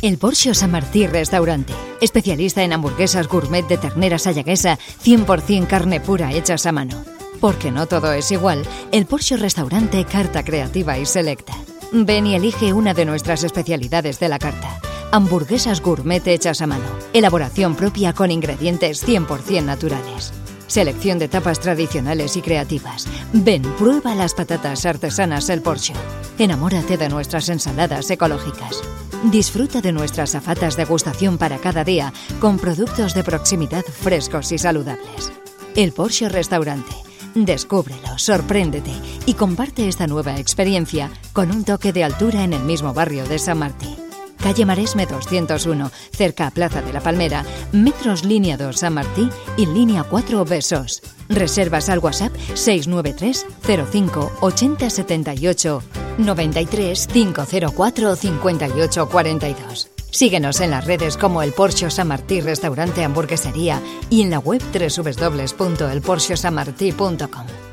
El 0.00 0.18
Porsche 0.22 0.54
San 0.54 0.70
Martí 0.70 1.08
Restaurante, 1.08 1.74
especialista 2.00 2.62
en 2.62 2.72
hamburguesas 2.72 3.26
gourmet 3.26 3.66
de 3.66 3.78
ternera 3.82 4.20
sayaguesa, 4.20 4.78
100% 4.78 5.66
carne 5.66 5.98
pura 5.98 6.30
hechas 6.32 6.66
a 6.66 6.72
mano. 6.72 7.02
Porque 7.40 7.72
no 7.72 7.86
todo 7.86 8.12
es 8.12 8.30
igual, 8.30 8.62
el 8.92 9.06
Porsche 9.06 9.36
Restaurante 9.36 10.04
carta 10.04 10.44
creativa 10.44 10.98
y 11.00 11.06
selecta. 11.06 11.65
Ven 11.92 12.26
y 12.26 12.34
elige 12.34 12.72
una 12.72 12.94
de 12.94 13.04
nuestras 13.04 13.44
especialidades 13.44 14.18
de 14.18 14.28
la 14.28 14.38
carta. 14.38 14.80
Hamburguesas 15.12 15.80
gourmet 15.80 16.26
hechas 16.26 16.60
a 16.60 16.66
mano, 16.66 16.84
elaboración 17.12 17.76
propia 17.76 18.12
con 18.12 18.30
ingredientes 18.30 19.06
100% 19.06 19.64
naturales. 19.64 20.32
Selección 20.66 21.20
de 21.20 21.28
tapas 21.28 21.60
tradicionales 21.60 22.36
y 22.36 22.42
creativas. 22.42 23.06
Ven, 23.32 23.62
prueba 23.78 24.16
las 24.16 24.34
patatas 24.34 24.84
artesanas 24.84 25.48
El 25.48 25.62
Porsche. 25.62 25.94
Enamórate 26.38 26.96
de 26.96 27.08
nuestras 27.08 27.48
ensaladas 27.48 28.10
ecológicas. 28.10 28.82
Disfruta 29.22 29.80
de 29.80 29.92
nuestras 29.92 30.34
afatas 30.34 30.76
degustación 30.76 31.38
para 31.38 31.58
cada 31.58 31.84
día 31.84 32.12
con 32.40 32.58
productos 32.58 33.14
de 33.14 33.22
proximidad 33.22 33.84
frescos 33.84 34.50
y 34.50 34.58
saludables. 34.58 35.32
El 35.76 35.92
Porsche 35.92 36.28
Restaurante. 36.28 36.92
Descúbrelo, 37.36 38.16
sorpréndete 38.16 38.92
y 39.26 39.34
comparte 39.34 39.88
esta 39.88 40.06
nueva 40.06 40.38
experiencia 40.38 41.10
con 41.34 41.50
un 41.50 41.64
toque 41.64 41.92
de 41.92 42.02
altura 42.02 42.44
en 42.44 42.54
el 42.54 42.62
mismo 42.62 42.94
barrio 42.94 43.26
de 43.26 43.38
San 43.38 43.58
Martín. 43.58 43.94
Calle 44.38 44.64
Maresme 44.64 45.04
201, 45.04 45.90
cerca 46.12 46.46
a 46.46 46.50
Plaza 46.50 46.80
de 46.80 46.94
la 46.94 47.02
Palmera, 47.02 47.44
metros 47.72 48.24
línea 48.24 48.56
2 48.56 48.78
San 48.78 48.94
Martí 48.94 49.28
y 49.58 49.66
línea 49.66 50.04
4 50.04 50.46
Besos. 50.46 51.02
Reservas 51.28 51.90
al 51.90 51.98
WhatsApp 51.98 52.34
693 52.54 53.44
05 53.92 54.32
80 54.40 54.88
78 54.88 55.82
93 56.16 57.06
504 57.06 58.16
58 58.16 59.08
42. 59.10 59.95
Síguenos 60.16 60.60
en 60.62 60.70
las 60.70 60.86
redes 60.86 61.18
como 61.18 61.42
el 61.42 61.52
Porsche 61.52 61.90
San 61.90 62.08
Martí 62.08 62.40
Restaurante 62.40 63.04
Hamburguesería 63.04 63.82
y 64.08 64.22
en 64.22 64.30
la 64.30 64.38
web 64.38 64.62
www.elporschesanmartí.com. 64.72 67.65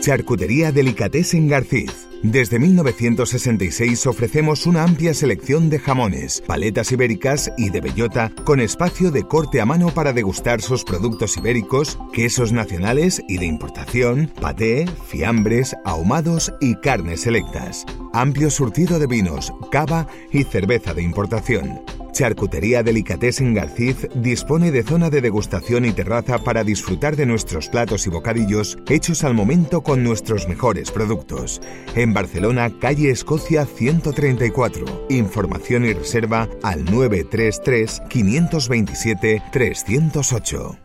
Charcutería 0.00 0.72
Delicatessen 0.72 1.46
Garcís. 1.46 2.08
Desde 2.22 2.58
1966 2.58 4.06
ofrecemos 4.06 4.66
una 4.66 4.82
amplia 4.82 5.12
selección 5.12 5.68
de 5.68 5.78
jamones, 5.78 6.42
paletas 6.46 6.90
ibéricas 6.92 7.52
y 7.58 7.70
de 7.70 7.80
bellota 7.80 8.32
con 8.44 8.60
espacio 8.60 9.10
de 9.10 9.24
corte 9.24 9.60
a 9.60 9.66
mano 9.66 9.88
para 9.90 10.12
degustar 10.12 10.62
sus 10.62 10.84
productos 10.84 11.36
ibéricos, 11.36 11.98
quesos 12.12 12.52
nacionales 12.52 13.22
y 13.28 13.38
de 13.38 13.46
importación, 13.46 14.32
paté, 14.40 14.86
fiambres, 15.06 15.76
ahumados 15.84 16.52
y 16.60 16.76
carnes 16.76 17.22
selectas. 17.22 17.84
Amplio 18.12 18.50
surtido 18.50 18.98
de 18.98 19.06
vinos, 19.06 19.52
cava 19.70 20.06
y 20.32 20.44
cerveza 20.44 20.94
de 20.94 21.02
importación. 21.02 21.80
Charcutería 22.12 22.82
Delicatessen 22.82 23.54
Garcís 23.54 24.08
dispone 24.14 24.70
de 24.70 24.82
zona 24.82 25.10
de 25.10 25.20
degustación 25.20 25.84
y 25.84 25.92
terraza 25.92 26.38
para 26.38 26.64
disfrutar 26.64 27.16
de 27.16 27.26
nuestros 27.26 27.68
platos 27.68 28.06
y 28.06 28.10
bocadillos 28.10 28.78
hechos 28.88 29.24
al 29.24 29.34
momento 29.34 29.82
con 29.82 30.02
nuestros 30.02 30.48
mejores 30.48 30.90
productos. 30.90 31.60
En 31.94 32.12
Barcelona, 32.12 32.70
calle 32.80 33.10
Escocia 33.10 33.66
134. 33.66 35.06
Información 35.10 35.84
y 35.84 35.92
reserva 35.92 36.48
al 36.62 36.84
933 36.84 38.02
527 38.08 39.42
308. 39.52 40.78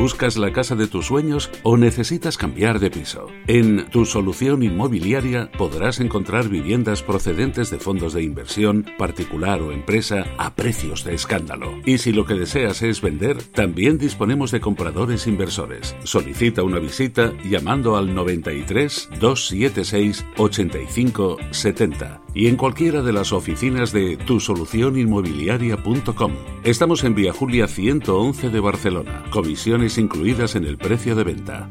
¿Buscas 0.00 0.38
la 0.38 0.50
casa 0.50 0.76
de 0.76 0.86
tus 0.86 1.08
sueños 1.08 1.50
o 1.62 1.76
necesitas 1.76 2.38
cambiar 2.38 2.80
de 2.80 2.90
piso? 2.90 3.26
En 3.46 3.84
Tu 3.90 4.06
Solución 4.06 4.62
Inmobiliaria 4.62 5.52
podrás 5.58 6.00
encontrar 6.00 6.48
viviendas 6.48 7.02
procedentes 7.02 7.68
de 7.68 7.78
fondos 7.78 8.14
de 8.14 8.22
inversión, 8.22 8.86
particular 8.96 9.60
o 9.60 9.72
empresa, 9.72 10.24
a 10.38 10.54
precios 10.54 11.04
de 11.04 11.12
escándalo. 11.12 11.74
Y 11.84 11.98
si 11.98 12.14
lo 12.14 12.24
que 12.24 12.32
deseas 12.32 12.80
es 12.80 13.02
vender, 13.02 13.42
también 13.42 13.98
disponemos 13.98 14.50
de 14.52 14.62
compradores 14.62 15.26
inversores. 15.26 15.94
Solicita 16.04 16.62
una 16.62 16.78
visita 16.78 17.34
llamando 17.44 17.98
al 17.98 18.14
93 18.14 19.10
276 19.20 20.24
85 20.38 21.36
70 21.50 22.22
y 22.34 22.48
en 22.48 22.56
cualquiera 22.56 23.02
de 23.02 23.12
las 23.12 23.32
oficinas 23.32 23.92
de 23.92 24.16
tusolucioninmobiliaria.com. 24.16 26.32
Estamos 26.64 27.04
en 27.04 27.14
Vía 27.14 27.32
Julia 27.32 27.68
111 27.68 28.50
de 28.50 28.60
Barcelona. 28.60 29.24
Comisiones 29.30 29.98
incluidas 29.98 30.54
en 30.54 30.64
el 30.64 30.78
precio 30.78 31.14
de 31.14 31.24
venta. 31.24 31.68